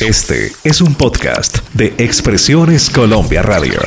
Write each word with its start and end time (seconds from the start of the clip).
Este 0.00 0.52
es 0.64 0.80
un 0.80 0.94
podcast 0.94 1.58
de 1.74 1.94
Expresiones 1.98 2.88
Colombia 2.88 3.42
Radio. 3.42 3.80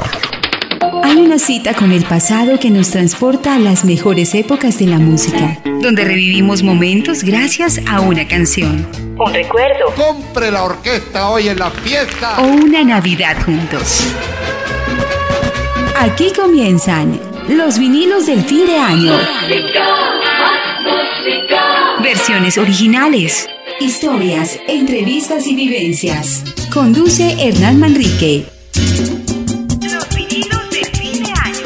Hay 1.03 1.17
una 1.17 1.39
cita 1.39 1.73
con 1.73 1.91
el 1.91 2.03
pasado 2.03 2.59
que 2.59 2.69
nos 2.69 2.91
transporta 2.91 3.55
a 3.55 3.59
las 3.59 3.85
mejores 3.85 4.35
épocas 4.35 4.77
de 4.79 4.87
la 4.87 4.97
música, 4.97 5.59
donde 5.81 6.03
revivimos 6.03 6.63
momentos 6.63 7.23
gracias 7.23 7.79
a 7.87 8.01
una 8.01 8.27
canción, 8.27 8.87
un 9.17 9.33
recuerdo 9.33 9.85
Compre 9.95 10.51
la 10.51 10.63
orquesta 10.63 11.29
hoy 11.29 11.47
en 11.47 11.59
la 11.59 11.71
fiesta. 11.71 12.39
o 12.39 12.43
una 12.43 12.83
Navidad 12.83 13.37
juntos. 13.45 14.07
Aquí 15.97 16.31
comienzan 16.35 17.19
los 17.49 17.77
vinilos 17.77 18.25
del 18.25 18.43
fin 18.43 18.65
de 18.65 18.77
año. 18.77 19.17
Versiones 22.01 22.57
originales. 22.57 23.47
Historias, 23.81 24.59
entrevistas 24.67 25.47
y 25.47 25.55
vivencias. 25.55 26.43
Conduce 26.71 27.35
Hernán 27.39 27.79
Manrique. 27.79 28.45
Los 29.81 30.07
vinilos 30.15 30.69
del 30.69 30.85
fin 30.85 31.23
de 31.23 31.31
año. 31.31 31.65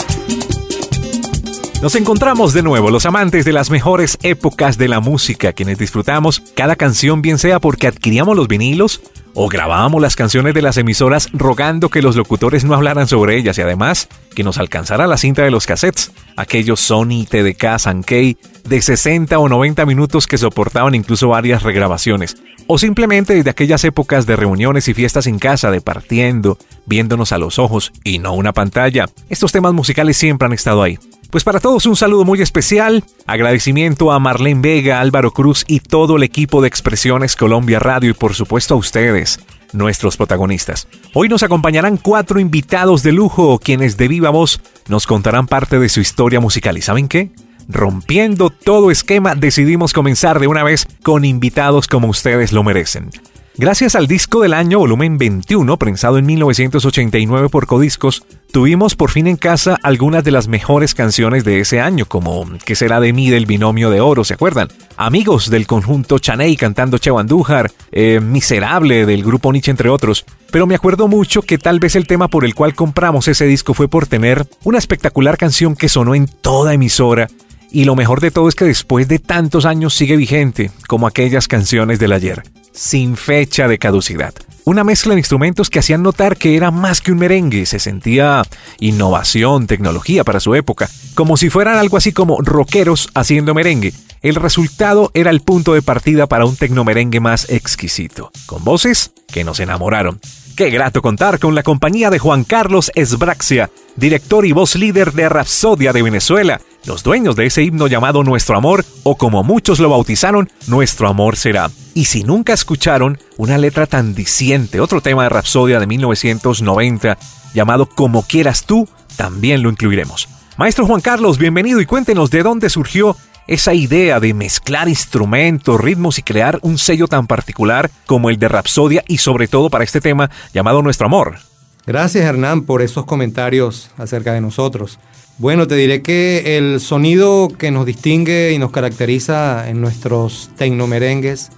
Nos 1.81 1.93
encontramos 1.95 2.53
de 2.53 2.63
nuevo, 2.63 2.89
los 2.89 3.05
amantes 3.05 3.43
de 3.43 3.51
las 3.51 3.69
mejores 3.69 4.17
épocas 4.23 4.77
de 4.77 4.87
la 4.87 5.01
música, 5.01 5.51
quienes 5.51 5.77
disfrutamos 5.77 6.41
cada 6.55 6.77
canción, 6.77 7.21
bien 7.21 7.37
sea 7.37 7.59
porque 7.59 7.87
adquiríamos 7.87 8.37
los 8.37 8.47
vinilos 8.47 9.01
o 9.35 9.49
grabábamos 9.49 10.01
las 10.01 10.15
canciones 10.15 10.53
de 10.53 10.61
las 10.61 10.77
emisoras 10.77 11.29
rogando 11.33 11.89
que 11.89 12.01
los 12.01 12.15
locutores 12.15 12.63
no 12.63 12.73
hablaran 12.73 13.07
sobre 13.07 13.37
ellas 13.37 13.57
y 13.57 13.61
además 13.61 14.07
que 14.33 14.43
nos 14.43 14.57
alcanzara 14.57 15.05
la 15.05 15.17
cinta 15.17 15.43
de 15.43 15.51
los 15.51 15.67
cassettes, 15.67 16.11
aquellos 16.37 16.79
Sony 16.79 17.25
TDK 17.29 17.77
Sankei 17.77 18.37
de 18.67 18.81
60 18.81 19.37
o 19.37 19.47
90 19.47 19.85
minutos 19.85 20.25
que 20.25 20.37
soportaban 20.37 20.95
incluso 20.95 21.27
varias 21.27 21.63
regrabaciones, 21.63 22.37
o 22.67 22.77
simplemente 22.77 23.35
desde 23.35 23.49
aquellas 23.49 23.83
épocas 23.83 24.25
de 24.25 24.35
reuniones 24.35 24.87
y 24.87 24.93
fiestas 24.93 25.27
en 25.27 25.37
casa, 25.37 25.69
de 25.69 25.81
partiendo, 25.81 26.57
viéndonos 26.85 27.31
a 27.31 27.37
los 27.37 27.59
ojos 27.59 27.91
y 28.03 28.19
no 28.19 28.33
una 28.33 28.53
pantalla. 28.53 29.05
Estos 29.29 29.51
temas 29.51 29.73
musicales 29.73 30.17
siempre 30.17 30.47
han 30.47 30.53
estado 30.53 30.81
ahí. 30.81 30.97
Pues 31.29 31.43
para 31.43 31.59
todos 31.59 31.85
un 31.85 31.95
saludo 31.95 32.23
muy 32.23 32.41
especial, 32.41 33.03
agradecimiento 33.25 34.11
a 34.11 34.19
Marlene 34.19 34.61
Vega, 34.61 35.01
Álvaro 35.01 35.31
Cruz 35.31 35.65
y 35.67 35.79
todo 35.81 36.15
el 36.15 36.23
equipo 36.23 36.61
de 36.61 36.67
Expresiones 36.67 37.35
Colombia 37.35 37.79
Radio 37.79 38.11
y 38.11 38.13
por 38.13 38.33
supuesto 38.33 38.73
a 38.73 38.77
ustedes, 38.77 39.39
nuestros 39.73 40.15
protagonistas. 40.17 40.87
Hoy 41.13 41.27
nos 41.27 41.43
acompañarán 41.43 41.97
cuatro 41.97 42.39
invitados 42.39 43.03
de 43.03 43.11
lujo, 43.11 43.59
quienes 43.59 43.97
de 43.97 44.07
viva 44.07 44.29
voz 44.29 44.61
nos 44.87 45.05
contarán 45.07 45.47
parte 45.47 45.77
de 45.79 45.89
su 45.89 45.99
historia 45.99 46.39
musical. 46.39 46.77
¿Y 46.77 46.81
saben 46.81 47.07
qué? 47.07 47.31
Rompiendo 47.67 48.49
todo 48.49 48.91
esquema, 48.91 49.35
decidimos 49.35 49.91
comenzar 49.91 50.39
de 50.39 50.47
una 50.47 50.63
vez 50.63 50.87
con 51.03 51.25
invitados 51.25 51.87
como 51.87 52.07
ustedes 52.07 52.51
lo 52.51 52.63
merecen. 52.63 53.09
Gracias 53.57 53.95
al 53.95 54.07
disco 54.07 54.41
del 54.41 54.53
año 54.53 54.79
volumen 54.79 55.17
21, 55.17 55.77
prensado 55.77 56.17
en 56.17 56.25
1989 56.25 57.47
por 57.47 57.67
Codiscos, 57.67 58.25
tuvimos 58.51 58.95
por 58.95 59.11
fin 59.11 59.27
en 59.27 59.37
casa 59.37 59.79
algunas 59.81 60.25
de 60.25 60.31
las 60.31 60.49
mejores 60.49 60.93
canciones 60.93 61.45
de 61.45 61.61
ese 61.61 61.79
año, 61.79 62.05
como 62.05 62.45
¿Qué 62.65 62.75
será 62.75 62.99
de 62.99 63.13
mí 63.13 63.29
del 63.29 63.45
binomio 63.45 63.89
de 63.89 64.01
oro? 64.01 64.25
¿Se 64.25 64.33
acuerdan? 64.33 64.67
Amigos 64.97 65.49
del 65.49 65.67
conjunto 65.67 66.19
Chaney 66.19 66.57
cantando 66.57 66.97
Cheo 66.97 67.17
Andújar, 67.17 67.71
eh, 67.93 68.19
Miserable 68.19 69.05
del 69.05 69.23
grupo 69.23 69.53
Nietzsche, 69.53 69.71
entre 69.71 69.89
otros. 69.89 70.25
Pero 70.51 70.67
me 70.67 70.75
acuerdo 70.75 71.07
mucho 71.07 71.41
que 71.41 71.57
tal 71.57 71.79
vez 71.79 71.95
el 71.95 72.07
tema 72.07 72.27
por 72.27 72.43
el 72.43 72.55
cual 72.55 72.75
compramos 72.75 73.29
ese 73.29 73.45
disco 73.45 73.73
fue 73.73 73.87
por 73.87 74.05
tener 74.05 74.45
una 74.65 74.79
espectacular 74.79 75.37
canción 75.37 75.77
que 75.77 75.87
sonó 75.87 76.13
en 76.13 76.27
toda 76.27 76.73
emisora 76.73 77.29
y 77.75 77.83
lo 77.83 77.95
mejor 77.97 78.21
de 78.21 78.31
todo 78.31 78.47
es 78.47 78.55
que 78.55 78.63
después 78.63 79.09
de 79.09 79.19
tantos 79.19 79.65
años 79.65 79.93
sigue 79.93 80.15
vigente, 80.15 80.71
como 80.87 81.07
aquellas 81.07 81.49
canciones 81.49 81.99
del 81.99 82.13
ayer, 82.13 82.41
sin 82.75 83.17
fecha 83.17 83.67
de 83.67 83.79
caducidad. 83.79 84.33
Una 84.65 84.83
mezcla 84.83 85.13
de 85.13 85.19
instrumentos 85.19 85.69
que 85.69 85.79
hacían 85.79 86.03
notar 86.03 86.37
que 86.37 86.55
era 86.55 86.71
más 86.71 86.99
que 86.99 87.11
un 87.11 87.19
merengue, 87.19 87.65
se 87.65 87.79
sentía 87.79 88.43
innovación, 88.79 89.67
tecnología 89.67 90.23
para 90.23 90.39
su 90.39 90.55
época, 90.55 90.89
como 91.13 91.37
si 91.37 91.49
fueran 91.49 91.77
algo 91.77 91.97
así 91.97 92.11
como 92.11 92.41
rockeros 92.41 93.09
haciendo 93.13 93.53
merengue. 93.53 93.93
El 94.21 94.35
resultado 94.35 95.11
era 95.13 95.29
el 95.29 95.41
punto 95.41 95.75
de 95.75 95.83
partida 95.83 96.25
para 96.25 96.45
un 96.45 96.55
tecnomerengue 96.55 97.19
más 97.19 97.47
exquisito, 97.49 98.31
con 98.47 98.63
voces 98.63 99.11
que 99.27 99.43
nos 99.43 99.59
enamoraron. 99.59 100.19
Qué 100.55 100.71
grato 100.71 101.03
contar 101.03 101.37
con 101.37 101.53
la 101.53 101.61
compañía 101.61 102.09
de 102.09 102.17
Juan 102.17 102.43
Carlos 102.43 102.91
Esbraxia, 102.95 103.69
director 103.97 104.45
y 104.45 104.51
voz 104.51 104.75
líder 104.75 105.11
de 105.13 105.29
Rapsodia 105.29 105.93
de 105.93 106.01
Venezuela, 106.01 106.59
los 106.85 107.03
dueños 107.03 107.35
de 107.35 107.47
ese 107.47 107.63
himno 107.63 107.87
llamado 107.87 108.23
Nuestro 108.23 108.57
Amor, 108.57 108.85
o 109.03 109.17
como 109.17 109.43
muchos 109.43 109.79
lo 109.79 109.89
bautizaron, 109.89 110.49
Nuestro 110.67 111.07
Amor 111.07 111.35
será. 111.35 111.71
Y 111.93 112.05
si 112.05 112.23
nunca 112.23 112.53
escucharon 112.53 113.19
una 113.37 113.57
letra 113.57 113.87
tan 113.87 114.13
diciente, 114.13 114.79
otro 114.79 115.01
tema 115.01 115.23
de 115.23 115.29
Rapsodia 115.29 115.79
de 115.79 115.87
1990, 115.87 117.17
llamado 117.53 117.87
Como 117.87 118.23
quieras 118.23 118.65
tú, 118.65 118.87
también 119.15 119.63
lo 119.63 119.69
incluiremos. 119.69 120.27
Maestro 120.57 120.85
Juan 120.85 121.01
Carlos, 121.01 121.37
bienvenido 121.37 121.81
y 121.81 121.85
cuéntenos 121.85 122.29
de 122.29 122.43
dónde 122.43 122.69
surgió 122.69 123.15
esa 123.47 123.73
idea 123.73 124.19
de 124.19 124.33
mezclar 124.33 124.87
instrumentos, 124.87 125.79
ritmos 125.79 126.17
y 126.17 126.23
crear 126.23 126.59
un 126.61 126.77
sello 126.77 127.07
tan 127.07 127.27
particular 127.27 127.91
como 128.05 128.29
el 128.29 128.37
de 128.37 128.47
Rapsodia 128.47 129.03
y 129.07 129.17
sobre 129.17 129.47
todo 129.47 129.69
para 129.69 129.83
este 129.83 130.01
tema 130.01 130.29
llamado 130.53 130.81
Nuestro 130.81 131.07
Amor. 131.07 131.37
Gracias 131.85 132.25
Hernán 132.25 132.63
por 132.63 132.81
esos 132.81 133.05
comentarios 133.05 133.91
acerca 133.97 134.33
de 134.33 134.41
nosotros. 134.41 134.99
Bueno, 135.37 135.67
te 135.67 135.75
diré 135.75 136.01
que 136.01 136.57
el 136.57 136.79
sonido 136.79 137.49
que 137.49 137.69
nos 137.69 137.85
distingue 137.85 138.53
y 138.53 138.57
nos 138.57 138.71
caracteriza 138.71 139.69
en 139.69 139.81
nuestros 139.81 140.49
tecnomerengues 140.55 141.49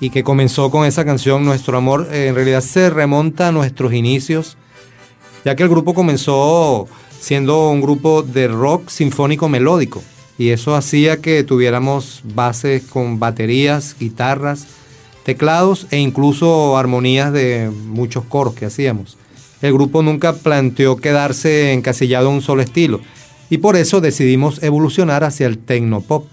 y 0.00 0.10
que 0.10 0.22
comenzó 0.22 0.70
con 0.70 0.84
esa 0.84 1.06
canción 1.06 1.46
Nuestro 1.46 1.78
Amor, 1.78 2.08
en 2.12 2.34
realidad 2.34 2.60
se 2.60 2.90
remonta 2.90 3.48
a 3.48 3.52
nuestros 3.52 3.94
inicios, 3.94 4.58
ya 5.46 5.56
que 5.56 5.62
el 5.62 5.70
grupo 5.70 5.94
comenzó 5.94 6.88
siendo 7.18 7.70
un 7.70 7.80
grupo 7.80 8.22
de 8.22 8.48
rock 8.48 8.90
sinfónico 8.90 9.48
melódico 9.48 10.02
y 10.36 10.50
eso 10.50 10.74
hacía 10.74 11.22
que 11.22 11.42
tuviéramos 11.42 12.20
bases 12.22 12.82
con 12.82 13.18
baterías, 13.18 13.96
guitarras, 13.98 14.66
teclados 15.24 15.86
e 15.90 15.96
incluso 16.00 16.76
armonías 16.76 17.32
de 17.32 17.70
muchos 17.70 18.24
coros 18.26 18.52
que 18.54 18.66
hacíamos. 18.66 19.16
El 19.62 19.72
grupo 19.72 20.02
nunca 20.02 20.34
planteó 20.34 20.96
quedarse 20.96 21.72
encasillado 21.72 22.28
en 22.28 22.36
un 22.36 22.42
solo 22.42 22.62
estilo 22.62 23.00
y 23.48 23.58
por 23.58 23.76
eso 23.76 24.00
decidimos 24.00 24.62
evolucionar 24.62 25.24
hacia 25.24 25.46
el 25.46 25.58
tecnopop. 25.58 26.26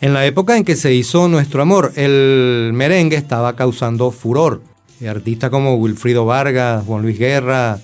En 0.00 0.14
la 0.14 0.24
época 0.24 0.56
en 0.56 0.64
que 0.64 0.76
se 0.76 0.94
hizo 0.94 1.28
Nuestro 1.28 1.60
Amor, 1.60 1.92
el 1.96 2.70
merengue 2.72 3.16
estaba 3.16 3.54
causando 3.54 4.10
furor. 4.10 4.62
Artistas 5.06 5.50
como 5.50 5.76
Wilfrido 5.76 6.24
Vargas, 6.24 6.84
Juan 6.86 7.02
Luis 7.02 7.18
Guerra, 7.18 7.78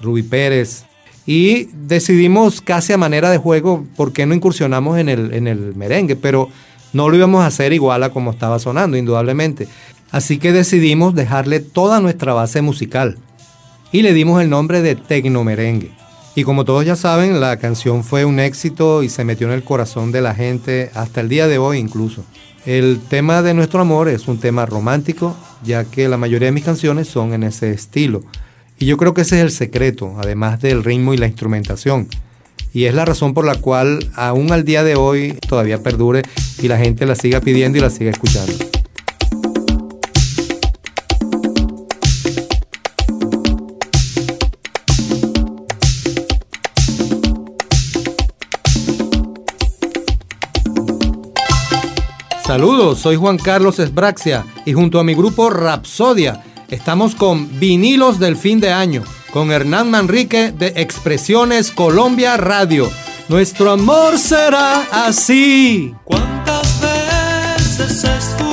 Ruby 0.00 0.22
Pérez. 0.22 0.84
Y 1.26 1.68
decidimos 1.72 2.60
casi 2.60 2.92
a 2.92 2.98
manera 2.98 3.30
de 3.30 3.38
juego, 3.38 3.86
¿por 3.96 4.12
qué 4.12 4.26
no 4.26 4.34
incursionamos 4.34 4.98
en 4.98 5.08
el, 5.08 5.34
en 5.34 5.46
el 5.46 5.74
merengue? 5.74 6.16
Pero 6.16 6.48
no 6.92 7.08
lo 7.08 7.16
íbamos 7.16 7.42
a 7.42 7.46
hacer 7.46 7.72
igual 7.72 8.02
a 8.02 8.10
como 8.10 8.30
estaba 8.30 8.58
sonando, 8.58 8.96
indudablemente. 8.96 9.68
Así 10.10 10.38
que 10.38 10.52
decidimos 10.52 11.14
dejarle 11.14 11.60
toda 11.60 12.00
nuestra 12.00 12.34
base 12.34 12.60
musical 12.60 13.18
y 13.92 14.02
le 14.02 14.14
dimos 14.14 14.40
el 14.42 14.50
nombre 14.50 14.82
de 14.82 14.96
Tecnomerengue. 14.96 15.92
Y 16.34 16.44
como 16.44 16.64
todos 16.64 16.86
ya 16.86 16.96
saben, 16.96 17.40
la 17.40 17.58
canción 17.58 18.02
fue 18.02 18.24
un 18.24 18.40
éxito 18.40 19.02
y 19.02 19.10
se 19.10 19.22
metió 19.22 19.46
en 19.46 19.52
el 19.52 19.62
corazón 19.62 20.12
de 20.12 20.22
la 20.22 20.34
gente 20.34 20.90
hasta 20.94 21.20
el 21.20 21.28
día 21.28 21.46
de 21.46 21.58
hoy 21.58 21.78
incluso. 21.78 22.24
El 22.64 23.00
tema 23.00 23.42
de 23.42 23.52
nuestro 23.54 23.80
amor 23.80 24.08
es 24.08 24.28
un 24.28 24.38
tema 24.38 24.64
romántico, 24.64 25.36
ya 25.62 25.84
que 25.84 26.08
la 26.08 26.16
mayoría 26.16 26.46
de 26.46 26.52
mis 26.52 26.64
canciones 26.64 27.06
son 27.08 27.34
en 27.34 27.42
ese 27.42 27.70
estilo. 27.72 28.22
Y 28.78 28.86
yo 28.86 28.96
creo 28.96 29.12
que 29.12 29.22
ese 29.22 29.36
es 29.36 29.42
el 29.42 29.50
secreto, 29.50 30.14
además 30.18 30.60
del 30.60 30.82
ritmo 30.82 31.12
y 31.12 31.18
la 31.18 31.26
instrumentación. 31.26 32.08
Y 32.72 32.84
es 32.84 32.94
la 32.94 33.04
razón 33.04 33.34
por 33.34 33.44
la 33.44 33.56
cual 33.56 34.10
aún 34.14 34.52
al 34.52 34.64
día 34.64 34.82
de 34.84 34.96
hoy 34.96 35.36
todavía 35.46 35.82
perdure 35.82 36.22
y 36.62 36.68
la 36.68 36.78
gente 36.78 37.04
la 37.04 37.14
siga 37.14 37.40
pidiendo 37.40 37.76
y 37.76 37.82
la 37.82 37.90
siga 37.90 38.10
escuchando. 38.10 38.71
Saludos, 52.52 52.98
soy 52.98 53.16
Juan 53.16 53.38
Carlos 53.38 53.78
Esbraxia 53.78 54.44
y 54.66 54.74
junto 54.74 55.00
a 55.00 55.04
mi 55.04 55.14
grupo 55.14 55.48
Rapsodia 55.48 56.44
estamos 56.68 57.14
con 57.14 57.58
Vinilos 57.58 58.18
del 58.18 58.36
Fin 58.36 58.60
de 58.60 58.70
Año, 58.70 59.04
con 59.32 59.50
Hernán 59.50 59.90
Manrique 59.90 60.52
de 60.52 60.66
Expresiones 60.76 61.70
Colombia 61.70 62.36
Radio. 62.36 62.90
Nuestro 63.30 63.70
amor 63.70 64.18
será 64.18 64.82
así. 64.92 65.94
¿Cuántas 66.04 66.78
veces? 66.82 68.51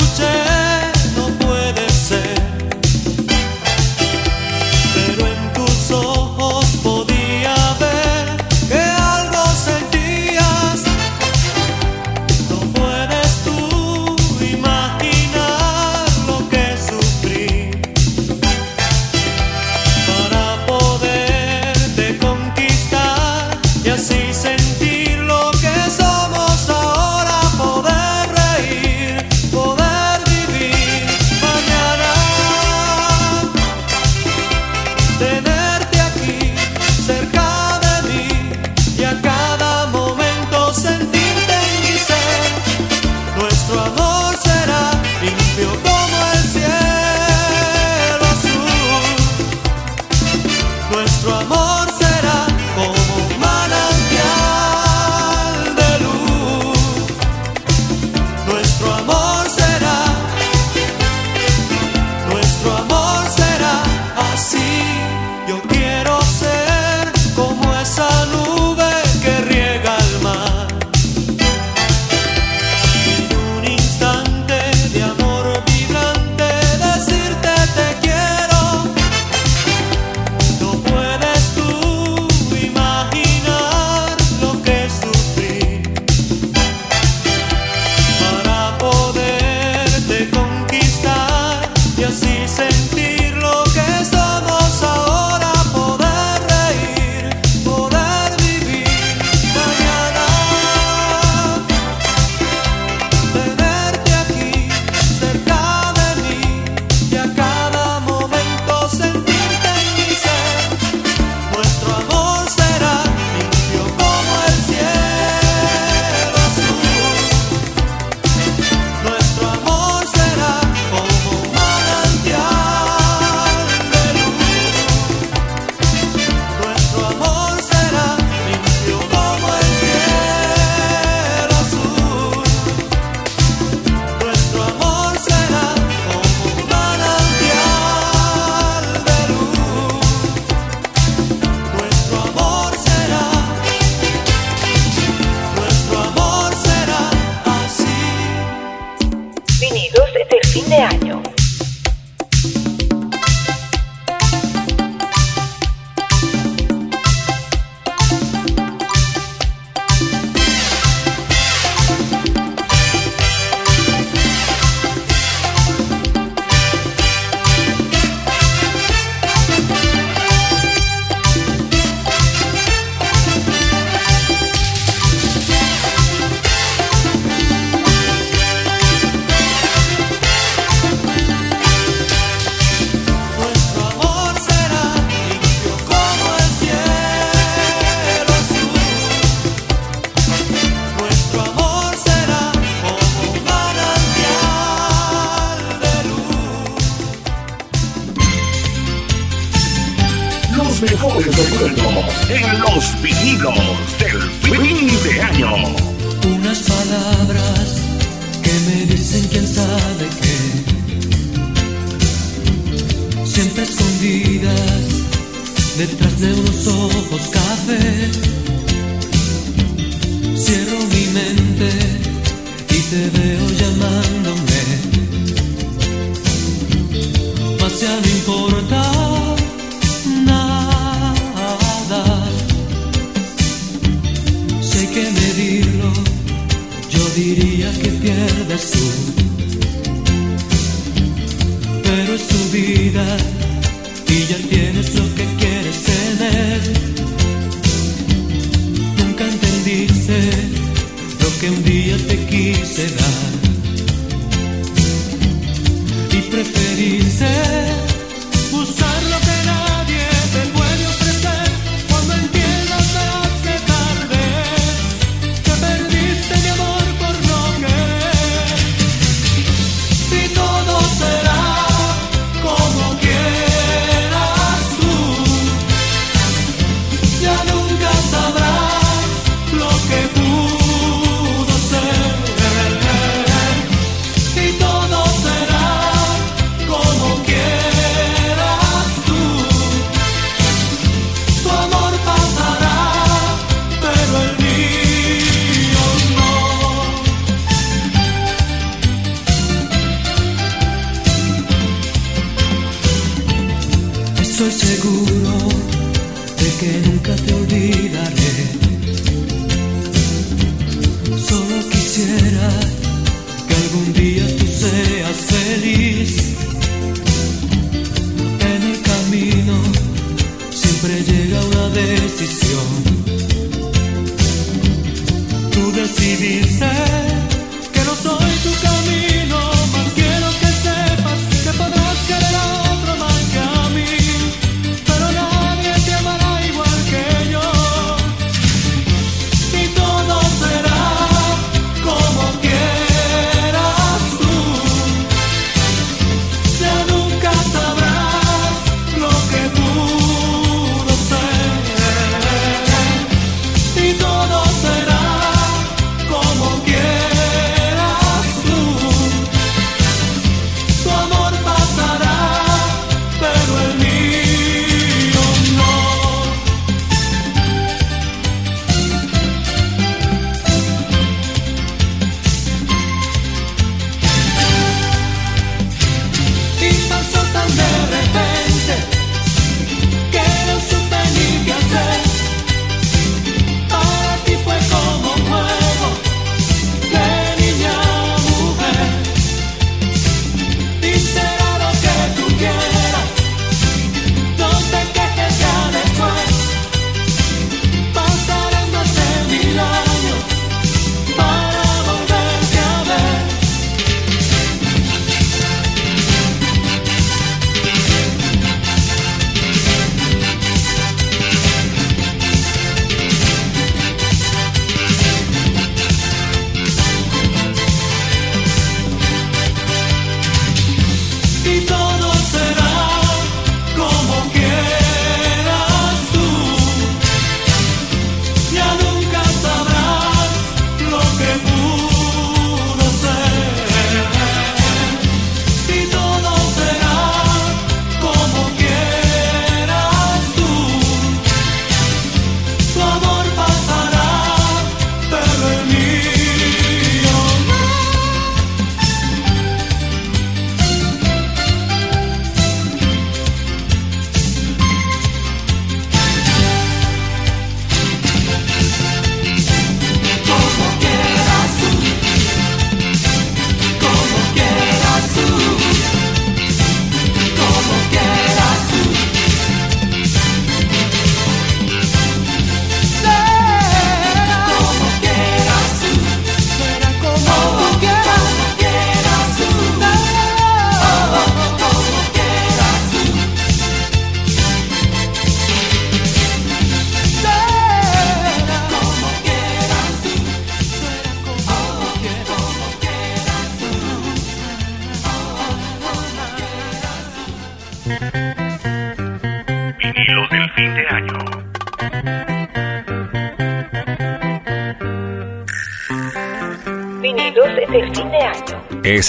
Vinilos 149.59 150.13
del 150.13 150.51
fin 150.51 150.69
de 150.69 150.77
año. 150.77 151.38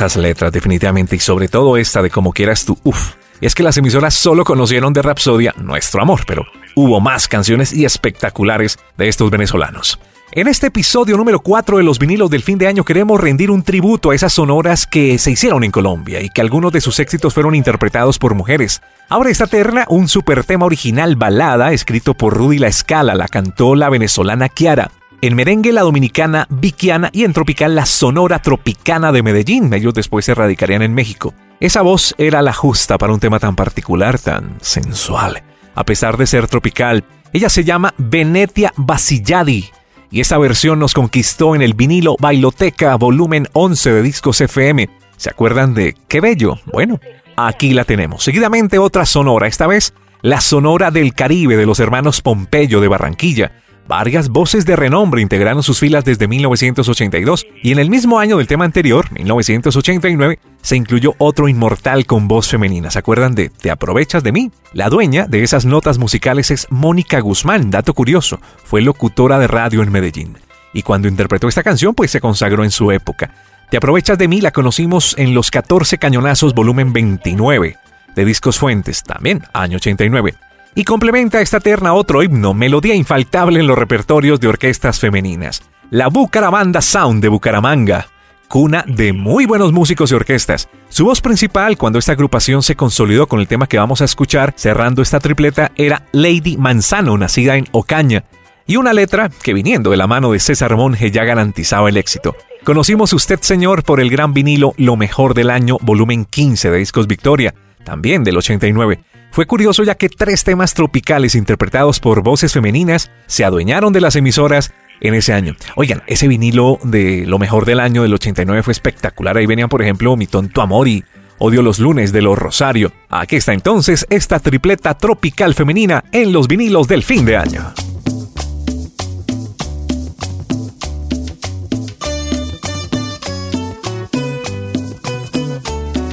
Esas 0.00 0.16
letras 0.16 0.50
definitivamente 0.50 1.14
y 1.14 1.18
sobre 1.18 1.48
todo 1.48 1.76
esta 1.76 2.00
de 2.00 2.08
como 2.08 2.32
quieras 2.32 2.64
tú, 2.64 2.78
uff. 2.84 3.16
Es 3.42 3.54
que 3.54 3.62
las 3.62 3.76
emisoras 3.76 4.14
solo 4.14 4.44
conocieron 4.44 4.94
de 4.94 5.02
Rapsodia 5.02 5.54
nuestro 5.58 6.00
amor, 6.00 6.22
pero 6.26 6.46
hubo 6.74 7.02
más 7.02 7.28
canciones 7.28 7.74
y 7.74 7.84
espectaculares 7.84 8.78
de 8.96 9.08
estos 9.08 9.30
venezolanos. 9.30 10.00
En 10.32 10.48
este 10.48 10.68
episodio 10.68 11.18
número 11.18 11.40
4 11.40 11.76
de 11.76 11.82
los 11.82 11.98
vinilos 11.98 12.30
del 12.30 12.42
fin 12.42 12.56
de 12.56 12.66
año 12.66 12.82
queremos 12.82 13.20
rendir 13.20 13.50
un 13.50 13.62
tributo 13.62 14.08
a 14.08 14.14
esas 14.14 14.32
sonoras 14.32 14.86
que 14.86 15.18
se 15.18 15.32
hicieron 15.32 15.64
en 15.64 15.70
Colombia 15.70 16.22
y 16.22 16.30
que 16.30 16.40
algunos 16.40 16.72
de 16.72 16.80
sus 16.80 16.98
éxitos 16.98 17.34
fueron 17.34 17.54
interpretados 17.54 18.18
por 18.18 18.34
mujeres. 18.34 18.80
Ahora 19.10 19.28
esta 19.28 19.48
terna, 19.48 19.84
un 19.90 20.08
super 20.08 20.44
tema 20.44 20.64
original 20.64 21.14
balada 21.16 21.72
escrito 21.72 22.14
por 22.14 22.32
Rudy 22.32 22.58
La 22.58 22.68
Escala, 22.68 23.14
la 23.14 23.28
cantó 23.28 23.74
la 23.74 23.90
venezolana 23.90 24.48
Kiara. 24.48 24.92
En 25.22 25.36
merengue 25.36 25.70
la 25.70 25.82
dominicana 25.82 26.46
Vickiana 26.48 27.10
y 27.12 27.24
en 27.24 27.34
tropical 27.34 27.74
la 27.74 27.84
sonora 27.84 28.40
tropicana 28.40 29.12
de 29.12 29.22
Medellín. 29.22 29.70
Ellos 29.74 29.92
después 29.92 30.24
se 30.24 30.34
radicarían 30.34 30.80
en 30.80 30.94
México. 30.94 31.34
Esa 31.60 31.82
voz 31.82 32.14
era 32.16 32.40
la 32.40 32.54
justa 32.54 32.96
para 32.96 33.12
un 33.12 33.20
tema 33.20 33.38
tan 33.38 33.54
particular, 33.54 34.18
tan 34.18 34.56
sensual. 34.62 35.42
A 35.74 35.84
pesar 35.84 36.16
de 36.16 36.26
ser 36.26 36.48
tropical, 36.48 37.04
ella 37.34 37.50
se 37.50 37.64
llama 37.64 37.92
Venetia 37.98 38.72
Basilladi 38.78 39.68
y 40.10 40.20
esa 40.20 40.38
versión 40.38 40.78
nos 40.78 40.94
conquistó 40.94 41.54
en 41.54 41.60
el 41.60 41.74
vinilo 41.74 42.16
Bailoteca 42.18 42.96
volumen 42.96 43.46
11 43.52 43.92
de 43.92 44.02
Discos 44.02 44.40
FM. 44.40 44.88
¿Se 45.18 45.28
acuerdan 45.28 45.74
de 45.74 45.94
qué 46.08 46.22
bello? 46.22 46.58
Bueno, 46.72 46.98
aquí 47.36 47.74
la 47.74 47.84
tenemos. 47.84 48.24
Seguidamente 48.24 48.78
otra 48.78 49.04
sonora, 49.04 49.48
esta 49.48 49.66
vez 49.66 49.92
la 50.22 50.40
sonora 50.40 50.90
del 50.90 51.14
Caribe 51.14 51.56
de 51.56 51.66
los 51.66 51.78
hermanos 51.78 52.22
Pompeyo 52.22 52.80
de 52.80 52.88
Barranquilla. 52.88 53.52
Varias 53.90 54.28
voces 54.28 54.64
de 54.66 54.76
renombre 54.76 55.20
integraron 55.20 55.64
sus 55.64 55.80
filas 55.80 56.04
desde 56.04 56.28
1982 56.28 57.44
y 57.60 57.72
en 57.72 57.80
el 57.80 57.90
mismo 57.90 58.20
año 58.20 58.36
del 58.36 58.46
tema 58.46 58.64
anterior, 58.64 59.10
1989, 59.10 60.38
se 60.62 60.76
incluyó 60.76 61.16
otro 61.18 61.48
inmortal 61.48 62.06
con 62.06 62.28
voz 62.28 62.46
femenina. 62.46 62.92
¿Se 62.92 63.00
acuerdan 63.00 63.34
de 63.34 63.48
Te 63.48 63.68
aprovechas 63.68 64.22
de 64.22 64.30
mí? 64.30 64.52
La 64.72 64.90
dueña 64.90 65.26
de 65.26 65.42
esas 65.42 65.64
notas 65.64 65.98
musicales 65.98 66.52
es 66.52 66.68
Mónica 66.70 67.18
Guzmán, 67.18 67.72
dato 67.72 67.92
curioso, 67.92 68.38
fue 68.62 68.80
locutora 68.80 69.40
de 69.40 69.48
radio 69.48 69.82
en 69.82 69.90
Medellín. 69.90 70.38
Y 70.72 70.82
cuando 70.82 71.08
interpretó 71.08 71.48
esta 71.48 71.64
canción, 71.64 71.92
pues 71.92 72.12
se 72.12 72.20
consagró 72.20 72.62
en 72.62 72.70
su 72.70 72.92
época. 72.92 73.34
Te 73.72 73.76
aprovechas 73.76 74.16
de 74.18 74.28
mí 74.28 74.40
la 74.40 74.52
conocimos 74.52 75.16
en 75.18 75.34
los 75.34 75.50
14 75.50 75.98
cañonazos 75.98 76.54
volumen 76.54 76.92
29 76.92 77.76
de 78.14 78.24
Discos 78.24 78.56
Fuentes, 78.56 79.02
también 79.02 79.42
año 79.52 79.78
89 79.78 80.36
y 80.74 80.84
complementa 80.84 81.40
esta 81.40 81.60
terna 81.60 81.94
otro 81.94 82.22
himno, 82.22 82.54
melodía 82.54 82.94
infaltable 82.94 83.60
en 83.60 83.66
los 83.66 83.78
repertorios 83.78 84.40
de 84.40 84.48
orquestas 84.48 85.00
femeninas, 85.00 85.62
la 85.90 86.08
Bucaramanga 86.08 86.80
Sound 86.80 87.22
de 87.22 87.28
Bucaramanga, 87.28 88.06
cuna 88.48 88.84
de 88.86 89.12
muy 89.12 89.46
buenos 89.46 89.72
músicos 89.72 90.10
y 90.10 90.14
orquestas. 90.14 90.68
Su 90.88 91.04
voz 91.04 91.20
principal 91.20 91.76
cuando 91.76 91.98
esta 91.98 92.12
agrupación 92.12 92.62
se 92.62 92.74
consolidó 92.74 93.26
con 93.26 93.40
el 93.40 93.48
tema 93.48 93.68
que 93.68 93.78
vamos 93.78 94.00
a 94.00 94.04
escuchar 94.04 94.54
cerrando 94.56 95.02
esta 95.02 95.20
tripleta 95.20 95.70
era 95.76 96.06
Lady 96.12 96.56
Manzano, 96.56 97.16
nacida 97.16 97.56
en 97.56 97.66
Ocaña, 97.72 98.24
y 98.66 98.76
una 98.76 98.92
letra 98.92 99.30
que 99.42 99.54
viniendo 99.54 99.90
de 99.90 99.96
la 99.96 100.06
mano 100.06 100.32
de 100.32 100.40
César 100.40 100.76
Monge 100.76 101.10
ya 101.10 101.24
garantizaba 101.24 101.88
el 101.88 101.96
éxito. 101.96 102.36
Conocimos 102.64 103.12
usted, 103.12 103.40
señor, 103.40 103.84
por 103.84 104.00
el 104.00 104.10
gran 104.10 104.34
vinilo 104.34 104.74
Lo 104.76 104.96
Mejor 104.96 105.34
del 105.34 105.50
Año, 105.50 105.78
volumen 105.80 106.24
15 106.24 106.70
de 106.70 106.78
Discos 106.78 107.06
Victoria, 107.06 107.54
también 107.84 108.24
del 108.24 108.36
89. 108.36 109.00
Fue 109.30 109.46
curioso 109.46 109.84
ya 109.84 109.94
que 109.94 110.08
tres 110.08 110.44
temas 110.44 110.74
tropicales 110.74 111.34
interpretados 111.34 112.00
por 112.00 112.22
voces 112.22 112.52
femeninas 112.52 113.10
se 113.26 113.44
adueñaron 113.44 113.92
de 113.92 114.00
las 114.00 114.16
emisoras 114.16 114.72
en 115.00 115.14
ese 115.14 115.32
año. 115.32 115.54
Oigan, 115.76 116.02
ese 116.06 116.28
vinilo 116.28 116.78
de 116.82 117.24
lo 117.26 117.38
mejor 117.38 117.64
del 117.64 117.80
año 117.80 118.02
del 118.02 118.14
89 118.14 118.62
fue 118.62 118.72
espectacular. 118.72 119.36
Ahí 119.36 119.46
venían, 119.46 119.68
por 119.68 119.82
ejemplo, 119.82 120.16
Mi 120.16 120.26
Tonto 120.26 120.62
Amor 120.62 120.88
y 120.88 121.04
Odio 121.42 121.62
los 121.62 121.78
lunes 121.78 122.12
de 122.12 122.20
los 122.20 122.38
Rosario. 122.38 122.92
Aquí 123.08 123.36
está 123.36 123.54
entonces 123.54 124.06
esta 124.10 124.40
tripleta 124.40 124.92
tropical 124.98 125.54
femenina 125.54 126.04
en 126.12 126.34
los 126.34 126.46
vinilos 126.48 126.86
del 126.86 127.02
fin 127.02 127.24
de 127.24 127.38
año. 127.38 127.72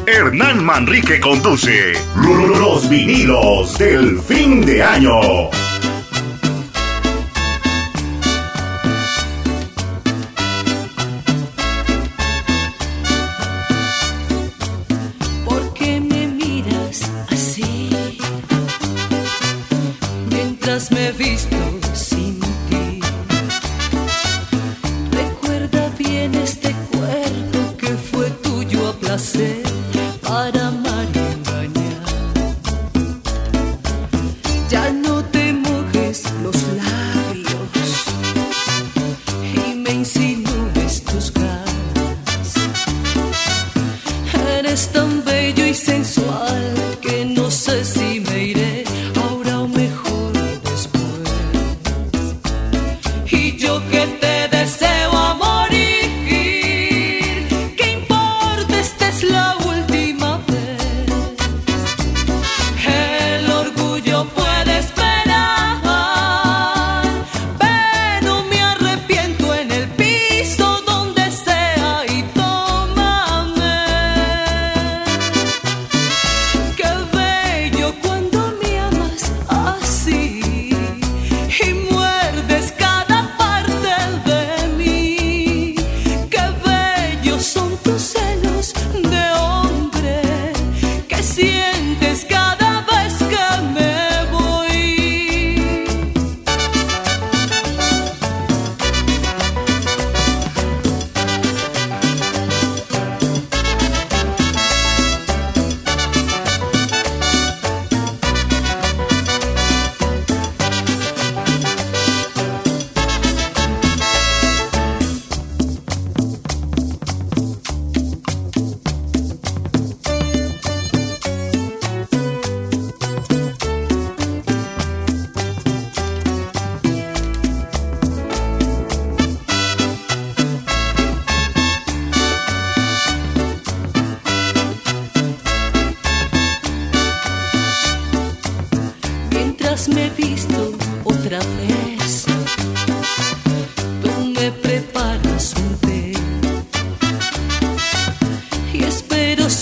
Hernán 0.09 0.63
Manrique 0.63 1.19
conduce 1.19 1.91
Los 2.15 2.87
vinilos 2.87 3.77
del 3.77 4.21
fin 4.21 4.65
de 4.65 4.81
año. 4.81 5.19
¿Por 15.43 15.73
qué 15.73 15.99
me 15.99 16.27
miras 16.27 17.11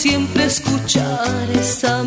siempre 0.07 0.45
escuchar 0.45 1.49
esa 1.59 2.03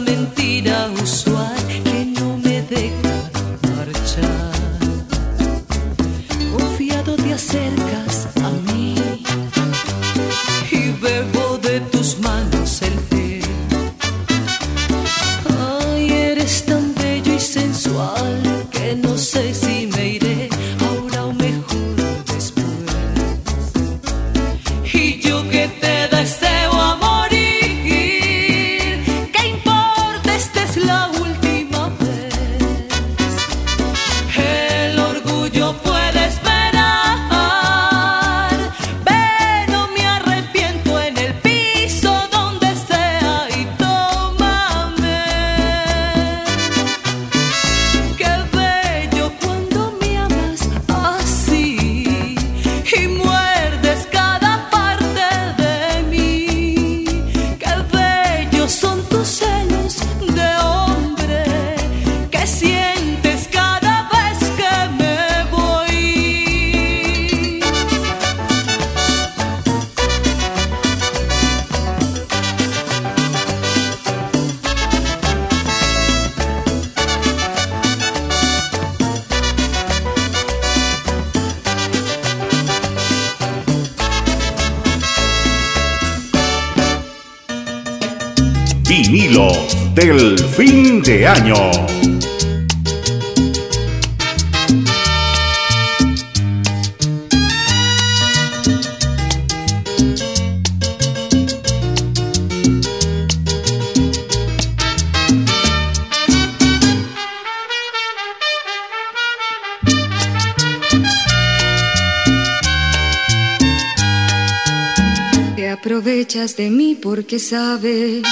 porque 117.18 117.40
sabes 117.40 118.22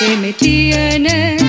que 0.00 0.16
me 0.16 0.32
tienes. 0.32 1.40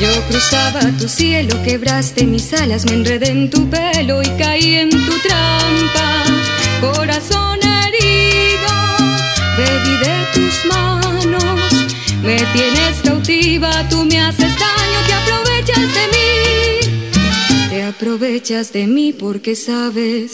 Yo 0.00 0.08
cruzaba 0.30 0.80
tu 0.98 1.06
cielo, 1.06 1.62
quebraste 1.62 2.24
mis 2.24 2.54
alas, 2.54 2.86
me 2.86 2.94
enredé 2.94 3.28
en 3.28 3.50
tu 3.50 3.68
pelo 3.68 4.22
y 4.22 4.28
caí 4.38 4.76
en 4.76 4.88
tu 4.88 5.12
trampa. 5.20 6.24
Corazón 6.80 7.58
herido, 7.62 8.72
bebí 9.58 9.94
de 10.06 10.16
tus 10.32 10.54
manos. 10.72 11.70
Me 12.22 12.38
tienes 12.54 12.96
cautiva, 13.04 13.70
tú 13.90 14.06
me 14.06 14.22
haces 14.22 14.54
daño, 14.58 14.98
te 15.06 15.12
aprovechas 15.12 15.94
de 15.98 16.04
mí. 16.14 17.68
Te 17.68 17.82
aprovechas 17.82 18.72
de 18.72 18.86
mí 18.86 19.12
porque 19.12 19.54
sabes 19.54 20.32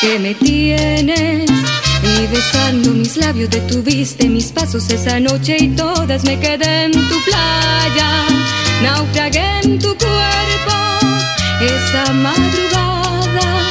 que 0.00 0.18
me 0.18 0.34
tienes 0.34 1.48
y 2.06 2.26
besando 2.28 2.90
mis 2.92 3.16
labios 3.16 3.50
detuviste 3.50 4.28
mis 4.28 4.52
pasos 4.52 4.88
esa 4.90 5.18
noche 5.20 5.56
y 5.58 5.68
todas 5.68 6.24
me 6.24 6.38
quedé 6.38 6.84
en 6.84 6.92
tu 6.92 7.16
playa. 7.24 8.26
Naufragué 8.82 9.60
en 9.64 9.78
tu 9.78 9.88
cuerpo 9.96 10.76
esa 11.60 12.12
madrugada. 12.12 13.70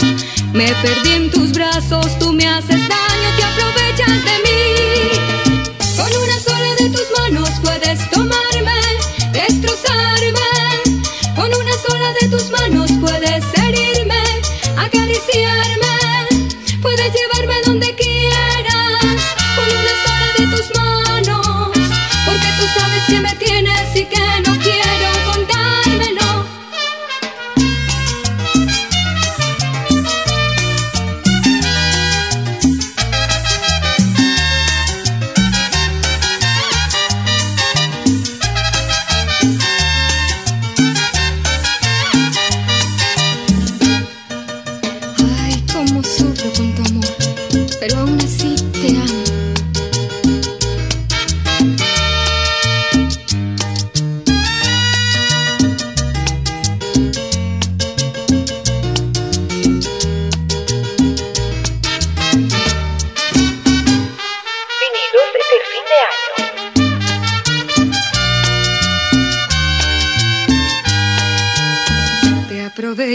Me 0.54 0.68
perdí 0.82 1.12
en 1.14 1.32
tus 1.32 1.52
brazos 1.54 2.18
tú 2.20 2.34
me 2.34 2.48
haces 2.48 2.82
daño 2.94 3.30
te 3.38 3.44
aprovechas 3.44 4.26
de 4.26 4.35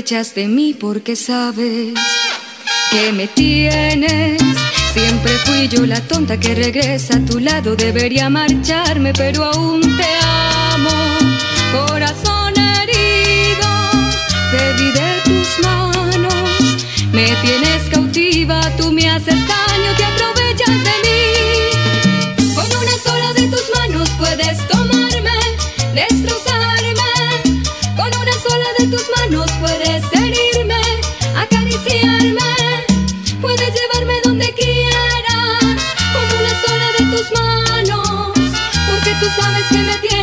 aprovechas 0.00 0.34
de 0.34 0.48
mí 0.48 0.72
porque 0.72 1.14
sabes 1.14 1.92
que 2.90 3.12
me 3.12 3.26
tienes. 3.26 4.40
Siempre 4.94 5.32
fui 5.44 5.68
yo 5.68 5.84
la 5.84 6.00
tonta 6.00 6.38
que 6.40 6.54
regresa 6.54 7.16
a 7.16 7.24
tu 7.26 7.38
lado. 7.38 7.76
Debería 7.76 8.30
marcharme, 8.30 9.12
pero 9.12 9.44
aún 9.44 9.82
te 9.82 10.08
amo. 10.22 10.90
Corazón 11.86 12.54
herido, 12.56 13.68
bebí 14.52 14.90
de 14.90 15.10
tus 15.24 15.66
manos. 15.66 16.84
Me 17.12 17.26
tienes 17.42 17.82
cautiva, 17.90 18.58
tú 18.78 18.90
me 18.92 19.06
haces 19.06 19.34
daño, 19.34 19.90
te 19.98 20.04
aprovechas 20.04 20.76
de 20.88 20.94
mí. 21.04 22.54
Con 22.54 22.64
una 22.64 22.96
sola 23.04 23.34
de 23.34 23.48
tus 23.48 23.66
manos 23.76 24.08
puedes 24.18 24.66
tomarme, 24.68 25.38
destrozarme. 25.94 26.49
Tú 39.20 39.26
sabes 39.38 39.66
que 39.70 39.78
me 39.78 39.98
tienes 39.98 40.19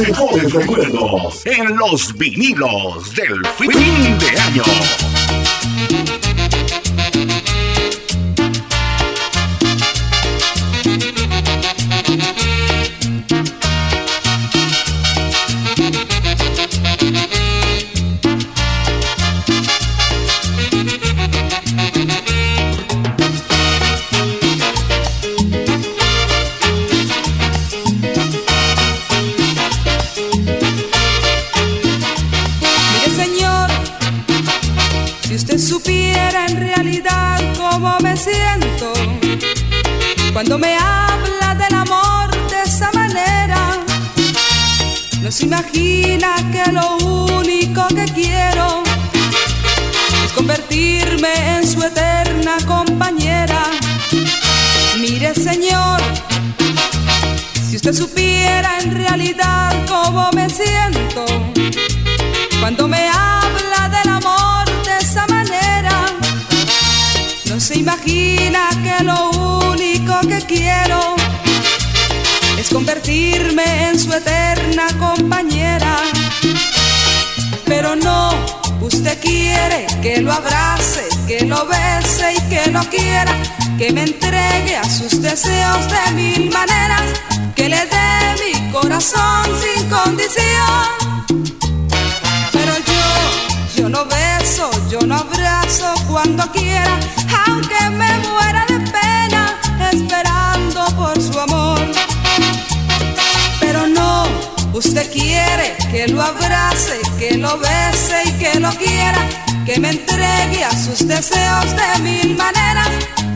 mejores 0.00 0.52
recuerdos 0.52 1.44
en 1.44 1.76
los 1.76 2.14
vinilos 2.14 3.14
del 3.14 3.44
fin 3.58 4.18
de 4.18 4.40
año. 4.40 5.19
convertirme 72.72 73.88
en 73.88 73.98
su 73.98 74.12
eterna 74.12 74.86
compañera. 74.98 75.96
Pero 77.66 77.96
no, 77.96 78.30
usted 78.80 79.18
quiere 79.20 79.86
que 80.02 80.20
lo 80.20 80.32
abrace, 80.32 81.06
que 81.26 81.44
lo 81.44 81.66
bese 81.66 82.34
y 82.34 82.40
que 82.48 82.70
lo 82.70 82.82
quiera, 82.84 83.32
que 83.78 83.92
me 83.92 84.02
entregue 84.02 84.76
a 84.76 84.84
sus 84.84 85.20
deseos 85.20 85.88
de 85.90 86.12
mil 86.12 86.50
maneras, 86.50 87.02
que 87.54 87.68
le 87.68 87.78
dé 87.86 88.10
mi 88.42 88.72
corazón 88.72 89.44
sin 89.62 89.88
condición. 89.88 91.46
Pero 92.52 92.72
yo, 92.90 93.82
yo 93.82 93.88
no 93.88 94.04
beso, 94.06 94.70
yo 94.90 95.00
no 95.06 95.16
abrazo 95.16 95.92
cuando 96.08 96.44
quiera, 96.52 96.98
aunque 97.46 97.90
me 97.90 98.18
muera 98.18 98.49
usted 105.00 105.12
quiere 105.12 105.76
que 105.90 106.08
lo 106.08 106.20
abrace, 106.20 107.00
que 107.18 107.36
lo 107.38 107.58
bese 107.58 108.22
y 108.26 108.32
que 108.32 108.60
lo 108.60 108.70
quiera, 108.72 109.18
que 109.64 109.78
me 109.80 109.90
entregue 109.90 110.64
a 110.64 110.70
sus 110.70 111.06
deseos 111.06 111.66
de 111.76 112.02
mil 112.02 112.36
maneras, 112.36 112.88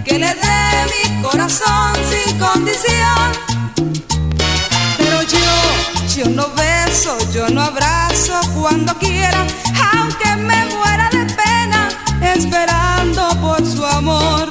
que 0.05 0.19
le 0.19 0.27
dé 0.27 0.85
mi 0.93 1.23
corazón 1.23 1.95
sin 2.11 2.39
condición. 2.39 3.33
Pero 4.99 5.23
yo, 5.23 6.17
yo 6.17 6.31
no 6.31 6.49
beso, 6.55 7.17
yo 7.33 7.49
no 7.49 7.63
abrazo 7.63 8.41
cuando 8.61 8.93
quiera, 8.99 9.47
aunque 9.93 10.37
me 10.37 10.67
muera 10.67 11.09
de 11.11 11.25
pena, 11.35 11.89
esperando 12.35 13.29
por 13.41 13.65
su 13.67 13.85
amor. 13.87 14.51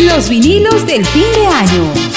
Los 0.00 0.28
vinilos 0.28 0.86
del 0.86 1.04
fin 1.06 1.26
de 1.34 1.46
año. 1.46 2.09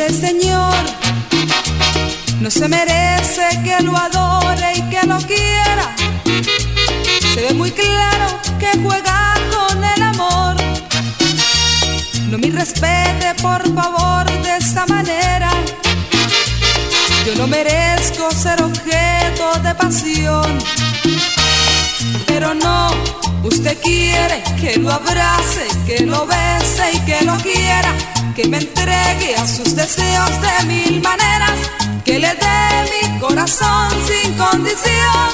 Usted, 0.00 0.28
señor, 0.28 0.76
no 2.40 2.48
se 2.52 2.68
merece 2.68 3.48
que 3.64 3.82
lo 3.82 3.96
adore 3.96 4.74
y 4.76 4.82
que 4.82 5.04
lo 5.04 5.18
quiera. 5.18 5.92
Se 7.34 7.40
ve 7.40 7.52
muy 7.52 7.72
claro 7.72 8.38
que 8.60 8.78
juega 8.80 9.34
con 9.50 9.82
el 9.82 10.00
amor. 10.00 10.54
No 12.30 12.38
me 12.38 12.48
respete, 12.48 13.34
por 13.42 13.60
favor, 13.74 14.24
de 14.44 14.58
esa 14.58 14.86
manera. 14.86 15.50
Yo 17.26 17.34
no 17.34 17.48
merezco 17.48 18.30
ser 18.30 18.62
objeto 18.62 19.58
de 19.64 19.74
pasión. 19.74 20.58
Pero 22.24 22.54
no, 22.54 22.92
usted 23.42 23.76
quiere 23.82 24.44
que 24.60 24.78
lo 24.78 24.92
abrace, 24.92 25.66
que 25.88 26.06
lo 26.06 26.24
bese 26.24 26.84
y 26.92 27.00
que 27.00 27.24
lo 27.24 27.36
quiera. 27.38 27.92
Que 28.38 28.46
me 28.46 28.58
entregue 28.58 29.34
a 29.34 29.44
sus 29.48 29.74
deseos 29.74 30.30
de 30.40 30.66
mil 30.66 31.02
maneras. 31.02 31.58
Que 32.04 32.20
le 32.20 32.28
dé 32.28 32.68
mi 32.92 33.18
corazón 33.18 33.90
sin 34.06 34.32
condición. 34.34 35.26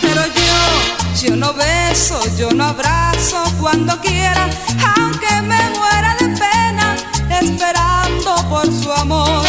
Pero 0.00 0.22
yo, 0.24 1.22
yo 1.22 1.36
no 1.36 1.52
beso, 1.52 2.18
yo 2.38 2.50
no 2.50 2.64
abrazo 2.64 3.44
cuando 3.60 4.00
quiera, 4.00 4.48
aunque 4.96 5.42
me 5.42 5.68
muera 5.78 6.16
de 6.18 6.28
pena, 6.28 6.96
esperando 7.42 8.36
por 8.48 8.64
su 8.64 8.90
amor. 8.90 9.44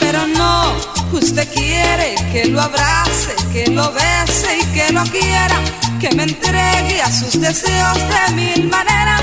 Pero 0.00 0.26
no, 0.26 0.74
usted 1.12 1.50
quiere 1.54 2.14
que 2.30 2.44
lo 2.44 2.60
abrace, 2.60 3.34
que 3.54 3.68
lo 3.68 3.90
bese 3.90 4.58
y 4.58 4.64
que 4.74 4.92
lo 4.92 5.02
quiera, 5.04 5.58
que 5.98 6.14
me 6.14 6.24
entregue 6.24 7.00
a 7.00 7.10
sus 7.10 7.40
deseos 7.40 7.96
de 7.96 8.34
mil 8.34 8.68
maneras, 8.68 9.22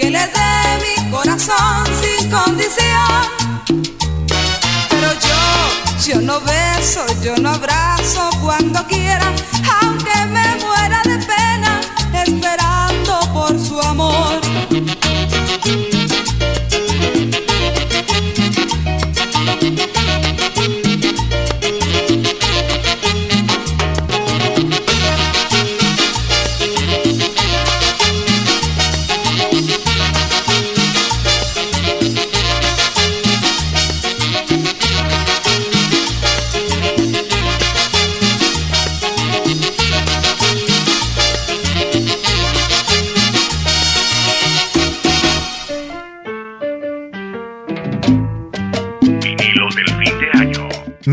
que 0.00 0.10
le 0.10 0.18
dé 0.18 0.62
mi 0.82 1.10
corazón 1.10 1.84
sin 2.00 2.30
condición. 2.30 3.20
Pero 4.88 5.10
yo, 5.26 5.42
yo 6.06 6.20
no 6.22 6.40
beso, 6.40 7.04
yo 7.22 7.36
no 7.36 7.50
abrazo 7.50 8.30
cuando 8.42 8.82
quiera, 8.86 9.30
aunque 9.82 10.16
me 10.26 10.56
muera 10.64 11.02
de 11.04 11.18
pena, 11.18 11.80
esperando 12.14 13.20
por 13.34 13.58
su 13.58 13.78
amor. 13.80 14.29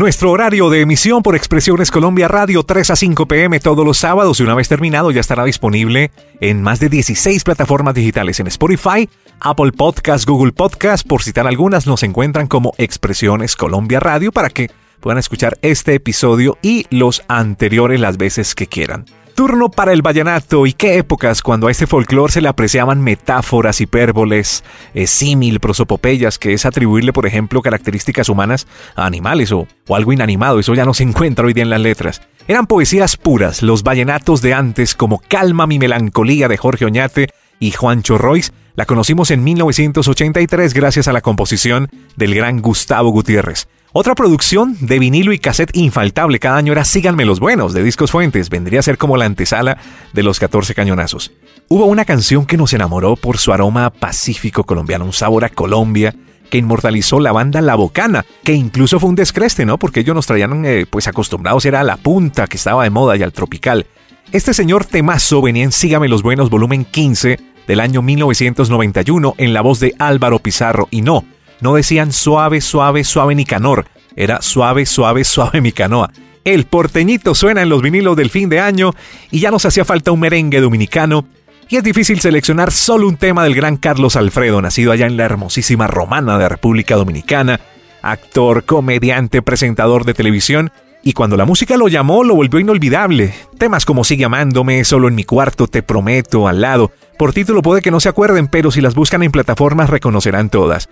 Nuestro 0.08 0.30
horario 0.30 0.70
de 0.70 0.80
emisión 0.80 1.22
por 1.22 1.36
Expresiones 1.36 1.90
Colombia 1.90 2.28
Radio 2.28 2.62
3 2.62 2.92
a 2.92 2.96
5 2.96 3.28
pm 3.28 3.60
todos 3.60 3.84
los 3.84 3.98
sábados 3.98 4.40
y 4.40 4.42
una 4.42 4.54
vez 4.54 4.66
terminado 4.66 5.10
ya 5.10 5.20
estará 5.20 5.44
disponible 5.44 6.12
en 6.40 6.62
más 6.62 6.80
de 6.80 6.88
16 6.88 7.44
plataformas 7.44 7.92
digitales 7.92 8.40
en 8.40 8.46
Spotify, 8.46 9.06
Apple 9.38 9.72
Podcast, 9.72 10.26
Google 10.26 10.52
Podcast, 10.52 11.06
por 11.06 11.22
citar 11.22 11.46
algunas, 11.46 11.86
nos 11.86 12.02
encuentran 12.04 12.46
como 12.46 12.72
Expresiones 12.78 13.54
Colombia 13.54 14.00
Radio 14.00 14.32
para 14.32 14.48
que 14.48 14.70
puedan 15.00 15.18
escuchar 15.18 15.58
este 15.60 15.96
episodio 15.96 16.56
y 16.62 16.86
los 16.88 17.22
anteriores 17.28 18.00
las 18.00 18.16
veces 18.16 18.54
que 18.54 18.66
quieran. 18.66 19.04
Turno 19.38 19.68
para 19.68 19.92
el 19.92 20.02
vallenato 20.02 20.66
y 20.66 20.72
qué 20.72 20.98
épocas 20.98 21.42
cuando 21.42 21.68
a 21.68 21.70
este 21.70 21.86
folclore 21.86 22.32
se 22.32 22.40
le 22.40 22.48
apreciaban 22.48 23.00
metáforas, 23.00 23.80
hipérboles, 23.80 24.64
eh, 24.94 25.06
símil, 25.06 25.60
prosopopeyas, 25.60 26.40
que 26.40 26.54
es 26.54 26.66
atribuirle, 26.66 27.12
por 27.12 27.24
ejemplo, 27.24 27.62
características 27.62 28.28
humanas 28.28 28.66
a 28.96 29.06
animales 29.06 29.52
o, 29.52 29.68
o 29.86 29.94
algo 29.94 30.12
inanimado, 30.12 30.58
eso 30.58 30.74
ya 30.74 30.84
no 30.84 30.92
se 30.92 31.04
encuentra 31.04 31.46
hoy 31.46 31.52
día 31.52 31.62
en 31.62 31.70
las 31.70 31.80
letras. 31.80 32.20
Eran 32.48 32.66
poesías 32.66 33.16
puras, 33.16 33.62
los 33.62 33.84
vallenatos 33.84 34.42
de 34.42 34.54
antes 34.54 34.96
como 34.96 35.20
Calma 35.20 35.68
mi 35.68 35.78
melancolía 35.78 36.48
de 36.48 36.56
Jorge 36.56 36.86
Oñate 36.86 37.28
y 37.60 37.70
Juancho 37.70 38.18
Royce, 38.18 38.50
la 38.74 38.86
conocimos 38.86 39.30
en 39.30 39.44
1983 39.44 40.74
gracias 40.74 41.06
a 41.06 41.12
la 41.12 41.20
composición 41.20 41.88
del 42.16 42.34
gran 42.34 42.60
Gustavo 42.60 43.10
Gutiérrez. 43.10 43.68
Otra 44.00 44.14
producción 44.14 44.76
de 44.78 45.00
vinilo 45.00 45.32
y 45.32 45.40
cassette 45.40 45.76
infaltable 45.76 46.38
cada 46.38 46.56
año 46.56 46.70
era 46.70 46.84
Síganme 46.84 47.24
los 47.24 47.40
Buenos 47.40 47.72
de 47.72 47.82
Discos 47.82 48.12
Fuentes, 48.12 48.48
vendría 48.48 48.78
a 48.78 48.84
ser 48.84 48.96
como 48.96 49.16
la 49.16 49.24
antesala 49.24 49.76
de 50.12 50.22
los 50.22 50.38
14 50.38 50.72
cañonazos. 50.72 51.32
Hubo 51.66 51.84
una 51.86 52.04
canción 52.04 52.46
que 52.46 52.56
nos 52.56 52.72
enamoró 52.72 53.16
por 53.16 53.38
su 53.38 53.52
aroma 53.52 53.90
pacífico 53.90 54.62
colombiano, 54.62 55.04
un 55.04 55.12
sabor 55.12 55.44
a 55.44 55.48
Colombia, 55.48 56.14
que 56.48 56.58
inmortalizó 56.58 57.18
la 57.18 57.32
banda 57.32 57.60
La 57.60 57.74
Bocana, 57.74 58.24
que 58.44 58.52
incluso 58.52 59.00
fue 59.00 59.08
un 59.08 59.16
descreste, 59.16 59.66
¿no? 59.66 59.78
Porque 59.80 59.98
ellos 59.98 60.14
nos 60.14 60.28
traían 60.28 60.64
eh, 60.64 60.86
pues 60.88 61.08
acostumbrados 61.08 61.66
era 61.66 61.80
a 61.80 61.84
la 61.84 61.96
punta 61.96 62.46
que 62.46 62.56
estaba 62.56 62.84
de 62.84 62.90
moda 62.90 63.16
y 63.16 63.24
al 63.24 63.32
tropical. 63.32 63.84
Este 64.30 64.54
señor 64.54 64.84
temazo 64.84 65.42
venía 65.42 65.64
en 65.64 65.72
Sígame 65.72 66.06
los 66.06 66.22
Buenos 66.22 66.50
volumen 66.50 66.84
15 66.84 67.40
del 67.66 67.80
año 67.80 68.00
1991 68.02 69.34
en 69.38 69.52
la 69.52 69.60
voz 69.60 69.80
de 69.80 69.96
Álvaro 69.98 70.38
Pizarro 70.38 70.86
y 70.92 71.02
no, 71.02 71.24
no 71.60 71.74
decían 71.74 72.12
suave, 72.12 72.60
suave, 72.60 73.04
suave 73.04 73.34
Nicanor, 73.34 73.86
era 74.16 74.42
suave, 74.42 74.84
suave, 74.86 75.24
suave 75.24 75.60
mi 75.60 75.72
canoa. 75.72 76.10
El 76.44 76.64
porteñito 76.64 77.34
suena 77.34 77.62
en 77.62 77.68
los 77.68 77.82
vinilos 77.82 78.16
del 78.16 78.30
fin 78.30 78.48
de 78.48 78.58
año 78.58 78.92
y 79.30 79.40
ya 79.40 79.50
nos 79.50 79.64
hacía 79.64 79.84
falta 79.84 80.12
un 80.12 80.20
merengue 80.20 80.60
dominicano. 80.60 81.24
Y 81.68 81.76
es 81.76 81.84
difícil 81.84 82.18
seleccionar 82.20 82.72
solo 82.72 83.06
un 83.06 83.16
tema 83.16 83.44
del 83.44 83.54
gran 83.54 83.76
Carlos 83.76 84.16
Alfredo, 84.16 84.62
nacido 84.62 84.90
allá 84.90 85.06
en 85.06 85.16
la 85.16 85.24
hermosísima 85.24 85.86
Romana 85.86 86.38
de 86.38 86.48
República 86.48 86.96
Dominicana, 86.96 87.60
actor, 88.00 88.64
comediante, 88.64 89.42
presentador 89.42 90.04
de 90.04 90.14
televisión, 90.14 90.72
y 91.02 91.12
cuando 91.12 91.36
la 91.36 91.44
música 91.44 91.76
lo 91.76 91.88
llamó 91.88 92.24
lo 92.24 92.34
volvió 92.34 92.58
inolvidable. 92.58 93.34
Temas 93.58 93.84
como 93.84 94.02
Sigue 94.02 94.24
amándome, 94.24 94.82
Solo 94.84 95.06
en 95.08 95.14
mi 95.14 95.24
cuarto, 95.24 95.68
Te 95.68 95.82
prometo, 95.82 96.48
Al 96.48 96.60
lado. 96.60 96.90
Por 97.18 97.32
título 97.32 97.62
puede 97.62 97.82
que 97.82 97.90
no 97.90 98.00
se 98.00 98.08
acuerden, 98.08 98.48
pero 98.48 98.70
si 98.70 98.80
las 98.80 98.94
buscan 98.94 99.22
en 99.22 99.30
plataformas 99.30 99.90
reconocerán 99.90 100.50
todas. 100.50 100.88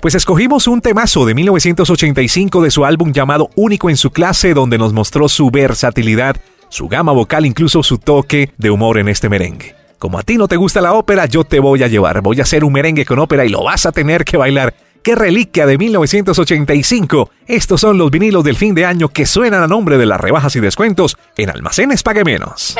Pues 0.00 0.14
escogimos 0.14 0.66
un 0.66 0.80
temazo 0.80 1.26
de 1.26 1.34
1985 1.34 2.62
de 2.62 2.70
su 2.70 2.86
álbum 2.86 3.12
llamado 3.12 3.50
Único 3.54 3.90
en 3.90 3.98
su 3.98 4.10
clase, 4.10 4.54
donde 4.54 4.78
nos 4.78 4.94
mostró 4.94 5.28
su 5.28 5.50
versatilidad, 5.50 6.36
su 6.70 6.88
gama 6.88 7.12
vocal, 7.12 7.44
incluso 7.44 7.82
su 7.82 7.98
toque 7.98 8.50
de 8.56 8.70
humor 8.70 8.98
en 8.98 9.10
este 9.10 9.28
merengue. 9.28 9.74
Como 9.98 10.18
a 10.18 10.22
ti 10.22 10.38
no 10.38 10.48
te 10.48 10.56
gusta 10.56 10.80
la 10.80 10.94
ópera, 10.94 11.26
yo 11.26 11.44
te 11.44 11.60
voy 11.60 11.82
a 11.82 11.88
llevar. 11.88 12.22
Voy 12.22 12.40
a 12.40 12.44
hacer 12.44 12.64
un 12.64 12.72
merengue 12.72 13.04
con 13.04 13.18
ópera 13.18 13.44
y 13.44 13.50
lo 13.50 13.62
vas 13.62 13.84
a 13.84 13.92
tener 13.92 14.24
que 14.24 14.38
bailar. 14.38 14.72
¡Qué 15.04 15.14
reliquia 15.14 15.66
de 15.66 15.76
1985! 15.76 17.30
Estos 17.46 17.82
son 17.82 17.98
los 17.98 18.10
vinilos 18.10 18.42
del 18.42 18.56
fin 18.56 18.74
de 18.74 18.86
año 18.86 19.08
que 19.08 19.26
suenan 19.26 19.62
a 19.62 19.66
nombre 19.66 19.98
de 19.98 20.06
las 20.06 20.18
rebajas 20.18 20.56
y 20.56 20.60
descuentos 20.60 21.18
en 21.36 21.50
Almacenes 21.50 22.02
Pague 22.02 22.24
Menos. 22.24 22.74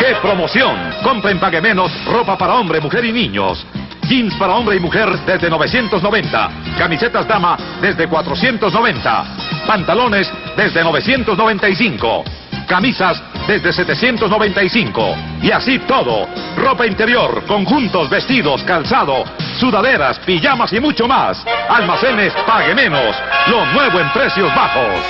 ¡Qué 0.00 0.14
promoción! 0.20 0.76
Compra 1.04 1.30
en 1.30 1.38
Pague 1.38 1.60
Menos 1.60 1.92
ropa 2.06 2.36
para 2.36 2.54
hombre, 2.54 2.80
mujer 2.80 3.04
y 3.04 3.12
niños. 3.12 3.64
Jeans 4.08 4.34
para 4.36 4.54
hombre 4.54 4.76
y 4.76 4.80
mujer 4.80 5.08
desde 5.26 5.50
990. 5.50 6.50
Camisetas 6.78 7.26
dama 7.26 7.56
desde 7.80 8.06
490. 8.06 9.24
Pantalones 9.66 10.30
desde 10.56 10.82
995. 10.82 12.24
Camisas 12.66 13.22
desde 13.46 13.72
795. 13.72 15.16
Y 15.42 15.50
así 15.50 15.78
todo. 15.80 16.26
Ropa 16.56 16.86
interior, 16.86 17.44
conjuntos, 17.46 18.08
vestidos, 18.08 18.62
calzado, 18.64 19.24
sudaderas, 19.58 20.18
pijamas 20.20 20.72
y 20.72 20.80
mucho 20.80 21.06
más. 21.06 21.44
Almacenes 21.68 22.32
Pague 22.46 22.74
Menos. 22.74 23.16
Lo 23.48 23.66
nuevo 23.66 24.00
en 24.00 24.10
precios 24.12 24.54
bajos. 24.54 25.00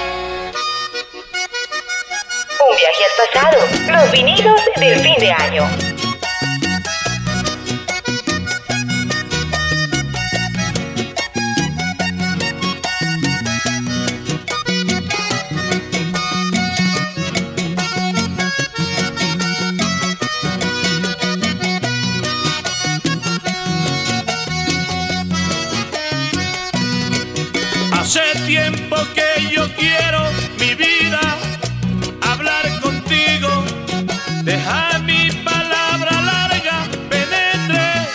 Un 2.67 2.77
viaje 2.77 3.05
al 3.05 3.15
pasado. 3.33 4.03
Los 4.03 4.13
vinilos 4.13 4.61
del 4.77 4.99
fin 5.01 5.15
de 5.19 5.33
año. 5.33 5.94
Tiempo 28.95 29.15
que 29.15 29.55
yo 29.55 29.69
quiero 29.75 30.21
mi 30.59 30.75
vida 30.75 31.21
hablar 32.23 32.81
contigo. 32.81 33.65
Deja 34.43 34.99
mi 35.01 35.31
palabra 35.45 36.21
larga 36.23 36.87
penetre 37.09 38.09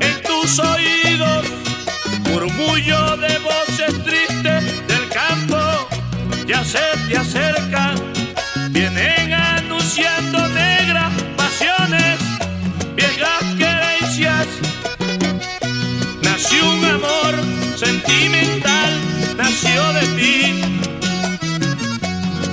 en 0.00 0.22
tus 0.22 0.58
oídos. 0.58 1.44
Murmullo 2.30 3.16
de 3.16 3.38
voces 3.38 4.04
tristes 4.04 4.86
del 4.88 5.08
campo 5.08 5.58
ya 6.46 6.64
se 6.64 6.84
te 7.08 7.16
acercan. 7.16 7.94
Vienen 8.70 9.32
anunciando 9.32 10.48
negras 10.48 11.12
pasiones, 11.36 12.18
viejas 12.94 13.44
querencias. 13.58 14.46
Nació 16.22 16.70
un 16.72 16.84
amor 16.84 17.34
sentimental, 17.76 18.79
de 19.98 20.04
ti. 20.18 20.34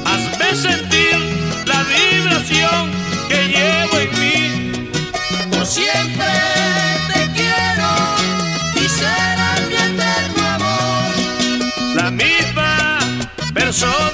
Hazme 0.05 0.49
sentir 0.67 1.17
la 1.65 1.79
vibración 1.93 2.91
que 3.29 3.39
llevo 3.53 3.95
en 4.05 4.11
mí. 4.21 4.89
Por 5.51 5.65
siempre 5.65 6.33
te 7.11 7.21
quiero 7.37 7.91
y 8.83 8.89
será 8.99 9.49
mi 9.67 9.75
eterno 9.75 10.41
amor. 10.57 11.11
La 11.95 12.11
misma 12.11 12.99
persona 13.53 14.06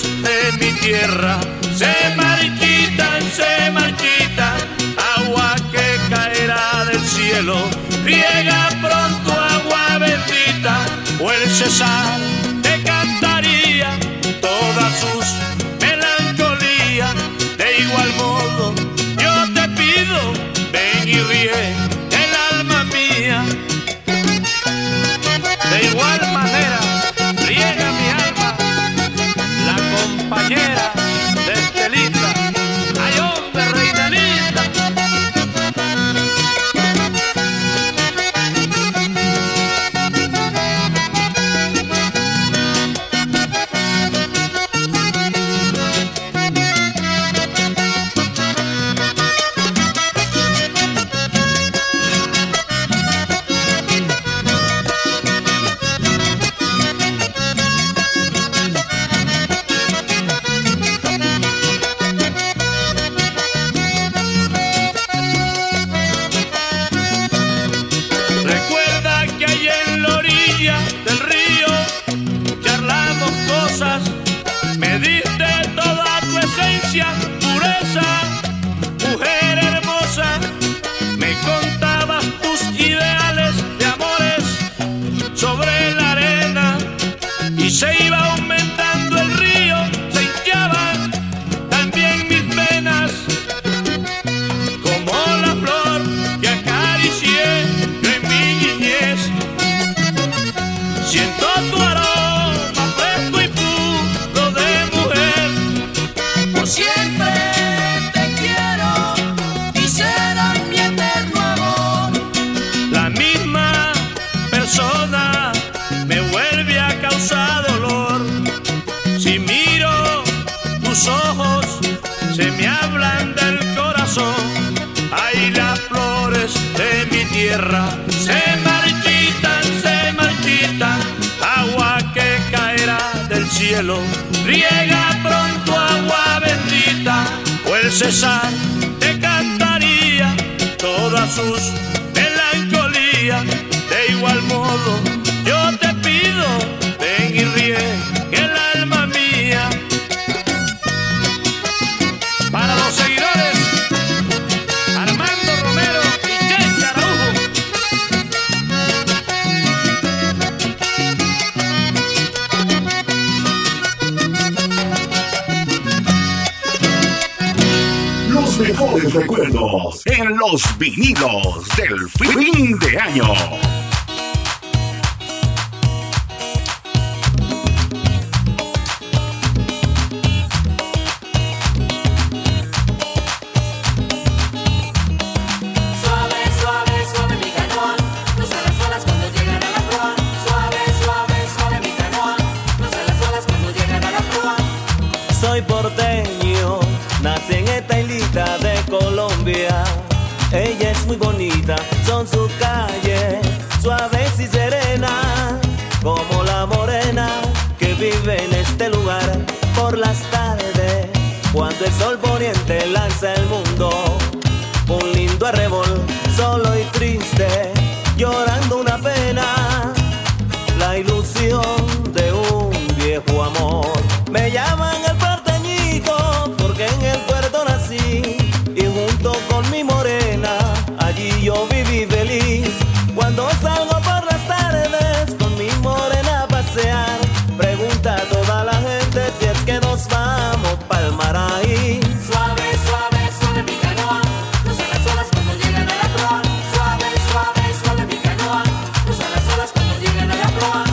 de 0.00 0.52
mi 0.52 0.72
tierra 0.80 1.38
se 1.76 1.94
marchitan, 2.16 3.22
se 3.36 3.70
marchitan. 3.72 4.56
Agua 5.16 5.54
que 5.70 5.98
caerá 6.08 6.86
del 6.86 7.00
cielo, 7.00 7.68
riega 8.02 8.68
pronto 8.80 9.32
agua 9.32 9.98
bendita. 9.98 10.86
O 11.20 11.30
el 11.30 11.50
César 11.50 12.31
compañera 30.54 30.81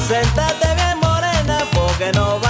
proa. 0.09 0.21
Sentate 0.23 0.75
bien 0.75 0.99
morena 0.99 1.57
porque 1.71 2.11
no 2.13 2.39
vamos 2.39 2.48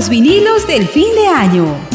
Los 0.00 0.08
vinilos 0.08 0.66
del 0.66 0.88
fin 0.88 1.14
de 1.14 1.26
año. 1.26 1.89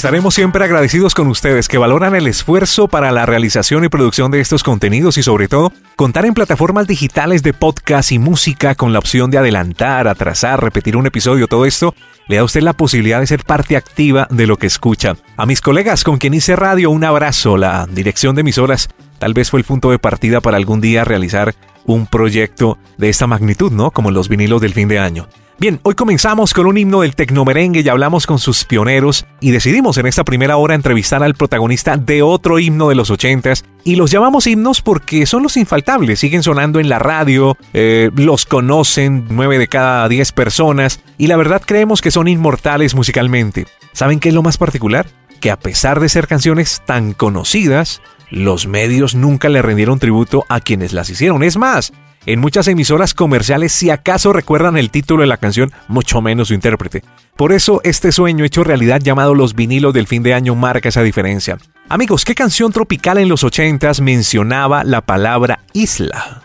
Estaremos 0.00 0.34
siempre 0.34 0.64
agradecidos 0.64 1.14
con 1.14 1.26
ustedes 1.26 1.68
que 1.68 1.76
valoran 1.76 2.14
el 2.14 2.26
esfuerzo 2.26 2.88
para 2.88 3.12
la 3.12 3.26
realización 3.26 3.84
y 3.84 3.90
producción 3.90 4.30
de 4.30 4.40
estos 4.40 4.62
contenidos 4.62 5.18
y 5.18 5.22
sobre 5.22 5.46
todo 5.46 5.74
contar 5.94 6.24
en 6.24 6.32
plataformas 6.32 6.86
digitales 6.86 7.42
de 7.42 7.52
podcast 7.52 8.10
y 8.10 8.18
música 8.18 8.74
con 8.74 8.94
la 8.94 8.98
opción 8.98 9.30
de 9.30 9.36
adelantar, 9.36 10.08
atrasar, 10.08 10.62
repetir 10.62 10.96
un 10.96 11.06
episodio, 11.06 11.48
todo 11.48 11.66
esto 11.66 11.94
le 12.28 12.36
da 12.36 12.40
a 12.40 12.44
usted 12.46 12.62
la 12.62 12.72
posibilidad 12.72 13.20
de 13.20 13.26
ser 13.26 13.44
parte 13.44 13.76
activa 13.76 14.26
de 14.30 14.46
lo 14.46 14.56
que 14.56 14.68
escucha. 14.68 15.16
A 15.36 15.44
mis 15.44 15.60
colegas 15.60 16.02
con 16.02 16.16
quien 16.16 16.32
hice 16.32 16.56
radio, 16.56 16.90
un 16.90 17.04
abrazo. 17.04 17.58
La 17.58 17.86
dirección 17.86 18.34
de 18.34 18.40
emisoras 18.40 18.88
tal 19.18 19.34
vez 19.34 19.50
fue 19.50 19.60
el 19.60 19.66
punto 19.66 19.90
de 19.90 19.98
partida 19.98 20.40
para 20.40 20.56
algún 20.56 20.80
día 20.80 21.04
realizar 21.04 21.54
un 21.84 22.06
proyecto 22.06 22.78
de 22.96 23.10
esta 23.10 23.26
magnitud, 23.26 23.70
¿no? 23.70 23.90
Como 23.90 24.10
los 24.10 24.30
vinilos 24.30 24.62
del 24.62 24.72
fin 24.72 24.88
de 24.88 24.98
año. 24.98 25.28
Bien, 25.60 25.78
hoy 25.82 25.94
comenzamos 25.94 26.54
con 26.54 26.64
un 26.64 26.78
himno 26.78 27.02
del 27.02 27.14
tecnomerengue 27.14 27.82
y 27.84 27.88
hablamos 27.90 28.26
con 28.26 28.38
sus 28.38 28.64
pioneros 28.64 29.26
y 29.42 29.50
decidimos 29.50 29.98
en 29.98 30.06
esta 30.06 30.24
primera 30.24 30.56
hora 30.56 30.74
entrevistar 30.74 31.22
al 31.22 31.34
protagonista 31.34 31.98
de 31.98 32.22
otro 32.22 32.58
himno 32.58 32.88
de 32.88 32.94
los 32.94 33.10
ochentas 33.10 33.66
y 33.84 33.96
los 33.96 34.10
llamamos 34.10 34.46
himnos 34.46 34.80
porque 34.80 35.26
son 35.26 35.42
los 35.42 35.58
infaltables, 35.58 36.18
siguen 36.18 36.42
sonando 36.42 36.80
en 36.80 36.88
la 36.88 36.98
radio, 36.98 37.58
eh, 37.74 38.10
los 38.16 38.46
conocen 38.46 39.26
nueve 39.28 39.58
de 39.58 39.68
cada 39.68 40.08
diez 40.08 40.32
personas 40.32 41.00
y 41.18 41.26
la 41.26 41.36
verdad 41.36 41.60
creemos 41.62 42.00
que 42.00 42.10
son 42.10 42.26
inmortales 42.26 42.94
musicalmente. 42.94 43.66
¿Saben 43.92 44.18
qué 44.18 44.30
es 44.30 44.34
lo 44.34 44.42
más 44.42 44.56
particular? 44.56 45.08
Que 45.42 45.50
a 45.50 45.58
pesar 45.58 46.00
de 46.00 46.08
ser 46.08 46.26
canciones 46.26 46.80
tan 46.86 47.12
conocidas, 47.12 48.00
los 48.30 48.66
medios 48.66 49.14
nunca 49.14 49.50
le 49.50 49.60
rendieron 49.60 49.98
tributo 49.98 50.46
a 50.48 50.60
quienes 50.60 50.94
las 50.94 51.10
hicieron. 51.10 51.42
Es 51.42 51.58
más, 51.58 51.92
en 52.26 52.40
muchas 52.40 52.68
emisoras 52.68 53.14
comerciales 53.14 53.72
si 53.72 53.90
acaso 53.90 54.32
recuerdan 54.32 54.76
el 54.76 54.90
título 54.90 55.22
de 55.22 55.28
la 55.28 55.36
canción, 55.36 55.72
mucho 55.88 56.20
menos 56.20 56.48
su 56.48 56.54
intérprete. 56.54 57.02
Por 57.36 57.52
eso 57.52 57.80
este 57.84 58.12
sueño 58.12 58.44
hecho 58.44 58.64
realidad 58.64 59.00
llamado 59.00 59.34
Los 59.34 59.54
vinilos 59.54 59.94
del 59.94 60.06
fin 60.06 60.22
de 60.22 60.34
año 60.34 60.54
marca 60.54 60.88
esa 60.88 61.02
diferencia. 61.02 61.58
Amigos, 61.88 62.24
¿qué 62.24 62.34
canción 62.34 62.72
tropical 62.72 63.18
en 63.18 63.28
los 63.28 63.44
80s 63.44 64.00
mencionaba 64.00 64.84
la 64.84 65.00
palabra 65.00 65.60
isla? 65.72 66.42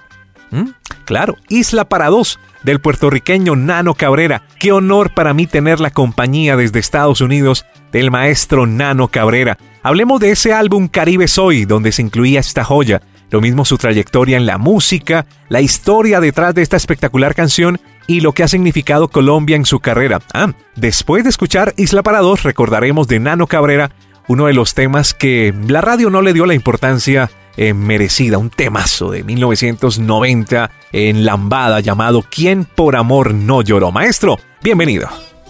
¿Mm? 0.52 0.70
Claro, 1.06 1.38
Isla 1.50 1.86
para 1.86 2.10
dos, 2.10 2.40
del 2.64 2.82
puertorriqueño 2.82 3.56
Nano 3.56 3.94
Cabrera. 3.94 4.42
Qué 4.60 4.72
honor 4.72 5.14
para 5.14 5.34
mí 5.34 5.46
tener 5.46 5.80
la 5.80 5.92
compañía 5.92 6.58
desde 6.58 6.80
Estados 6.80 7.22
Unidos 7.22 7.66
del 7.92 8.10
maestro 8.10 8.66
Nano 8.66 9.08
Cabrera. 9.08 9.58
Hablemos 9.84 10.20
de 10.20 10.32
ese 10.32 10.52
álbum 10.52 10.88
Caribe 10.88 11.28
Soy, 11.28 11.66
donde 11.66 11.92
se 11.92 12.02
incluía 12.02 12.40
esta 12.40 12.64
joya. 12.64 13.02
Lo 13.36 13.42
mismo 13.42 13.66
su 13.66 13.78
trayectoria 13.78 14.38
en 14.38 14.46
la 14.46 14.58
música, 14.58 15.26
la 15.50 15.60
historia 15.60 16.22
detrás 16.22 16.56
de 16.56 16.62
esta 16.62 16.78
espectacular 16.78 17.36
canción 17.36 17.82
y 18.08 18.22
lo 18.22 18.32
que 18.32 18.44
ha 18.44 18.48
significado 18.48 19.10
Colombia 19.10 19.58
en 19.58 19.66
su 19.66 19.82
carrera. 19.82 20.22
Ah, 20.34 20.54
después 20.78 21.26
de 21.26 21.32
escuchar 21.32 21.74
Isla 21.76 22.02
para 22.02 22.20
Dos, 22.20 22.44
recordaremos 22.44 23.10
de 23.10 23.20
Nano 23.20 23.48
Cabrera, 23.48 23.92
uno 24.30 24.46
de 24.46 24.54
los 24.54 24.74
temas 24.74 25.14
que 25.14 25.54
la 25.68 25.82
radio 25.82 26.10
no 26.10 26.22
le 26.22 26.32
dio 26.32 26.46
la 26.46 26.54
importancia 26.54 27.30
eh, 27.58 27.74
merecida, 27.74 28.38
un 28.38 28.52
temazo 28.52 29.12
de 29.12 29.26
1990 29.26 30.72
en 30.94 31.26
Lambada 31.26 31.82
llamado 31.82 32.24
¿Quién 32.32 32.64
por 32.64 32.96
amor 32.96 33.34
no 33.34 33.62
lloró? 33.62 33.92
Maestro, 33.92 34.40
bienvenido. 34.64 35.10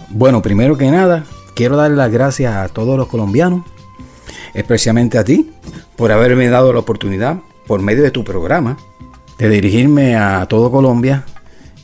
Bueno, 0.10 0.42
primero 0.42 0.76
que 0.76 0.90
nada, 0.90 1.24
quiero 1.54 1.78
darle 1.78 1.98
las 1.98 2.12
gracias 2.12 2.56
a 2.56 2.68
todos 2.68 2.98
los 2.98 3.08
colombianos, 3.10 3.62
especialmente 4.56 5.20
a 5.20 5.24
ti, 5.24 5.52
por 5.96 6.12
haberme 6.12 6.48
dado 6.48 6.74
la 6.74 6.80
oportunidad, 6.80 7.38
por 7.68 7.82
medio 7.82 8.04
de 8.04 8.12
tu 8.12 8.24
programa, 8.24 8.78
de 9.38 9.50
dirigirme 9.50 10.16
a 10.16 10.46
todo 10.48 10.72
Colombia 10.72 11.26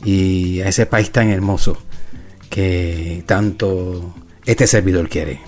y 0.04 0.60
a 0.60 0.68
ese 0.68 0.86
país 0.86 1.10
tan 1.10 1.30
hermoso 1.30 1.78
que 2.50 3.22
tanto 3.26 4.14
este 4.44 4.66
servidor 4.66 5.08
quiere. 5.08 5.40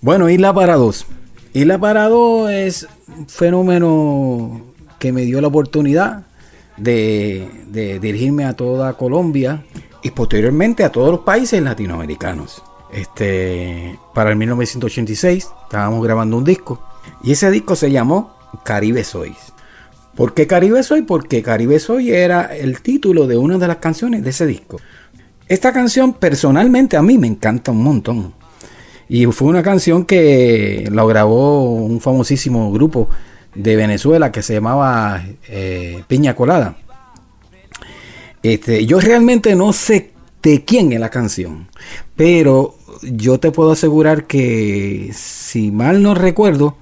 Bueno, 0.00 0.28
Isla 0.28 0.52
para 0.52 0.76
dos. 0.76 1.06
Isla 1.52 1.78
para 1.78 2.08
dos 2.08 2.50
es 2.50 2.86
un 3.16 3.28
fenómeno 3.28 4.62
que 4.98 5.12
me 5.12 5.22
dio 5.22 5.40
la 5.40 5.48
oportunidad 5.48 6.26
de, 6.76 7.48
de 7.68 8.00
dirigirme 8.00 8.44
a 8.44 8.54
toda 8.54 8.94
Colombia 8.94 9.64
y 10.02 10.10
posteriormente 10.10 10.84
a 10.84 10.92
todos 10.92 11.10
los 11.10 11.20
países 11.20 11.62
latinoamericanos. 11.62 12.62
Este, 12.92 13.98
para 14.14 14.30
el 14.30 14.36
1986 14.36 15.48
estábamos 15.64 16.04
grabando 16.04 16.36
un 16.36 16.44
disco 16.44 16.80
y 17.24 17.32
ese 17.32 17.50
disco 17.50 17.74
se 17.74 17.90
llamó 17.90 18.36
Caribe 18.62 19.02
Soy. 19.02 19.34
¿Por 20.16 20.34
qué 20.34 20.46
Caribe 20.46 20.82
Soy? 20.82 21.02
Porque 21.02 21.42
Caribe 21.42 21.78
Soy 21.80 22.12
era 22.12 22.54
el 22.56 22.80
título 22.80 23.26
de 23.26 23.36
una 23.36 23.58
de 23.58 23.66
las 23.66 23.78
canciones 23.78 24.22
de 24.22 24.30
ese 24.30 24.46
disco. 24.46 24.80
Esta 25.48 25.72
canción 25.72 26.14
personalmente 26.14 26.96
a 26.96 27.02
mí 27.02 27.18
me 27.18 27.26
encanta 27.26 27.72
un 27.72 27.82
montón. 27.82 28.34
Y 29.08 29.26
fue 29.26 29.48
una 29.48 29.62
canción 29.62 30.04
que 30.04 30.88
lo 30.90 31.06
grabó 31.06 31.74
un 31.74 32.00
famosísimo 32.00 32.72
grupo 32.72 33.08
de 33.54 33.76
Venezuela 33.76 34.32
que 34.32 34.42
se 34.42 34.54
llamaba 34.54 35.22
eh, 35.48 36.02
Piña 36.06 36.34
Colada. 36.34 36.76
Este, 38.42 38.86
yo 38.86 39.00
realmente 39.00 39.54
no 39.56 39.72
sé 39.72 40.12
de 40.42 40.64
quién 40.64 40.92
es 40.92 41.00
la 41.00 41.10
canción, 41.10 41.68
pero 42.14 42.76
yo 43.02 43.40
te 43.40 43.50
puedo 43.50 43.72
asegurar 43.72 44.26
que, 44.26 45.10
si 45.14 45.70
mal 45.70 46.02
no 46.02 46.14
recuerdo, 46.14 46.76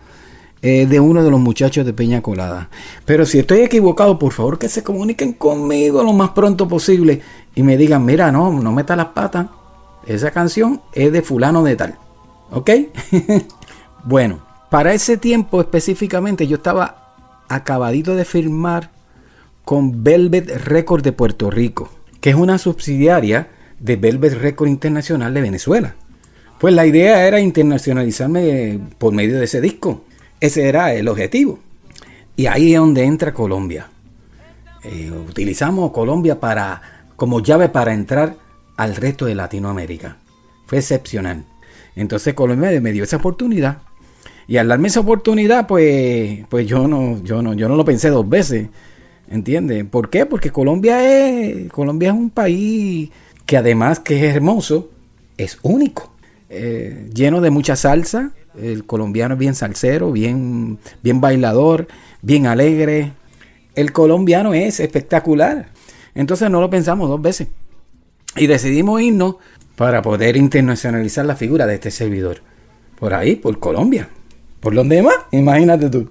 es 0.62 0.88
de 0.88 1.00
uno 1.00 1.24
de 1.24 1.30
los 1.30 1.40
muchachos 1.40 1.84
de 1.84 1.92
Peña 1.92 2.22
Colada. 2.22 2.70
Pero 3.04 3.26
si 3.26 3.40
estoy 3.40 3.60
equivocado, 3.60 4.18
por 4.18 4.32
favor 4.32 4.58
que 4.58 4.68
se 4.68 4.84
comuniquen 4.84 5.32
conmigo 5.32 6.02
lo 6.02 6.12
más 6.12 6.30
pronto 6.30 6.68
posible 6.68 7.20
y 7.54 7.62
me 7.64 7.76
digan, 7.76 8.04
mira, 8.04 8.30
no, 8.30 8.50
no 8.52 8.72
metas 8.72 8.96
las 8.96 9.06
patas, 9.06 9.48
esa 10.06 10.30
canción 10.30 10.80
es 10.92 11.12
de 11.12 11.22
fulano 11.22 11.62
de 11.64 11.76
tal. 11.76 11.98
¿Ok? 12.52 12.70
bueno, 14.04 14.40
para 14.70 14.94
ese 14.94 15.16
tiempo 15.16 15.60
específicamente 15.60 16.46
yo 16.46 16.56
estaba 16.56 17.14
acabadito 17.48 18.14
de 18.14 18.24
firmar 18.24 18.90
con 19.64 20.02
Velvet 20.04 20.48
Record 20.64 21.02
de 21.02 21.12
Puerto 21.12 21.50
Rico, 21.50 21.90
que 22.20 22.30
es 22.30 22.36
una 22.36 22.58
subsidiaria 22.58 23.48
de 23.80 23.96
Velvet 23.96 24.34
Record 24.34 24.68
Internacional 24.68 25.34
de 25.34 25.40
Venezuela. 25.40 25.94
Pues 26.58 26.72
la 26.74 26.86
idea 26.86 27.26
era 27.26 27.40
internacionalizarme 27.40 28.78
por 28.98 29.12
medio 29.12 29.38
de 29.38 29.44
ese 29.44 29.60
disco. 29.60 30.04
Ese 30.42 30.68
era 30.68 30.92
el 30.92 31.06
objetivo. 31.06 31.60
Y 32.34 32.46
ahí 32.46 32.74
es 32.74 32.80
donde 32.80 33.04
entra 33.04 33.32
Colombia. 33.32 33.88
Eh, 34.82 35.08
utilizamos 35.12 35.92
Colombia 35.92 36.40
para, 36.40 36.82
como 37.14 37.38
llave 37.38 37.68
para 37.68 37.94
entrar 37.94 38.34
al 38.76 38.96
resto 38.96 39.26
de 39.26 39.36
Latinoamérica. 39.36 40.16
Fue 40.66 40.78
excepcional. 40.78 41.44
Entonces 41.94 42.34
Colombia 42.34 42.80
me 42.80 42.90
dio 42.90 43.04
esa 43.04 43.18
oportunidad. 43.18 43.82
Y 44.48 44.56
al 44.56 44.66
darme 44.66 44.88
esa 44.88 44.98
oportunidad, 44.98 45.68
pues, 45.68 46.44
pues 46.48 46.66
yo 46.66 46.88
no, 46.88 47.22
yo 47.22 47.40
no, 47.40 47.54
yo 47.54 47.68
no 47.68 47.76
lo 47.76 47.84
pensé 47.84 48.08
dos 48.08 48.28
veces. 48.28 48.66
¿Entiendes? 49.30 49.84
¿Por 49.84 50.10
qué? 50.10 50.26
Porque 50.26 50.50
Colombia 50.50 51.08
es, 51.08 51.70
Colombia 51.70 52.08
es 52.08 52.16
un 52.16 52.30
país 52.30 53.10
que 53.46 53.56
además 53.56 54.00
que 54.00 54.28
es 54.28 54.34
hermoso, 54.34 54.90
es 55.36 55.60
único. 55.62 56.12
Eh, 56.48 57.10
lleno 57.14 57.40
de 57.40 57.50
mucha 57.50 57.76
salsa. 57.76 58.32
El 58.60 58.84
colombiano 58.84 59.34
es 59.34 59.40
bien 59.40 59.54
salsero, 59.54 60.12
bien, 60.12 60.78
bien 61.02 61.20
bailador, 61.20 61.88
bien 62.20 62.46
alegre. 62.46 63.12
El 63.74 63.92
colombiano 63.92 64.54
es 64.54 64.80
espectacular. 64.80 65.68
Entonces 66.14 66.50
no 66.50 66.60
lo 66.60 66.68
pensamos 66.68 67.08
dos 67.08 67.20
veces. 67.20 67.48
Y 68.36 68.46
decidimos 68.46 69.00
irnos 69.00 69.36
para 69.76 70.02
poder 70.02 70.36
internacionalizar 70.36 71.24
la 71.24 71.36
figura 71.36 71.66
de 71.66 71.74
este 71.74 71.90
servidor. 71.90 72.42
Por 72.98 73.14
ahí, 73.14 73.36
por 73.36 73.58
Colombia. 73.58 74.08
¿Por 74.60 74.74
donde 74.74 75.02
más? 75.02 75.16
Imagínate 75.32 75.90
tú. 75.90 76.10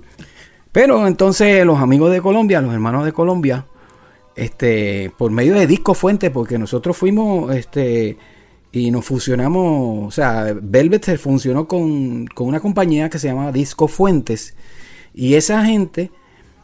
Pero 0.72 1.08
entonces 1.08 1.66
los 1.66 1.80
amigos 1.80 2.12
de 2.12 2.22
Colombia, 2.22 2.62
los 2.62 2.74
hermanos 2.74 3.06
de 3.06 3.14
Colombia, 3.14 3.66
este, 4.36 5.12
por 5.18 5.32
medio 5.32 5.54
de 5.56 5.68
Disco 5.68 5.94
Fuente, 5.94 6.32
porque 6.32 6.58
nosotros 6.58 6.98
fuimos, 6.98 7.54
este, 7.56 8.18
y 8.72 8.92
nos 8.92 9.06
fusionamos, 9.06 10.08
o 10.08 10.12
sea, 10.12 10.56
Velvet 10.62 11.04
se 11.04 11.18
funcionó 11.18 11.68
con, 11.68 12.28
con 12.28 12.48
una 12.48 12.60
compañía 12.60 13.10
que 13.10 13.20
se 13.20 13.28
llama 13.28 13.52
Disco 13.52 13.88
Fuentes, 13.88 14.56
y 15.14 15.36
esa 15.36 15.66
gente 15.66 16.12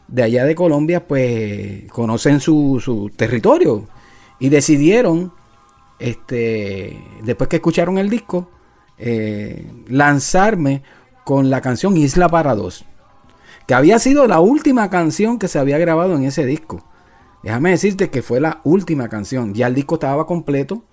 de 0.08 0.22
allá 0.22 0.44
de 0.44 0.54
Colombia, 0.54 1.06
pues, 1.06 1.84
conocen 1.90 2.40
su, 2.40 2.80
su 2.82 3.10
territorio, 3.10 3.86
y 4.40 4.48
decidieron, 4.48 5.32
este, 5.98 6.98
después 7.24 7.48
que 7.48 7.56
escucharon 7.56 7.98
el 7.98 8.08
disco, 8.08 8.50
eh, 8.98 9.70
lanzarme 9.88 10.82
con 11.24 11.50
la 11.50 11.60
canción 11.60 11.96
Isla 11.96 12.28
para 12.28 12.54
dos 12.54 12.84
que 13.68 13.74
había 13.74 13.98
sido 13.98 14.26
la 14.26 14.40
última 14.40 14.88
canción 14.88 15.38
que 15.38 15.46
se 15.46 15.58
había 15.58 15.76
grabado 15.76 16.16
en 16.16 16.24
ese 16.24 16.46
disco. 16.46 16.82
Déjame 17.42 17.68
decirte 17.68 18.08
que 18.08 18.22
fue 18.22 18.40
la 18.40 18.62
última 18.64 19.10
canción. 19.10 19.52
Ya 19.52 19.66
el 19.66 19.74
disco 19.74 19.96
estaba 19.96 20.26
completo, 20.26 20.84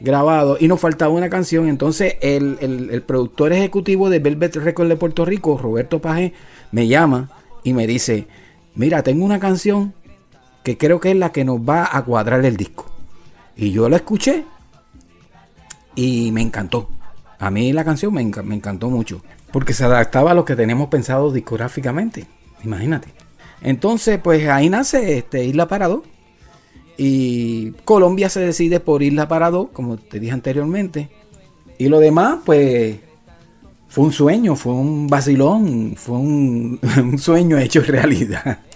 grabado, 0.00 0.56
y 0.58 0.68
nos 0.68 0.80
faltaba 0.80 1.12
una 1.12 1.30
canción. 1.30 1.68
Entonces 1.68 2.16
el, 2.20 2.58
el, 2.60 3.02
productor 3.02 3.52
ejecutivo 3.52 4.10
de 4.10 4.18
Velvet 4.18 4.56
Record 4.56 4.88
de 4.88 4.96
Puerto 4.96 5.24
Rico, 5.24 5.58
Roberto 5.58 6.00
Pajé, 6.00 6.32
me 6.72 6.88
llama 6.88 7.30
y 7.62 7.72
me 7.72 7.86
dice, 7.86 8.26
mira, 8.74 9.02
tengo 9.02 9.24
una 9.24 9.38
canción 9.38 9.94
que 10.62 10.76
creo 10.76 11.00
que 11.00 11.10
es 11.10 11.16
la 11.16 11.32
que 11.32 11.44
nos 11.44 11.58
va 11.58 11.88
a 11.90 12.04
cuadrar 12.04 12.44
el 12.44 12.56
disco. 12.56 12.86
Y 13.56 13.72
yo 13.72 13.88
la 13.88 13.96
escuché 13.96 14.44
y 15.94 16.32
me 16.32 16.40
encantó. 16.40 16.88
A 17.38 17.50
mí 17.50 17.72
la 17.72 17.84
canción 17.84 18.12
me, 18.12 18.24
me 18.24 18.54
encantó 18.54 18.90
mucho. 18.90 19.22
Porque 19.52 19.72
se 19.72 19.84
adaptaba 19.84 20.30
a 20.30 20.34
lo 20.34 20.44
que 20.44 20.56
tenemos 20.56 20.88
pensado 20.88 21.32
discográficamente. 21.32 22.26
Imagínate. 22.62 23.08
Entonces, 23.62 24.18
pues 24.22 24.48
ahí 24.48 24.68
nace 24.68 25.18
este, 25.18 25.44
Isla 25.44 25.68
Parado. 25.68 26.04
Y 26.96 27.72
Colombia 27.84 28.28
se 28.28 28.40
decide 28.40 28.80
por 28.80 29.02
Isla 29.02 29.28
Parado, 29.28 29.68
como 29.72 29.96
te 29.96 30.20
dije 30.20 30.32
anteriormente. 30.32 31.08
Y 31.78 31.88
lo 31.88 31.98
demás, 31.98 32.38
pues, 32.44 32.98
fue 33.88 34.04
un 34.04 34.12
sueño, 34.12 34.56
fue 34.56 34.72
un 34.72 35.06
vacilón, 35.06 35.94
fue 35.96 36.18
un, 36.18 36.80
sueño 37.18 37.58
hecho 37.58 37.82
realidad. 37.82 38.60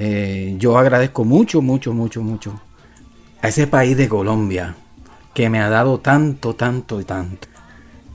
Eh, 0.00 0.54
yo 0.60 0.78
agradezco 0.78 1.24
mucho, 1.24 1.60
mucho, 1.60 1.92
mucho, 1.92 2.22
mucho 2.22 2.60
a 3.42 3.48
ese 3.48 3.66
país 3.66 3.96
de 3.96 4.08
Colombia 4.08 4.76
que 5.34 5.50
me 5.50 5.58
ha 5.58 5.68
dado 5.68 5.98
tanto, 5.98 6.54
tanto 6.54 7.00
y 7.00 7.04
tanto 7.04 7.48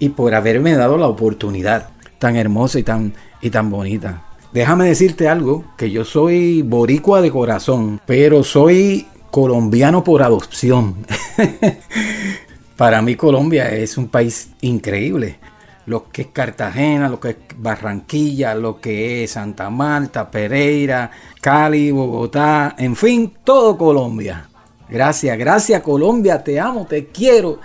y 0.04 0.10
por 0.10 0.36
haberme 0.36 0.74
dado 0.76 0.98
la 0.98 1.08
oportunidad 1.08 1.92
tan 2.20 2.36
hermosa 2.36 2.78
y 2.78 2.84
tan, 2.84 3.14
y 3.42 3.50
tan 3.50 3.70
bonita. 3.70 4.24
Déjame 4.52 4.86
decirte 4.86 5.30
algo, 5.30 5.64
que 5.78 5.92
yo 5.92 6.04
soy 6.04 6.62
boricua 6.62 7.22
de 7.22 7.32
corazón, 7.32 8.02
pero 8.06 8.44
soy 8.44 9.08
colombiano 9.34 10.04
por 10.04 10.22
adopción. 10.22 11.08
Para 12.78 13.02
mí 13.02 13.16
Colombia 13.16 13.68
es 13.72 13.98
un 13.98 14.08
país 14.08 14.50
increíble. 14.62 15.40
Lo 15.88 16.12
que 16.12 16.22
es 16.22 16.28
Cartagena, 16.28 17.10
lo 17.10 17.20
que 17.20 17.30
es 17.30 17.38
Barranquilla, 17.58 18.54
lo 18.54 18.80
que 18.80 19.24
es 19.24 19.32
Santa 19.32 19.72
Marta, 19.72 20.30
Pereira, 20.30 21.10
Cali, 21.42 21.90
Bogotá, 21.90 22.76
en 22.78 22.96
fin, 22.96 23.34
todo 23.44 23.76
Colombia. 23.76 24.50
Gracias, 24.88 25.36
gracias 25.36 25.82
Colombia, 25.82 26.44
te 26.44 26.60
amo, 26.60 26.86
te 26.86 27.08
quiero. 27.08 27.58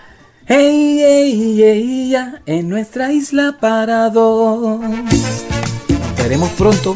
Hey, 0.46 1.00
hey, 1.02 1.60
hey, 1.62 2.16
en 2.46 2.66
nuestra 2.66 3.12
isla 3.12 3.58
para 3.60 4.08
dos. 4.08 4.80
Nos 4.80 6.16
veremos 6.16 6.48
pronto. 6.52 6.94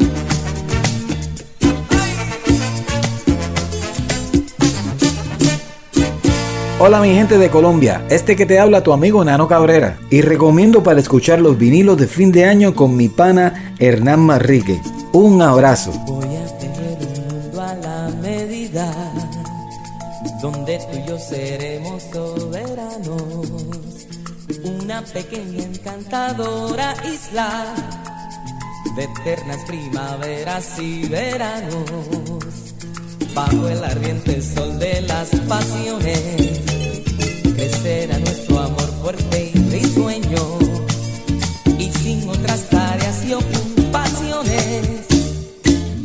Hola 6.85 6.99
mi 6.99 7.15
gente 7.15 7.37
de 7.37 7.49
Colombia, 7.49 8.05
este 8.09 8.35
que 8.35 8.45
te 8.45 8.59
habla 8.59 8.83
tu 8.83 8.91
amigo 8.91 9.23
Nano 9.23 9.47
Cabrera 9.47 9.97
y 10.09 10.19
recomiendo 10.19 10.83
para 10.83 10.99
escuchar 10.99 11.39
los 11.39 11.57
vinilos 11.57 11.95
de 11.97 12.07
fin 12.07 12.29
de 12.29 12.43
año 12.43 12.75
con 12.75 12.97
mi 12.97 13.07
pana 13.07 13.73
Hernán 13.79 14.19
Marrique. 14.19 14.81
Un 15.13 15.41
abrazo. 15.41 15.93
Voy 16.05 16.25
a 16.25 18.21
querida, 18.21 18.91
donde 20.41 20.77
tú 20.79 20.97
y 20.97 21.07
yo 21.07 21.17
seremos 21.17 22.03
soberanos. 22.11 23.47
Una 24.65 25.01
pequeña 25.03 25.63
encantadora 25.63 26.95
isla 27.05 27.63
de 28.97 29.03
eternas 29.05 29.63
primaveras 29.65 30.77
y 30.79 31.07
veranos. 31.07 32.72
Bajo 33.33 33.67
el 33.67 33.83
ardiente 33.83 34.39
sol 34.43 34.77
de 34.77 35.01
las 35.01 35.29
pasiones, 35.47 36.19
crecerá 37.55 38.19
nuestro 38.19 38.59
amor 38.59 38.93
fuerte 39.01 39.51
y 39.53 39.59
risueño. 39.71 40.59
Y 41.79 41.91
sin 41.91 42.29
otras 42.29 42.69
tareas 42.69 43.25
y 43.25 43.33
ocupaciones, 43.33 45.07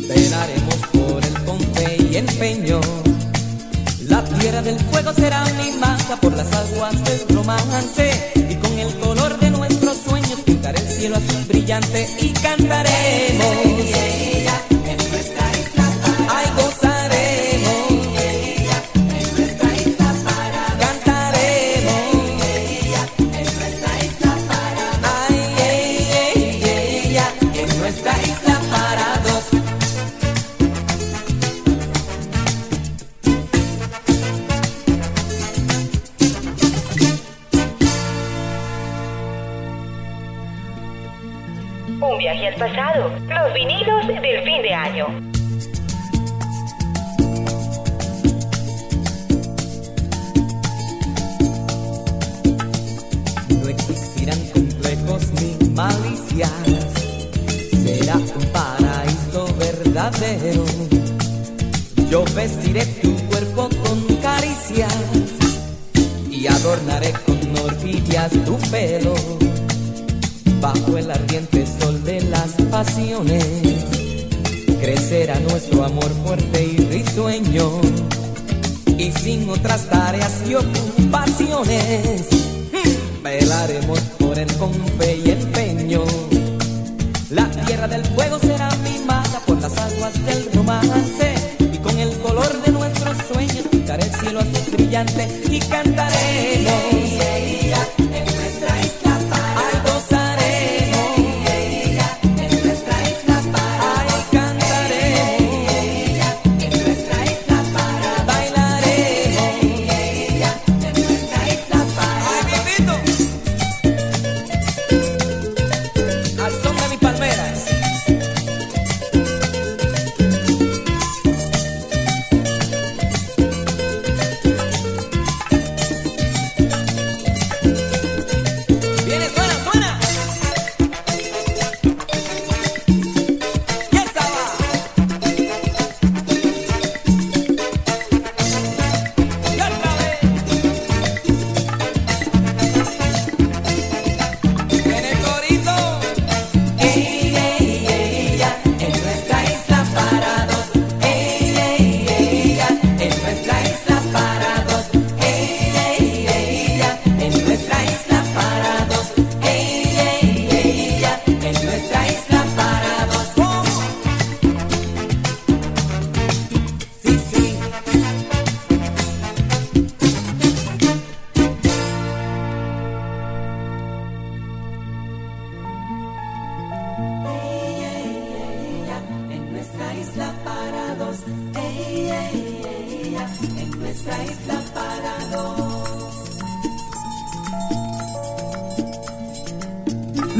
velaremos 0.08 0.76
por 0.90 1.22
el 1.22 1.44
con 1.44 1.60
fe 1.74 1.96
y 2.10 2.16
empeño. 2.16 2.80
La 4.06 4.24
tierra 4.24 4.62
del 4.62 4.80
fuego 4.80 5.12
será 5.12 5.44
mi 5.62 5.72
mata 5.78 6.16
por 6.22 6.34
las 6.34 6.50
aguas 6.50 7.04
del 7.04 7.36
romance. 7.36 8.32
Y 8.48 8.54
con 8.54 8.78
el 8.78 8.94
color 9.00 9.38
de 9.38 9.50
nuestros 9.50 9.98
sueños 9.98 10.40
pintaré 10.46 10.80
el 10.80 10.88
cielo 10.88 11.16
azul 11.16 11.44
brillante 11.46 12.08
y 12.22 12.30
cantaremos. 12.30 14.17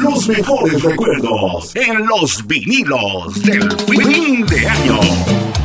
Los 0.09 0.27
mejores 0.27 0.83
recuerdos 0.83 1.77
en 1.77 2.07
los 2.07 2.47
vinilos 2.47 3.43
del 3.43 3.71
fin 3.73 4.47
de 4.47 4.67
año. 4.67 5.58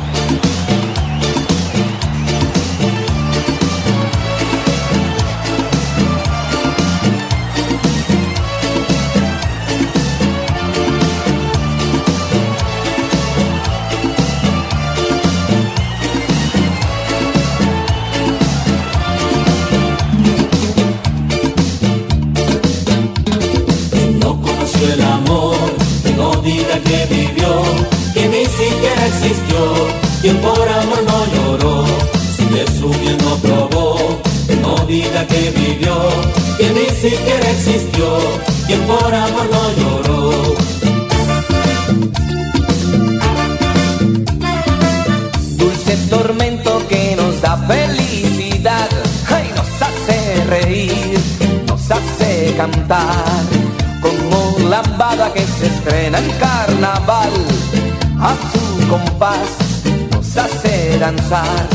nos 60.11 60.35
hace 60.35 60.99
danzar 60.99 61.67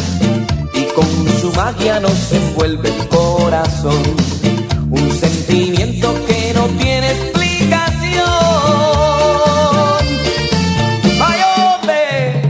y 0.74 0.84
con 0.94 1.07
su 1.40 1.51
magia 1.57 1.99
nos 1.99 2.30
envuelve 2.30 2.90
el 2.90 3.09
corazón. 3.09 4.03
Un 4.90 5.11
sentimiento 5.11 6.14
que 6.26 6.53
no 6.55 6.66
tiene 6.78 7.11
explicación. 7.11 8.28
¡Ay, 11.22 11.40
hombre! 11.57 12.42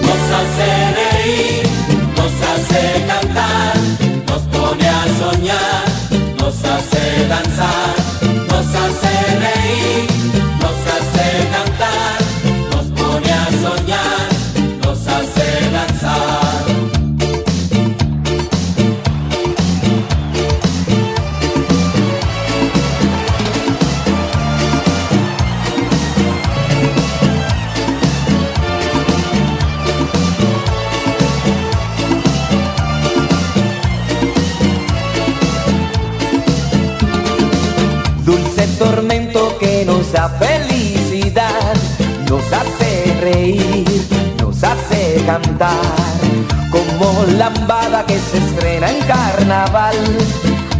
Nos 0.00 0.22
hace 0.38 0.68
reír, 0.98 1.68
nos 2.16 2.34
hace 2.52 3.06
cantar, 3.06 3.76
nos 4.28 4.42
pone 4.44 4.88
a 4.88 5.04
soñar, 5.18 5.84
nos 6.38 6.64
hace 6.64 7.28
danzar. 7.28 8.05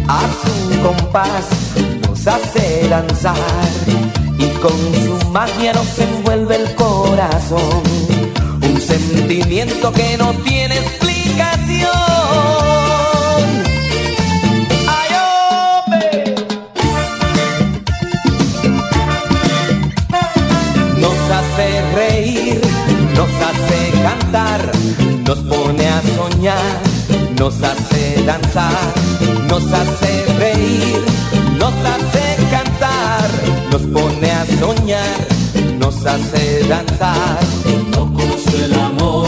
A 0.07 0.21
su 0.41 0.81
compás 0.81 1.45
nos 2.07 2.27
hace 2.27 2.87
danzar 2.89 3.35
y 4.37 4.47
con 4.59 4.71
su 4.71 5.29
magia 5.31 5.73
nos 5.73 5.99
envuelve 5.99 6.55
el 6.55 6.75
corazón, 6.75 7.83
un 8.61 8.81
sentimiento 8.81 9.91
que 9.91 10.17
no 10.17 10.33
tiene 10.45 10.77
explicación. 10.77 12.07
Nos 23.17 23.29
hace 23.41 23.91
cantar, 24.03 24.71
nos 25.25 25.39
pone 25.39 25.87
a 25.87 26.01
soñar, 26.15 26.81
nos 27.39 27.63
hace 27.63 28.23
danzar, 28.23 28.93
nos 29.47 29.63
hace 29.71 30.25
reír, 30.37 31.03
nos 31.57 31.73
hace 31.73 32.35
cantar, 32.51 33.29
nos 33.71 33.81
pone 33.83 34.31
a 34.31 34.45
soñar, 34.59 35.27
nos 35.79 36.05
hace 36.05 36.63
danzar. 36.67 37.39
No 37.91 38.13
conoció 38.13 38.65
el 38.65 38.73
amor, 38.73 39.27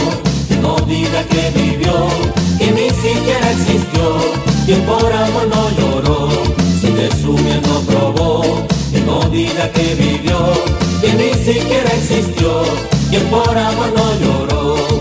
no 0.62 0.76
diga 0.86 1.22
que 1.24 1.50
vivió, 1.54 2.08
que 2.58 2.70
ni 2.72 2.90
siquiera 2.90 3.50
existió, 3.50 4.16
quien 4.66 4.80
por 4.82 5.12
amor 5.12 5.48
no 5.48 5.70
lloró, 5.78 6.28
si 6.80 6.92
de 6.92 7.10
su 7.20 7.32
miel 7.32 7.60
no 7.62 7.80
probó, 7.80 8.42
que 8.92 9.00
no 9.00 9.20
diga 9.30 9.70
que 9.72 9.94
vivió, 9.94 10.38
que 11.00 11.12
ni 11.14 11.32
siquiera 11.44 11.90
existió, 11.94 12.62
quien 13.10 13.24
por 13.28 13.56
amor 13.56 13.92
no 13.94 14.14
lloró. 14.20 14.99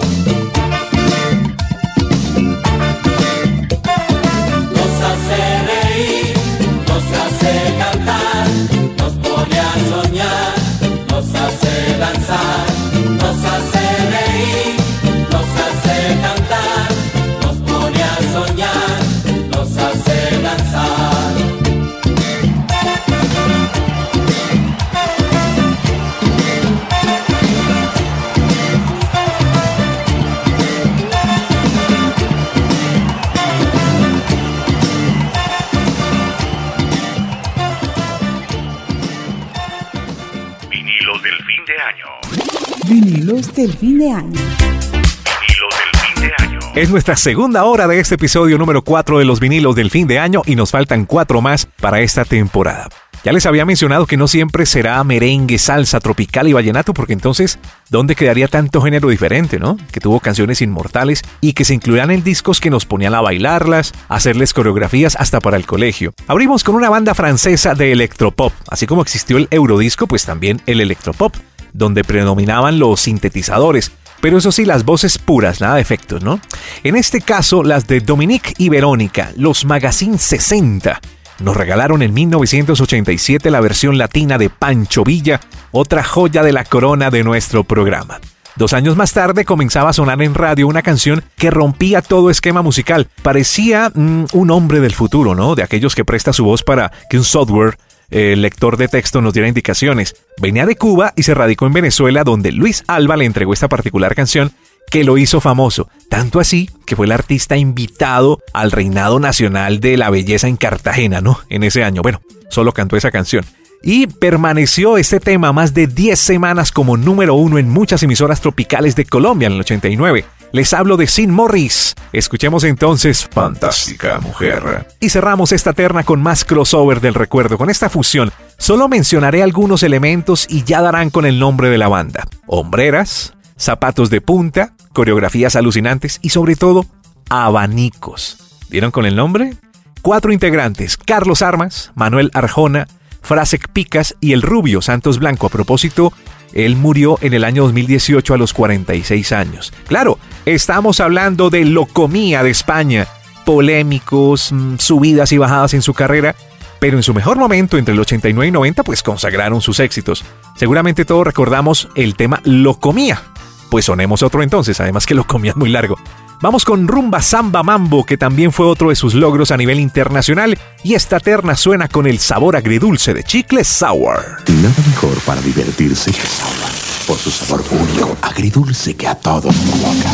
Del 43.60 43.74
fin 43.74 43.98
de 44.00 44.10
año. 44.10 44.32
Vinilos 44.32 45.70
del 45.76 46.02
fin 46.02 46.24
de 46.24 46.44
año. 46.46 46.60
Es 46.76 46.90
nuestra 46.90 47.18
segunda 47.18 47.66
hora 47.66 47.90
de 47.90 48.00
este 48.00 48.16
episodio 48.16 48.58
número 48.58 48.86
4 48.86 49.20
de 49.20 49.26
los 49.26 49.42
vinilos 49.42 49.76
del 49.76 49.92
fin 49.92 50.08
de 50.08 50.18
año 50.18 50.44
y 50.46 50.56
nos 50.56 50.72
faltan 50.72 51.04
cuatro 51.04 51.42
más 51.42 51.66
para 51.66 52.00
esta 52.00 52.24
temporada. 52.24 52.88
Ya 53.26 53.34
les 53.34 53.46
había 53.46 53.66
mencionado 53.66 54.06
que 54.06 54.16
no 54.16 54.30
siempre 54.30 54.66
será 54.66 55.04
merengue, 55.04 55.58
salsa, 55.58 56.00
tropical 56.00 56.48
y 56.48 56.54
vallenato, 56.54 56.94
porque 56.94 57.12
entonces, 57.12 57.60
¿dónde 57.90 58.16
quedaría 58.16 58.48
tanto 58.48 58.82
género 58.82 59.10
diferente, 59.10 59.60
no? 59.60 59.76
Que 59.92 60.00
tuvo 60.00 60.22
canciones 60.22 60.62
inmortales 60.62 61.24
y 61.42 61.52
que 61.52 61.66
se 61.66 61.74
incluían 61.74 62.12
en 62.12 62.24
discos 62.24 62.62
que 62.62 62.70
nos 62.70 62.86
ponían 62.86 63.14
a 63.14 63.20
bailarlas, 63.20 63.92
a 64.08 64.16
hacerles 64.16 64.54
coreografías 64.54 65.18
hasta 65.20 65.42
para 65.42 65.58
el 65.58 65.66
colegio. 65.66 66.14
Abrimos 66.28 66.64
con 66.64 66.76
una 66.76 66.90
banda 66.90 67.14
francesa 67.14 67.76
de 67.76 67.92
electropop, 67.92 68.54
así 68.70 68.88
como 68.88 69.02
existió 69.02 69.36
el 69.36 69.50
eurodisco, 69.52 70.08
pues 70.08 70.24
también 70.24 70.62
el 70.66 70.80
electropop, 70.80 71.36
donde 71.74 72.04
predominaban 72.04 72.80
los 72.80 73.02
sintetizadores, 73.02 73.92
pero 74.22 74.38
eso 74.38 74.52
sí, 74.52 74.66
las 74.66 74.84
voces 74.84 75.18
puras, 75.18 75.62
nada 75.62 75.76
de 75.76 75.82
efectos, 75.82 76.24
¿no? 76.24 76.40
En 76.84 76.96
este 76.96 77.22
caso, 77.22 77.64
las 77.64 77.88
de 77.88 78.02
Dominique 78.02 78.54
y 78.58 78.70
Verónica, 78.70 79.32
los 79.38 79.66
Magazine 79.66 80.18
60. 80.18 81.00
Nos 81.40 81.56
regalaron 81.56 82.02
en 82.02 82.14
1987 82.14 83.50
la 83.50 83.62
versión 83.62 83.98
latina 83.98 84.38
de 84.38 84.50
Pancho 84.50 85.04
Villa, 85.06 85.40
otra 85.72 86.04
joya 86.04 86.44
de 86.44 86.52
la 86.52 86.66
corona 86.66 87.10
de 87.10 87.24
nuestro 87.24 87.64
programa. 87.64 88.20
Dos 88.58 88.74
años 88.74 88.98
más 88.98 89.14
tarde 89.14 89.46
comenzaba 89.46 89.92
a 89.92 89.94
sonar 89.94 90.22
en 90.22 90.34
radio 90.34 90.68
una 90.68 90.82
canción 90.82 91.24
que 91.38 91.50
rompía 91.50 92.02
todo 92.02 92.30
esquema 92.30 92.62
musical. 92.62 93.08
Parecía 93.24 93.90
mm, 93.94 94.26
un 94.34 94.52
hombre 94.52 94.82
del 94.82 94.94
futuro, 94.94 95.34
¿no? 95.34 95.56
De 95.56 95.64
aquellos 95.64 95.96
que 95.96 96.04
presta 96.04 96.34
su 96.34 96.44
voz 96.44 96.62
para 96.62 96.92
que 97.10 97.18
un 97.18 97.24
software 97.24 97.78
el 98.12 98.42
lector 98.42 98.78
de 98.78 98.88
texto 98.88 99.22
nos 99.22 99.34
diera 99.34 99.48
indicaciones. 99.48 100.16
Venía 100.42 100.66
de 100.66 100.76
Cuba 100.76 101.14
y 101.16 101.24
se 101.24 101.34
radicó 101.34 101.68
en 101.68 101.74
Venezuela, 101.74 102.24
donde 102.24 102.52
Luis 102.52 102.84
Alba 102.88 103.18
le 103.18 103.26
entregó 103.26 103.54
esta 103.54 103.70
particular 103.70 104.16
canción 104.16 104.52
que 104.90 105.04
lo 105.04 105.18
hizo 105.18 105.40
famoso. 105.40 105.90
Tanto 106.10 106.40
así 106.40 106.70
que 106.86 106.96
fue 106.96 107.06
el 107.06 107.12
artista 107.12 107.58
invitado 107.58 108.40
al 108.54 108.72
reinado 108.72 109.20
nacional 109.20 109.80
de 109.80 109.98
la 109.98 110.10
belleza 110.10 110.48
en 110.48 110.58
Cartagena, 110.58 111.22
¿no? 111.22 111.40
En 111.50 111.64
ese 111.64 111.84
año. 111.84 112.02
Bueno, 112.02 112.22
solo 112.50 112.74
cantó 112.74 112.98
esa 112.98 113.12
canción. 113.12 113.46
Y 113.82 114.08
permaneció 114.08 114.98
este 114.98 115.20
tema 115.20 115.54
más 115.54 115.74
de 115.74 115.88
10 115.88 116.20
semanas 116.20 116.72
como 116.72 116.98
número 116.98 117.36
uno 117.36 117.60
en 117.60 117.70
muchas 117.70 118.04
emisoras 118.04 118.42
tropicales 118.42 118.96
de 118.96 119.06
Colombia 119.06 119.48
en 119.48 119.54
el 119.54 119.62
89. 119.62 120.26
Les 120.52 120.74
hablo 120.74 120.98
de 120.98 121.06
Sin 121.06 121.30
Morris. 121.30 121.94
Escuchemos 122.12 122.64
entonces 122.64 123.28
Fantástica 123.32 124.20
Mujer. 124.20 124.88
Y 125.00 125.10
cerramos 125.10 125.52
esta 125.52 125.74
terna 125.74 126.04
con 126.04 126.24
más 126.24 126.44
crossover 126.44 127.02
del 127.02 127.14
recuerdo, 127.14 127.58
con 127.58 127.70
esta 127.70 127.88
fusión. 127.88 128.32
Solo 128.58 128.88
mencionaré 128.88 129.44
algunos 129.44 129.84
elementos 129.84 130.48
y 130.50 130.64
ya 130.64 130.82
darán 130.82 131.12
con 131.12 131.28
el 131.28 131.38
nombre 131.38 131.70
de 131.70 131.78
la 131.78 131.88
banda. 131.88 132.28
Hombreras, 132.48 133.36
zapatos 133.58 134.10
de 134.10 134.22
punta, 134.22 134.74
coreografías 134.92 135.56
alucinantes 135.56 136.18
y 136.24 136.30
sobre 136.30 136.56
todo, 136.56 136.88
abanicos. 137.30 138.38
¿Vieron 138.70 138.90
con 138.90 139.06
el 139.06 139.16
nombre? 139.16 139.54
Cuatro 140.02 140.32
integrantes, 140.32 140.98
Carlos 140.98 141.44
Armas, 141.44 141.92
Manuel 141.94 142.32
Arjona, 142.34 142.88
Frasek 143.22 143.70
Picas 143.70 144.16
y 144.20 144.34
el 144.34 144.42
rubio 144.42 144.82
Santos 144.82 145.20
Blanco. 145.20 145.46
A 145.46 145.50
propósito, 145.50 146.12
él 146.54 146.76
murió 146.76 147.18
en 147.22 147.34
el 147.34 147.44
año 147.44 147.64
2018 147.64 148.34
a 148.34 148.38
los 148.38 148.54
46 148.54 149.32
años. 149.32 149.74
Claro, 149.88 150.18
estamos 150.54 151.00
hablando 151.00 151.50
de 151.50 151.66
Locomía 151.66 152.44
de 152.44 152.50
España. 152.50 153.08
Polémicos, 153.46 154.52
mm, 154.52 154.78
subidas 154.78 155.32
y 155.32 155.38
bajadas 155.38 155.74
en 155.74 155.82
su 155.82 155.94
carrera, 155.94 156.36
pero 156.80 156.98
en 156.98 157.04
su 157.04 157.14
mejor 157.14 157.38
momento, 157.38 157.78
entre 157.78 157.94
el 157.94 158.00
89 158.00 158.48
y 158.48 158.52
90, 158.52 158.84
pues 158.84 159.04
consagraron 159.04 159.62
sus 159.62 159.80
éxitos. 159.80 160.24
Seguramente 160.56 161.06
todos 161.06 161.26
recordamos 161.26 161.90
el 161.96 162.16
tema 162.16 162.42
Locomía. 162.44 163.22
Pues 163.70 163.86
sonemos 163.86 164.24
otro 164.24 164.42
entonces, 164.42 164.80
además 164.80 165.06
que 165.06 165.14
Locomía 165.14 165.52
es 165.52 165.58
muy 165.58 165.70
largo. 165.70 165.98
Vamos 166.42 166.64
con 166.64 166.88
Rumba 166.88 167.22
Samba 167.22 167.64
Mambo, 167.64 168.06
que 168.06 168.18
también 168.18 168.54
fue 168.54 168.66
otro 168.66 168.90
de 168.90 168.96
sus 168.96 169.14
logros 169.14 169.52
a 169.52 169.58
nivel 169.58 169.78
internacional, 169.78 170.58
y 170.84 170.94
esta 170.94 171.20
terna 171.20 171.58
suena 171.58 171.90
con 171.90 172.08
el 172.08 172.18
sabor 172.18 172.56
agridulce 172.56 173.14
de 173.14 173.26
chicle 173.26 173.66
sour. 173.66 174.38
Nada 174.48 174.84
mejor 174.88 175.20
para 175.26 175.42
divertirse 175.42 176.12
que 176.12 176.22
sour, 176.22 176.72
por 177.08 177.18
su 177.18 177.30
sabor 177.30 177.62
único, 177.72 178.16
agridulce 178.22 178.96
que 178.96 179.08
a 179.10 179.16
todos 179.16 179.54
provoca. 179.54 180.10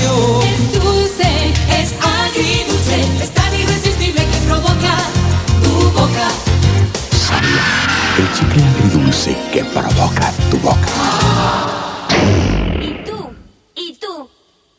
Es 0.00 0.06
agrio, 0.06 0.42
es 0.42 0.72
dulce, 0.82 1.52
es 1.78 1.94
agridulce, 2.02 3.00
es 3.22 3.30
tan 3.32 3.54
irresistible 3.54 4.24
que 4.24 4.38
provoca 4.46 4.96
tu 5.62 5.90
boca. 5.90 6.28
El 8.18 8.32
chicle 8.32 8.62
agridulce 8.64 9.36
que 9.52 9.64
provoca 9.64 10.32
tu 10.50 10.58
boca. 10.58 10.88
¿Y 12.80 13.04
tú? 13.04 13.30
¿Y 13.74 13.94
tú? 13.94 14.30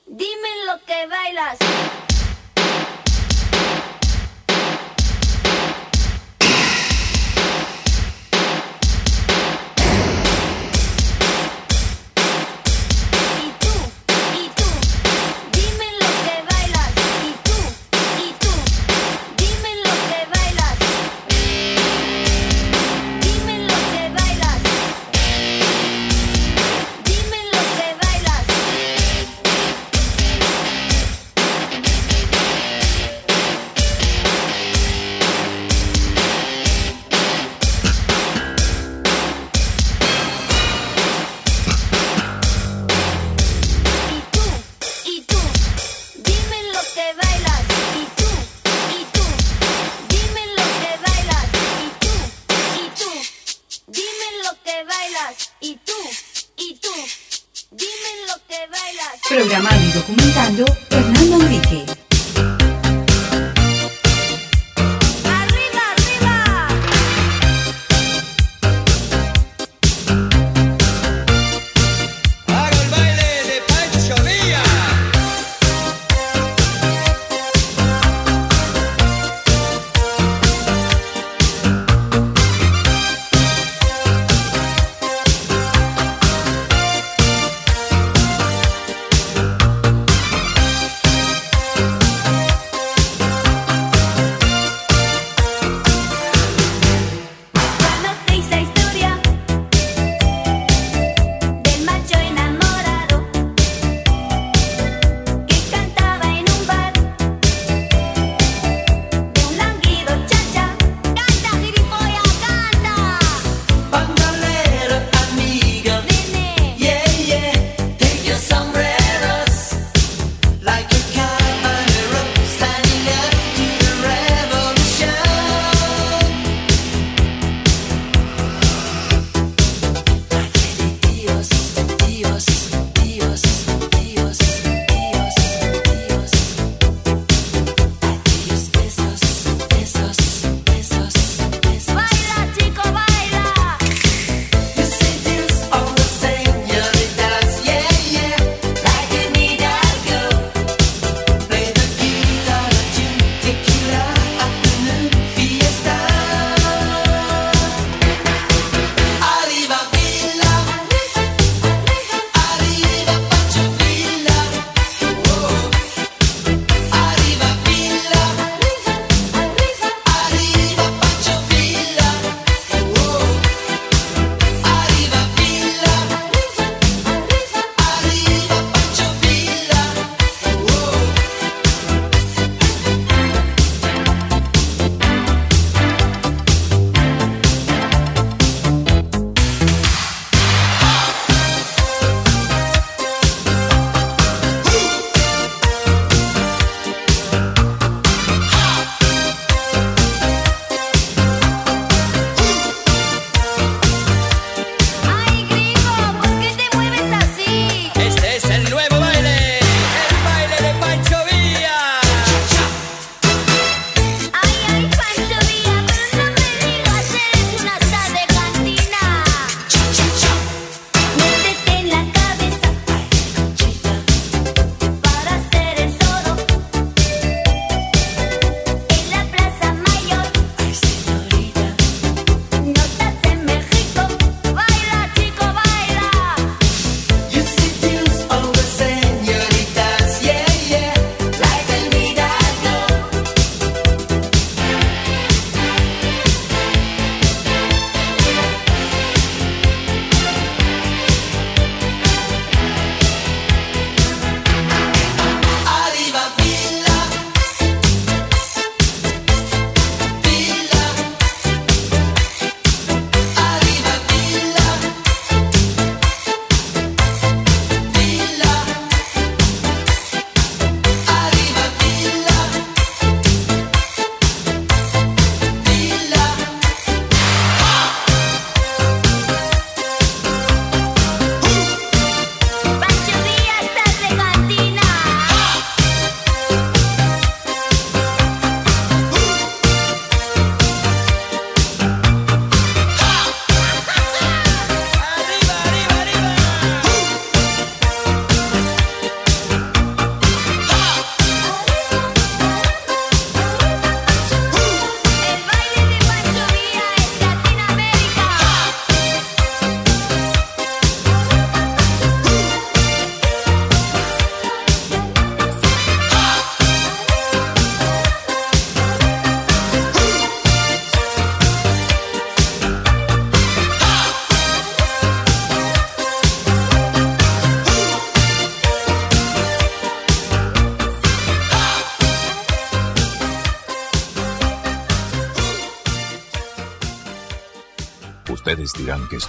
Dime 0.08 0.50
lo 0.66 0.84
que 0.86 1.06
bailas. 1.08 1.58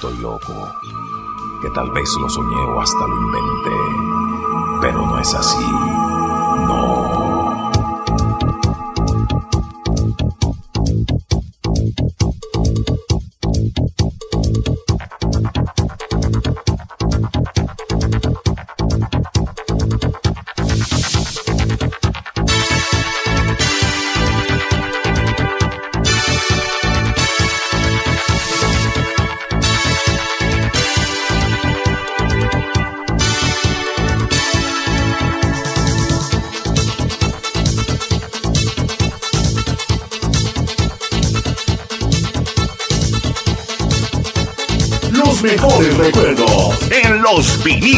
estoy 0.03 0.19
loco, 0.19 0.69
que 1.61 1.71
tal 1.71 1.89
vez 1.93 2.09
lo 2.21 2.29
soñé 2.29 2.57
o 2.57 2.81
hasta 2.81 3.07
lo 3.07 3.21
inventé, 3.21 3.71
pero 4.81 5.07
no 5.07 5.17
es 5.21 5.33
así. 5.33 6.12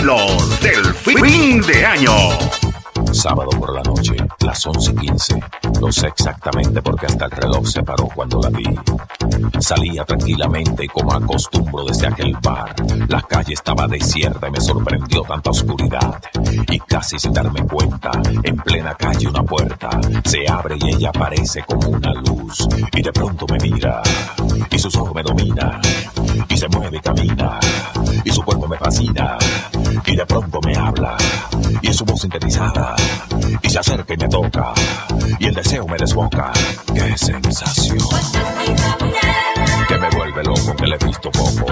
Vinilos 0.05 0.61
del 0.61 0.95
fin 0.95 1.61
de 1.63 1.87
año. 1.87 2.13
Sábado 3.13 3.51
por 3.59 3.73
la 3.73 3.83
noche, 3.83 4.17
las 4.41 4.67
11 4.67 4.93
y 4.93 4.95
15. 4.95 5.41
Lo 5.81 5.93
sé 5.93 6.09
exactamente 6.09 6.83
porque 6.83 7.07
hasta 7.07 7.27
el 7.27 7.31
reloj 7.31 7.67
se 7.67 7.83
paró 7.83 8.09
cuando 8.15 8.41
la 8.41 8.51
vi. 8.51 8.65
Salía 9.61 10.05
tranquilamente 10.05 10.89
como 10.89 11.13
acostumbro 11.13 11.85
desde 11.85 12.09
aquel 12.09 12.37
bar. 12.43 12.75
La 13.09 13.23
calle 13.23 13.55
estaba 13.55 13.87
desierta 13.87 14.49
y 14.49 14.51
me 14.51 14.61
sorprendió 14.61 15.23
tanta 15.23 15.51
oscuridad. 15.51 16.21
Y 16.69 16.79
casi 16.81 17.19
sin 17.19 17.33
darme 17.33 17.63
cuenta, 17.67 18.11
en 18.43 18.57
plena 18.57 18.95
calle 18.95 19.29
una 19.29 19.43
puerta 19.43 19.91
se 20.25 20.51
abre 20.51 20.77
y 20.81 20.95
ella 20.95 21.11
aparece 21.11 21.63
como 21.63 21.89
una 21.89 22.13
luz. 22.15 22.67
Y 22.93 23.03
de 23.03 23.13
pronto 23.13 23.47
me 23.49 23.59
mira, 23.59 24.03
y 24.71 24.79
sus 24.79 24.95
ojos 24.97 25.15
me 25.15 25.23
dominan, 25.23 25.81
y 26.49 26.57
se 26.57 26.69
mueve 26.69 26.99
y 26.99 27.01
camina, 27.01 27.61
y 28.25 28.31
su 28.31 28.43
cuerpo 28.43 28.67
me 28.67 28.77
fascina. 28.77 29.39
Y 30.07 30.17
de 30.17 30.27
pronto 30.27 30.61
me 30.65 30.77
habla, 30.77 31.17
y 31.81 31.89
es 31.89 31.97
su 31.97 32.05
voz 32.05 32.21
sintetizada, 32.21 32.95
y 33.63 33.71
se 33.71 33.79
acerca 33.79 34.15
y 34.15 34.17
me 34.17 34.29
toca, 34.29 34.73
y 35.39 35.47
el 35.47 35.55
deseo 35.55 35.87
me 35.87 35.97
desboca. 35.97 36.53
¡Qué 36.95 37.17
sensación! 37.17 37.99
Que 39.89 39.99
me 39.99 40.11
vuelve 40.11 40.45
loco, 40.45 40.77
que 40.77 40.87
le 40.87 40.97
he 40.97 41.07
visto 41.07 41.31
poco. 41.31 41.67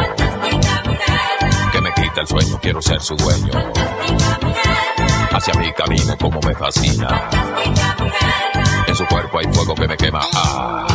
Que 1.73 1.81
me 1.81 1.93
quita 1.95 2.21
el 2.21 2.27
sueño, 2.27 2.59
quiero 2.61 2.83
ser 2.83 3.01
su 3.01 3.17
dueño. 3.17 3.53
Hacia 5.33 5.55
mi 5.55 5.73
camino 5.73 6.17
como 6.19 6.41
me 6.41 6.55
fascina. 6.55 7.31
En 8.87 8.95
su 8.95 9.07
cuerpo 9.07 9.39
hay 9.39 9.47
fuego 9.53 9.75
que 9.75 9.89
me 9.89 9.97
quema. 9.97 10.21
Ah. 10.35 10.87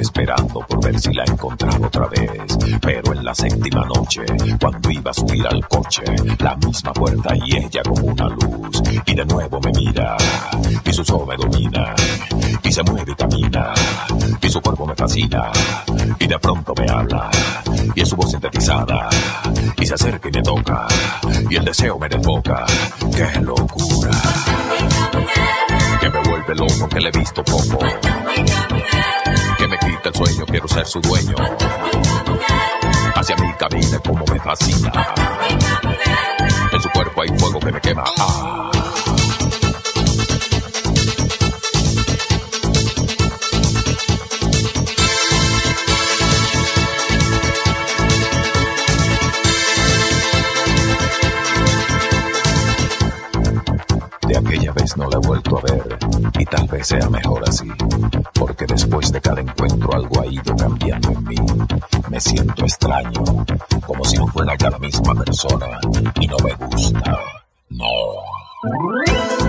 Esperando 0.00 0.60
por 0.60 0.84
ver 0.84 0.98
si 0.98 1.12
la 1.12 1.24
encontraba 1.24 1.86
otra 1.86 2.06
vez. 2.08 2.56
Pero 2.80 3.12
en 3.12 3.24
la 3.24 3.34
séptima 3.34 3.84
noche, 3.84 4.22
cuando 4.60 4.90
iba 4.90 5.10
a 5.10 5.14
subir 5.14 5.46
al 5.46 5.66
coche, 5.68 6.02
la 6.38 6.56
misma 6.56 6.92
puerta 6.92 7.34
y 7.36 7.56
ella 7.56 7.82
como 7.82 8.06
una 8.06 8.28
luz. 8.28 8.82
Y 9.06 9.14
de 9.14 9.24
nuevo 9.24 9.60
me 9.60 9.72
mira, 9.72 10.16
y 10.84 10.92
sus 10.92 11.08
ojos 11.10 11.28
me 11.28 11.36
dominan, 11.36 11.94
y 12.62 12.72
se 12.72 12.82
mueve 12.82 13.12
y 13.12 13.14
camina, 13.14 13.72
y 14.40 14.48
su 14.48 14.60
cuerpo 14.60 14.86
me 14.86 14.94
fascina, 14.94 15.50
y 16.18 16.26
de 16.26 16.38
pronto 16.38 16.74
me 16.76 16.90
habla, 16.90 17.30
y 17.94 18.00
es 18.00 18.08
su 18.08 18.16
voz 18.16 18.30
sintetizada, 18.30 19.08
y 19.76 19.86
se 19.86 19.94
acerca 19.94 20.28
y 20.28 20.32
me 20.32 20.42
toca, 20.42 20.86
y 21.48 21.56
el 21.56 21.64
deseo 21.64 21.98
me 21.98 22.08
desboca. 22.08 22.64
¡Qué 23.14 23.40
locura! 23.40 24.10
Que 26.00 26.08
me 26.08 26.22
vuelve 26.22 26.54
loco, 26.54 26.88
que 26.88 27.00
le 27.00 27.08
he 27.08 27.18
visto 27.18 27.44
poco. 27.44 27.78
El 30.02 30.14
sueño, 30.14 30.46
quiero 30.46 30.66
ser 30.66 30.86
su 30.86 31.00
dueño. 31.00 31.34
Hacia 33.14 33.36
mí 33.36 33.52
camina 33.58 33.98
como 33.98 34.24
me 34.24 34.40
fascina. 34.40 35.14
En 36.72 36.80
su 36.80 36.88
cuerpo 36.90 37.22
hay 37.22 37.38
fuego 37.38 37.60
que 37.60 37.72
me 37.72 37.80
quema. 37.80 38.04
Tal 56.50 56.66
vez 56.66 56.86
sea 56.88 57.08
mejor 57.08 57.48
así, 57.48 57.68
porque 58.34 58.66
después 58.66 59.12
de 59.12 59.20
cada 59.20 59.40
encuentro 59.40 59.94
algo 59.94 60.20
ha 60.20 60.26
ido 60.26 60.56
cambiando 60.56 61.10
en 61.10 61.24
mí. 61.24 61.36
Me 62.08 62.20
siento 62.20 62.64
extraño, 62.64 63.22
como 63.86 64.04
si 64.04 64.16
no 64.16 64.26
fuera 64.26 64.56
ya 64.56 64.70
la 64.70 64.78
misma 64.78 65.14
persona 65.14 65.78
y 66.20 66.26
no 66.26 66.36
me 66.42 66.54
gusta. 66.54 67.18
No. 67.70 69.39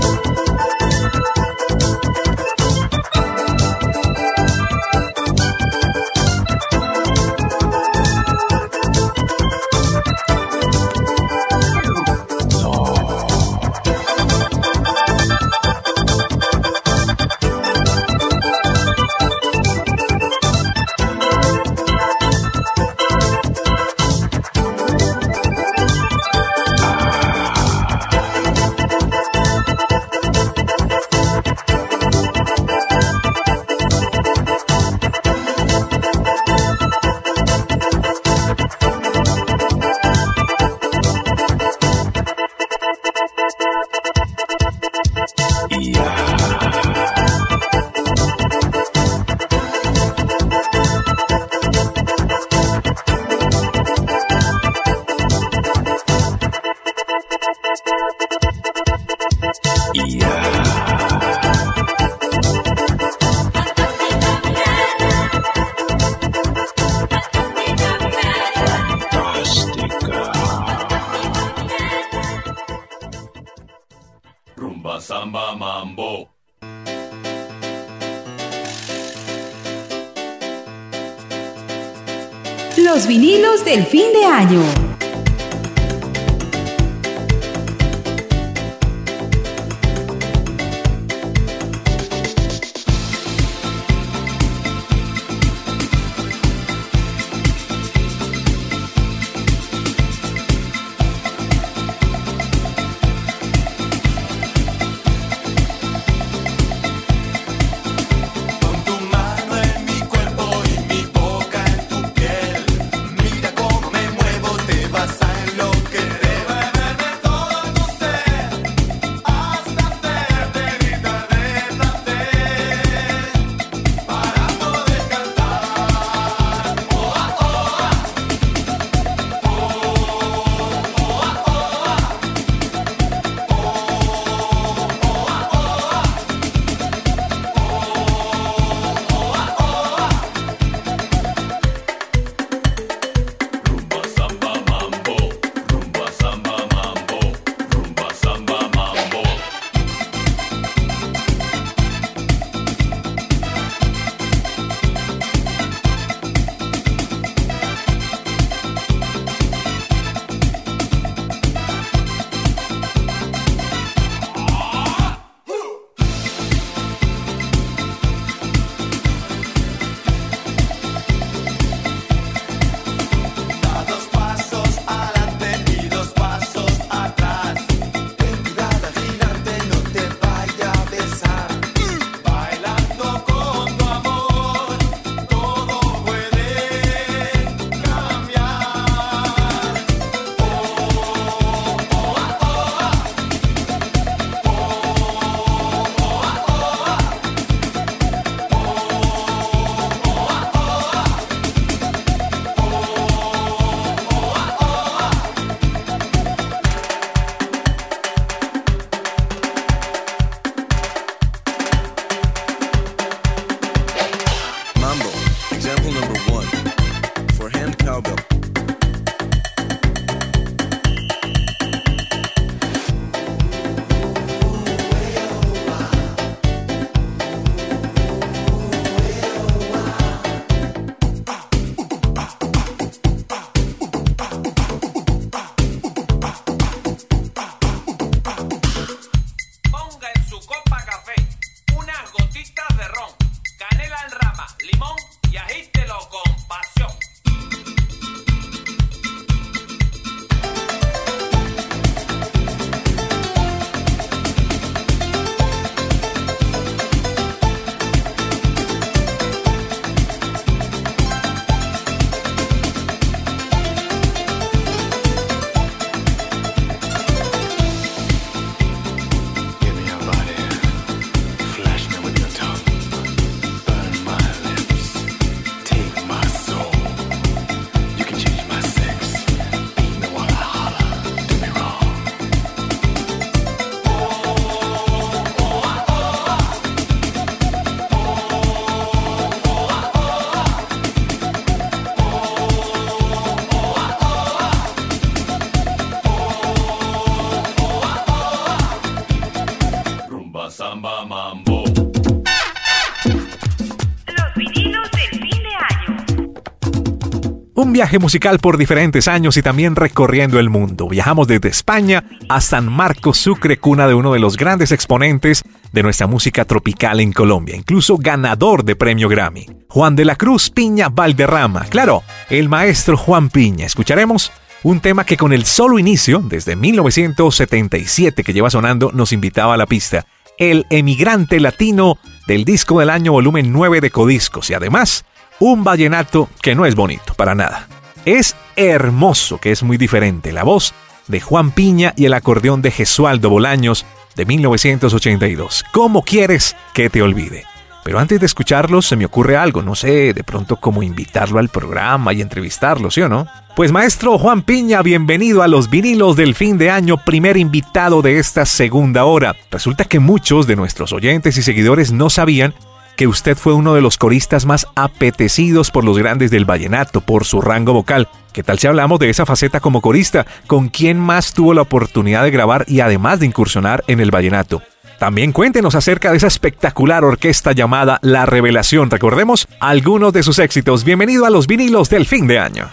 Un 307.71 307.75
viaje 307.75 307.99
musical 307.99 308.39
por 308.39 308.57
diferentes 308.57 309.07
años 309.07 309.37
y 309.37 309.41
también 309.41 309.77
recorriendo 309.77 310.41
el 310.41 310.49
mundo. 310.49 310.89
Viajamos 310.89 311.25
desde 311.25 311.47
España 311.47 312.03
a 312.27 312.41
San 312.41 312.69
Marcos 312.69 313.17
Sucre, 313.17 313.59
cuna 313.59 313.87
de 313.87 313.93
uno 313.93 314.11
de 314.11 314.19
los 314.19 314.35
grandes 314.35 314.73
exponentes 314.73 315.41
de 315.71 315.81
nuestra 315.81 316.05
música 316.05 316.43
tropical 316.43 316.99
en 316.99 317.13
Colombia, 317.13 317.55
incluso 317.55 317.95
ganador 317.95 318.65
de 318.65 318.75
premio 318.75 319.07
Grammy. 319.07 319.47
Juan 319.69 319.95
de 319.95 320.03
la 320.03 320.17
Cruz 320.17 320.49
Piña 320.49 320.89
Valderrama. 320.89 321.61
Claro, 321.69 322.03
el 322.29 322.49
maestro 322.49 322.97
Juan 322.97 323.29
Piña. 323.29 323.67
Escucharemos 323.67 324.33
un 324.63 324.81
tema 324.81 325.05
que 325.05 325.15
con 325.15 325.31
el 325.31 325.45
solo 325.45 325.79
inicio, 325.79 326.19
desde 326.19 326.57
1977 326.57 328.25
que 328.25 328.33
lleva 328.33 328.49
sonando, 328.49 328.91
nos 328.91 329.13
invitaba 329.13 329.53
a 329.53 329.57
la 329.57 329.65
pista. 329.65 330.05
El 330.37 330.65
emigrante 330.71 331.39
latino 331.39 331.97
del 332.27 332.43
disco 332.43 332.81
del 332.81 332.89
año 332.89 333.13
volumen 333.13 333.53
9 333.53 333.79
de 333.79 333.91
Codiscos 333.91 334.49
y 334.49 334.55
además 334.55 335.05
un 335.41 335.63
vallenato 335.63 336.29
que 336.41 336.55
no 336.55 336.65
es 336.65 336.75
bonito 336.75 337.13
para 337.15 337.35
nada. 337.35 337.67
Es 338.05 338.35
hermoso, 338.55 339.39
que 339.39 339.51
es 339.51 339.63
muy 339.63 339.77
diferente. 339.77 340.31
La 340.31 340.43
voz 340.43 340.73
de 341.07 341.19
Juan 341.19 341.51
Piña 341.51 341.93
y 341.97 342.05
el 342.05 342.13
acordeón 342.13 342.61
de 342.61 342.69
Gesualdo 342.69 343.29
Bolaños 343.29 343.85
de 344.15 344.25
1982. 344.25 345.65
¿Cómo 345.73 346.03
quieres 346.03 346.55
que 346.73 346.91
te 346.91 347.01
olvide? 347.01 347.43
Pero 347.83 347.97
antes 347.97 348.19
de 348.19 348.27
escucharlos 348.27 348.85
se 348.85 348.95
me 348.95 349.05
ocurre 349.05 349.35
algo, 349.35 349.63
no 349.63 349.73
sé, 349.73 350.13
de 350.13 350.23
pronto 350.23 350.57
como 350.57 350.83
invitarlo 350.83 351.39
al 351.39 351.49
programa 351.49 352.13
y 352.13 352.21
entrevistarlo, 352.21 352.91
¿sí 352.91 353.01
o 353.01 353.09
no? 353.09 353.25
Pues 353.55 353.71
maestro 353.71 354.19
Juan 354.19 354.43
Piña, 354.43 354.83
bienvenido 354.83 355.41
a 355.41 355.47
los 355.47 355.71
vinilos 355.71 356.15
del 356.15 356.35
fin 356.35 356.59
de 356.59 356.69
año, 356.69 357.03
primer 357.03 357.37
invitado 357.37 358.03
de 358.03 358.19
esta 358.19 358.45
segunda 358.45 359.05
hora. 359.05 359.35
Resulta 359.49 359.85
que 359.85 359.99
muchos 359.99 360.45
de 360.45 360.55
nuestros 360.55 360.93
oyentes 360.93 361.35
y 361.37 361.41
seguidores 361.41 361.91
no 361.91 362.11
sabían 362.11 362.53
que 363.01 363.07
usted 363.07 363.35
fue 363.35 363.55
uno 363.55 363.73
de 363.73 363.81
los 363.81 363.97
coristas 363.97 364.45
más 364.45 364.67
apetecidos 364.75 365.71
por 365.71 365.83
los 365.83 365.97
grandes 365.97 366.29
del 366.29 366.45
vallenato, 366.45 367.01
por 367.01 367.25
su 367.25 367.41
rango 367.41 367.73
vocal. 367.73 368.07
¿Qué 368.31 368.43
tal 368.43 368.59
si 368.59 368.67
hablamos 368.67 368.99
de 368.99 369.09
esa 369.09 369.25
faceta 369.25 369.59
como 369.59 369.81
corista? 369.81 370.27
¿Con 370.45 370.69
quién 370.69 370.99
más 370.99 371.33
tuvo 371.33 371.55
la 371.55 371.63
oportunidad 371.63 372.21
de 372.21 372.29
grabar 372.29 372.63
y 372.67 372.79
además 372.81 373.19
de 373.19 373.25
incursionar 373.25 373.83
en 373.87 374.01
el 374.01 374.11
vallenato? 374.11 374.61
También 374.99 375.31
cuéntenos 375.31 375.73
acerca 375.73 376.11
de 376.11 376.17
esa 376.17 376.27
espectacular 376.27 377.03
orquesta 377.03 377.53
llamada 377.53 377.97
La 378.03 378.27
Revelación. 378.27 378.91
Recordemos 378.91 379.47
algunos 379.59 380.13
de 380.13 380.21
sus 380.21 380.37
éxitos. 380.37 380.83
Bienvenido 380.83 381.25
a 381.25 381.31
los 381.31 381.47
vinilos 381.47 381.89
del 381.89 382.05
fin 382.05 382.27
de 382.27 382.37
año. 382.37 382.69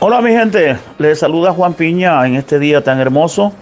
Hola 0.00 0.22
mi 0.22 0.30
gente, 0.30 0.78
les 0.96 1.18
saluda 1.18 1.52
Juan 1.52 1.74
Piña 1.74 2.26
en 2.26 2.36
este 2.36 2.58
día 2.58 2.82
tan 2.82 3.00
hermoso. 3.00 3.52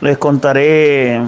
Les 0.00 0.16
contaré 0.16 1.20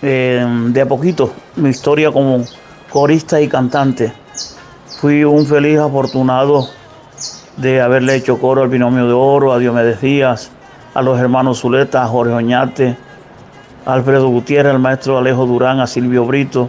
eh, 0.00 0.46
de 0.68 0.80
a 0.80 0.86
poquito 0.86 1.34
mi 1.56 1.68
historia 1.68 2.10
como 2.10 2.46
corista 2.92 3.40
y 3.40 3.48
cantante. 3.48 4.12
Fui 5.00 5.24
un 5.24 5.46
feliz 5.46 5.78
afortunado 5.78 6.68
de 7.56 7.80
haberle 7.80 8.16
hecho 8.16 8.38
coro 8.38 8.62
al 8.62 8.68
binomio 8.68 9.06
de 9.06 9.14
oro, 9.14 9.52
a 9.52 9.58
Diomedes 9.58 10.02
Díaz, 10.02 10.50
a 10.92 11.00
los 11.00 11.18
hermanos 11.18 11.60
Zuleta, 11.60 12.02
a 12.02 12.06
Jorge 12.06 12.34
Oñate, 12.34 12.96
a 13.86 13.94
Alfredo 13.94 14.28
Gutiérrez, 14.28 14.74
al 14.74 14.78
maestro 14.78 15.16
Alejo 15.16 15.46
Durán, 15.46 15.80
a 15.80 15.86
Silvio 15.86 16.26
Brito, 16.26 16.68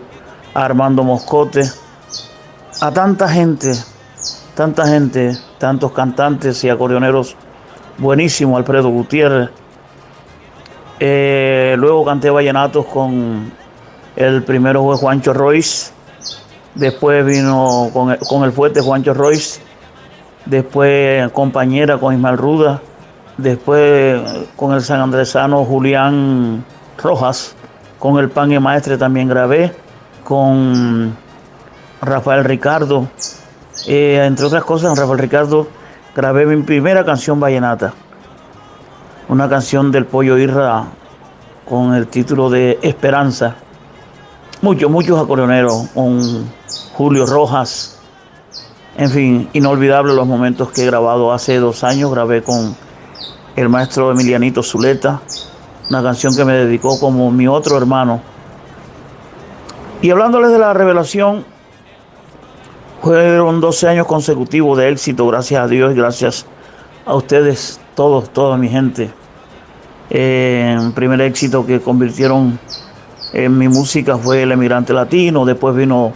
a 0.53 0.63
Armando 0.63 1.03
Moscote, 1.03 1.69
a 2.79 2.91
tanta 2.91 3.27
gente, 3.27 3.73
tanta 4.55 4.87
gente, 4.87 5.37
tantos 5.57 5.91
cantantes 5.91 6.63
y 6.63 6.69
acordeoneros 6.69 7.35
buenísimos, 7.97 8.57
Alfredo 8.57 8.89
Gutiérrez. 8.89 9.49
Eh, 11.01 11.75
luego 11.77 12.05
canté 12.05 12.29
vallenatos 12.29 12.85
con 12.85 13.51
el 14.15 14.43
primero 14.43 14.83
fue 14.83 14.95
Juancho 14.95 15.33
Royce, 15.33 15.91
después 16.75 17.25
vino 17.25 17.89
con 17.93 18.43
el, 18.43 18.51
fuerte 18.51 18.81
Juancho 18.81 19.13
Royce, 19.13 19.61
después 20.45 21.31
compañera 21.31 21.97
con 21.97 22.13
Ismael 22.13 22.37
Ruda, 22.37 22.81
después 23.37 24.21
con 24.55 24.73
el 24.73 24.81
San 24.81 25.01
Andresano 25.01 25.65
Julián 25.65 26.63
Rojas, 27.01 27.55
con 27.99 28.19
el 28.19 28.29
Pan 28.29 28.51
y 28.51 28.59
Maestre 28.59 28.97
también 28.97 29.27
grabé, 29.27 29.73
con 30.23 31.15
Rafael 32.01 32.43
Ricardo, 32.43 33.07
eh, 33.87 34.23
entre 34.25 34.45
otras 34.45 34.63
cosas, 34.63 34.97
Rafael 34.97 35.19
Ricardo 35.19 35.67
grabé 36.15 36.45
mi 36.45 36.61
primera 36.63 37.03
canción 37.05 37.39
vallenata, 37.39 37.93
una 39.29 39.49
canción 39.49 39.91
del 39.91 40.05
Pollo 40.05 40.37
Irra 40.37 40.85
con 41.67 41.93
el 41.93 42.07
título 42.07 42.49
de 42.49 42.77
Esperanza. 42.81 43.55
Muchos, 44.61 44.89
muchos 44.89 45.21
acordeoneros, 45.21 45.87
con 45.93 46.45
Julio 46.93 47.25
Rojas, 47.25 47.99
en 48.97 49.09
fin, 49.09 49.49
inolvidables 49.53 50.15
los 50.15 50.27
momentos 50.27 50.71
que 50.71 50.83
he 50.83 50.85
grabado 50.85 51.33
hace 51.33 51.57
dos 51.57 51.83
años, 51.83 52.11
grabé 52.11 52.43
con 52.43 52.75
el 53.55 53.69
maestro 53.69 54.11
Emilianito 54.11 54.61
Zuleta, 54.61 55.21
una 55.89 56.03
canción 56.03 56.35
que 56.35 56.45
me 56.45 56.53
dedicó 56.53 56.99
como 56.99 57.31
mi 57.31 57.47
otro 57.47 57.77
hermano. 57.77 58.21
Y 60.01 60.11
hablándoles 60.11 60.51
de 60.51 60.59
la 60.59 60.73
revelación, 60.73 61.45
fueron 63.01 63.59
12 63.59 63.87
años 63.89 64.07
consecutivos 64.07 64.77
de 64.77 64.89
éxito, 64.89 65.27
gracias 65.27 65.63
a 65.63 65.67
Dios 65.67 65.93
y 65.93 65.95
gracias 65.95 66.45
a 67.05 67.15
ustedes, 67.15 67.79
todos, 67.95 68.29
toda 68.29 68.57
mi 68.57 68.69
gente. 68.69 69.11
Eh, 70.09 70.77
primer 70.93 71.19
éxito 71.21 71.65
que 71.65 71.81
convirtieron 71.81 72.59
en 73.33 73.57
mi 73.57 73.67
música 73.67 74.17
fue 74.17 74.43
El 74.43 74.51
Emigrante 74.51 74.93
Latino, 74.93 75.43
después 75.45 75.75
vino 75.75 76.13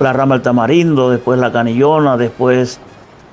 La 0.00 0.12
Rama 0.12 0.36
del 0.36 0.42
Tamarindo, 0.42 1.10
después 1.10 1.38
La 1.38 1.52
Canillona, 1.52 2.16
después 2.16 2.80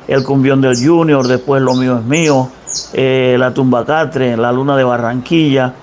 El 0.07 0.23
Cumbión 0.23 0.61
del 0.61 0.75
Junior, 0.75 1.27
después 1.27 1.61
Lo 1.61 1.73
Mío 1.73 1.97
es 1.97 2.03
Mío, 2.03 2.49
eh, 2.93 3.35
La 3.39 3.53
Tumba 3.53 3.85
Catre, 3.85 4.37
La 4.37 4.51
Luna 4.51 4.77
de 4.77 4.83
Barranquilla. 4.83 5.73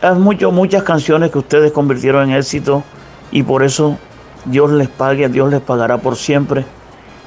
Es 0.00 0.14
mucho, 0.14 0.52
muchas 0.52 0.82
canciones 0.82 1.30
que 1.30 1.38
ustedes 1.38 1.72
convirtieron 1.72 2.30
en 2.30 2.36
éxito 2.36 2.82
y 3.30 3.42
por 3.42 3.62
eso 3.62 3.98
Dios 4.44 4.70
les 4.70 4.88
pague, 4.88 5.28
Dios 5.28 5.50
les 5.50 5.60
pagará 5.60 5.98
por 5.98 6.16
siempre 6.16 6.64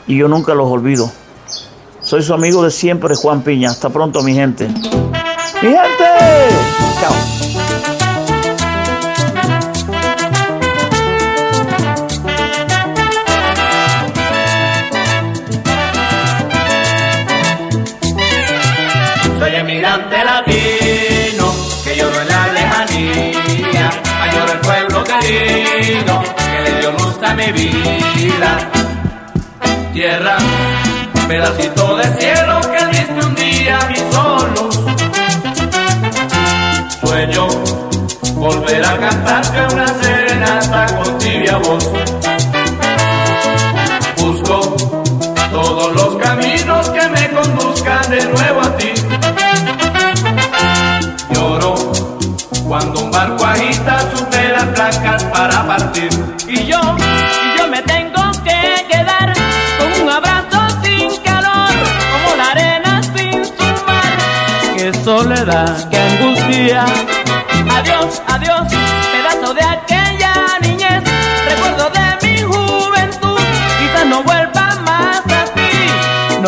y 0.08 0.18
yo 0.18 0.28
nunca 0.28 0.54
los 0.54 0.68
olvido. 0.68 1.12
Soy 2.02 2.24
su 2.24 2.34
amigo 2.34 2.64
de 2.64 2.72
siempre, 2.72 3.16
Juan 3.16 3.42
Piña. 3.42 3.70
Hasta 3.70 3.90
pronto, 3.90 4.24
mi 4.24 4.34
gente. 4.34 4.68
¡Mi 4.68 5.70
gente! 5.70 6.01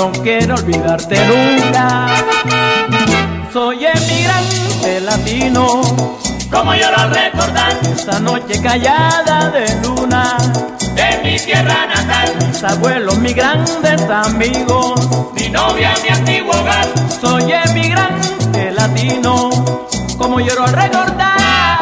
No 0.04 0.12
quiero 0.22 0.56
olvidarte 0.56 1.16
nunca. 1.28 2.08
soy 3.54 3.86
emigrante 3.86 5.00
latino. 5.00 5.82
Como 6.52 6.76
yo 6.76 6.92
lo 6.92 7.10
recordar 7.10 7.72
Esa 7.96 8.20
noche 8.20 8.62
callada 8.62 9.50
de 9.50 9.66
luna 9.82 10.38
de 10.94 11.20
mi 11.24 11.40
tierra 11.40 11.88
natal, 11.88 12.36
mis 12.46 12.64
abuelos, 12.64 13.18
mis 13.18 13.34
grandes 13.34 14.02
amigos, 14.10 15.32
mi 15.36 15.50
novia, 15.50 15.94
mi 16.04 16.10
antiguo 16.10 16.52
hogar. 16.52 16.86
soy 17.22 17.54
emigrante 17.54 18.72
latino, 18.72 19.50
como 20.18 20.42
lloro 20.42 20.66
al 20.66 20.74
recordar. 20.74 21.80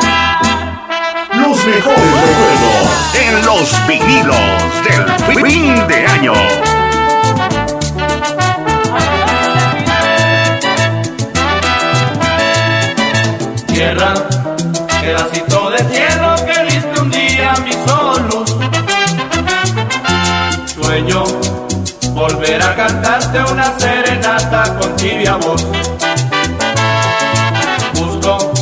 Los 1.34 1.65
mejores 1.65 2.11
recuerdos 2.30 3.15
en 3.15 3.45
los 3.45 3.88
vinilos 3.88 4.38
del 4.85 5.43
fin 5.43 5.88
de 5.88 6.06
año. 6.06 6.80
Tierra, 13.81 14.13
pedacito 15.01 15.71
de 15.71 15.79
cielo 15.89 16.35
que 16.45 16.63
diste 16.65 17.01
un 17.01 17.09
día 17.09 17.53
mi 17.65 17.73
sol 17.85 18.21
luz. 18.29 18.49
Sueño 20.75 21.23
volver 22.13 22.61
a 22.61 22.75
cantarte 22.75 23.39
una 23.51 23.79
serenata 23.79 24.77
con 24.77 24.95
tibia 24.97 25.35
voz. 25.37 25.65
Busco 27.95 28.53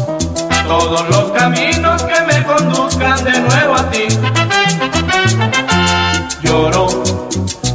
todos 0.65 1.09
los 1.09 1.31
caminos 1.31 2.01
que 2.03 2.21
me 2.21 2.43
conduzcan 2.45 3.21
de 3.25 3.41
nuevo 3.41 3.75
a 3.75 3.91
ti. 3.91 4.05
Lloro 6.43 6.87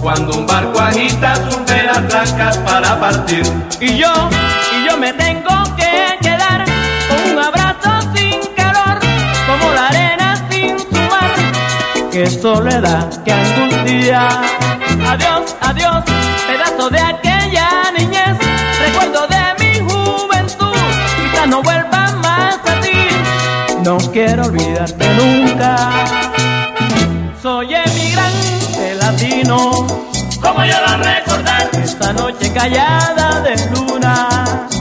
cuando 0.00 0.38
un 0.38 0.46
barco 0.46 0.80
agita 0.80 1.34
sus 1.50 1.62
velas 1.66 2.08
blancas 2.08 2.56
para 2.58 2.98
partir. 2.98 3.44
Y 3.80 3.98
yo, 3.98 4.12
y 4.76 4.88
yo 4.88 4.96
me 4.96 5.12
tengo 5.12 5.63
Qué 12.14 12.30
soledad, 12.30 13.10
qué 13.24 13.32
angustia. 13.32 14.28
Adiós, 15.04 15.56
adiós, 15.60 16.04
pedazo 16.46 16.88
de 16.88 17.00
aquella 17.00 17.90
niñez, 17.98 18.38
recuerdo 18.86 19.26
de 19.26 19.42
mi 19.58 19.80
juventud. 19.80 20.76
Quizás 21.16 21.48
no 21.48 21.60
vuelva 21.60 22.12
más 22.22 22.54
a 22.54 22.80
ti, 22.80 23.08
no 23.82 23.98
quiero 24.12 24.44
olvidarte 24.44 25.08
nunca. 25.16 25.90
Soy 27.42 27.74
emigrante 27.74 28.94
latino. 28.94 30.13
¿Cómo 30.44 30.64
yo 30.64 30.74
lo 30.86 30.96
recordar? 31.02 31.70
Esta 31.82 32.12
noche 32.12 32.52
callada 32.52 33.40
de 33.40 33.56
luna 33.70 34.28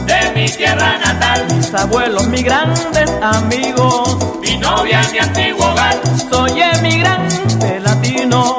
de 0.06 0.32
mi 0.36 0.46
tierra 0.50 0.98
natal. 1.00 1.46
Mis 1.56 1.74
abuelos, 1.74 2.28
mis 2.28 2.44
grandes 2.44 3.10
amigos. 3.22 4.18
Mi 4.42 4.58
novia, 4.58 5.02
mi 5.12 5.20
antiguo 5.20 5.66
hogar. 5.72 5.96
Soy 6.30 6.62
emigrante 6.62 7.80
latino. 7.80 8.58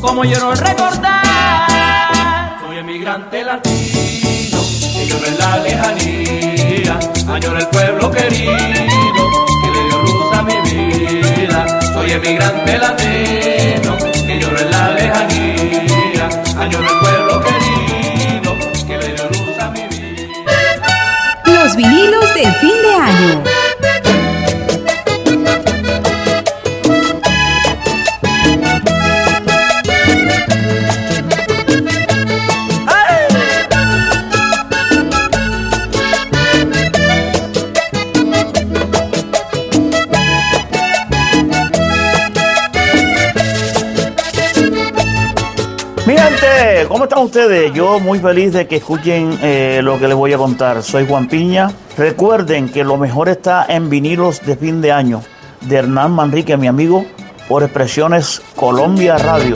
¿Cómo 0.00 0.24
yo 0.24 0.38
no 0.40 0.54
recordar? 0.54 2.58
Soy 2.62 2.78
emigrante 2.78 3.44
latino. 3.44 4.58
Que 4.94 5.06
lloro 5.06 5.26
en 5.26 5.38
la 5.38 5.56
lejanía. 5.58 6.98
Añoro 7.28 7.58
el 7.58 7.66
pueblo 7.68 8.10
querido. 8.10 8.56
Que 9.62 9.70
le 9.74 9.82
dio 9.84 9.98
luz 10.04 10.38
a 10.38 10.42
mi 10.42 10.56
vida. 10.70 11.80
Soy 11.92 12.12
emigrante 12.12 12.78
latino. 12.78 13.96
Que 14.26 14.38
lloro 14.40 14.58
en 14.58 14.70
la 14.70 14.88
lejanía. 14.90 15.49
Añoro 16.60 16.86
el 16.92 16.98
pueblo 16.98 17.42
querido. 17.42 18.58
Que 18.86 18.98
le 18.98 19.14
dio 19.14 19.24
luz 19.30 19.58
a 19.58 19.70
mi 19.70 19.80
vida. 19.88 20.28
Los 21.46 21.74
vinilos 21.74 22.34
del 22.34 22.52
fin 22.56 22.82
de 22.82 22.94
año. 22.94 23.59
¿Cómo 46.90 47.04
están 47.04 47.22
ustedes? 47.22 47.72
Yo 47.72 48.00
muy 48.00 48.18
feliz 48.18 48.52
de 48.52 48.66
que 48.66 48.76
escuchen 48.76 49.38
eh, 49.42 49.80
lo 49.80 49.98
que 50.00 50.08
les 50.08 50.16
voy 50.16 50.32
a 50.32 50.38
contar. 50.38 50.82
Soy 50.82 51.06
Juan 51.06 51.28
Piña. 51.28 51.70
Recuerden 51.96 52.68
que 52.68 52.82
lo 52.82 52.96
mejor 52.96 53.28
está 53.28 53.64
en 53.68 53.88
vinilos 53.88 54.44
de 54.44 54.56
fin 54.56 54.80
de 54.80 54.90
año 54.90 55.22
de 55.60 55.76
Hernán 55.76 56.10
Manrique, 56.10 56.56
mi 56.56 56.66
amigo, 56.66 57.06
por 57.48 57.62
Expresiones 57.62 58.42
Colombia 58.56 59.16
Radio. 59.18 59.54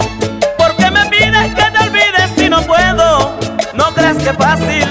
¿Por 0.57 0.77
qué 0.77 0.91
me 0.93 1.05
pides 1.07 1.55
que 1.55 1.71
te 1.73 1.85
olvides 1.85 2.31
si 2.37 2.49
no 2.49 2.63
puedo? 2.63 3.35
No 3.75 3.93
creas 3.95 4.17
que 4.19 4.33
fácil, 4.33 4.84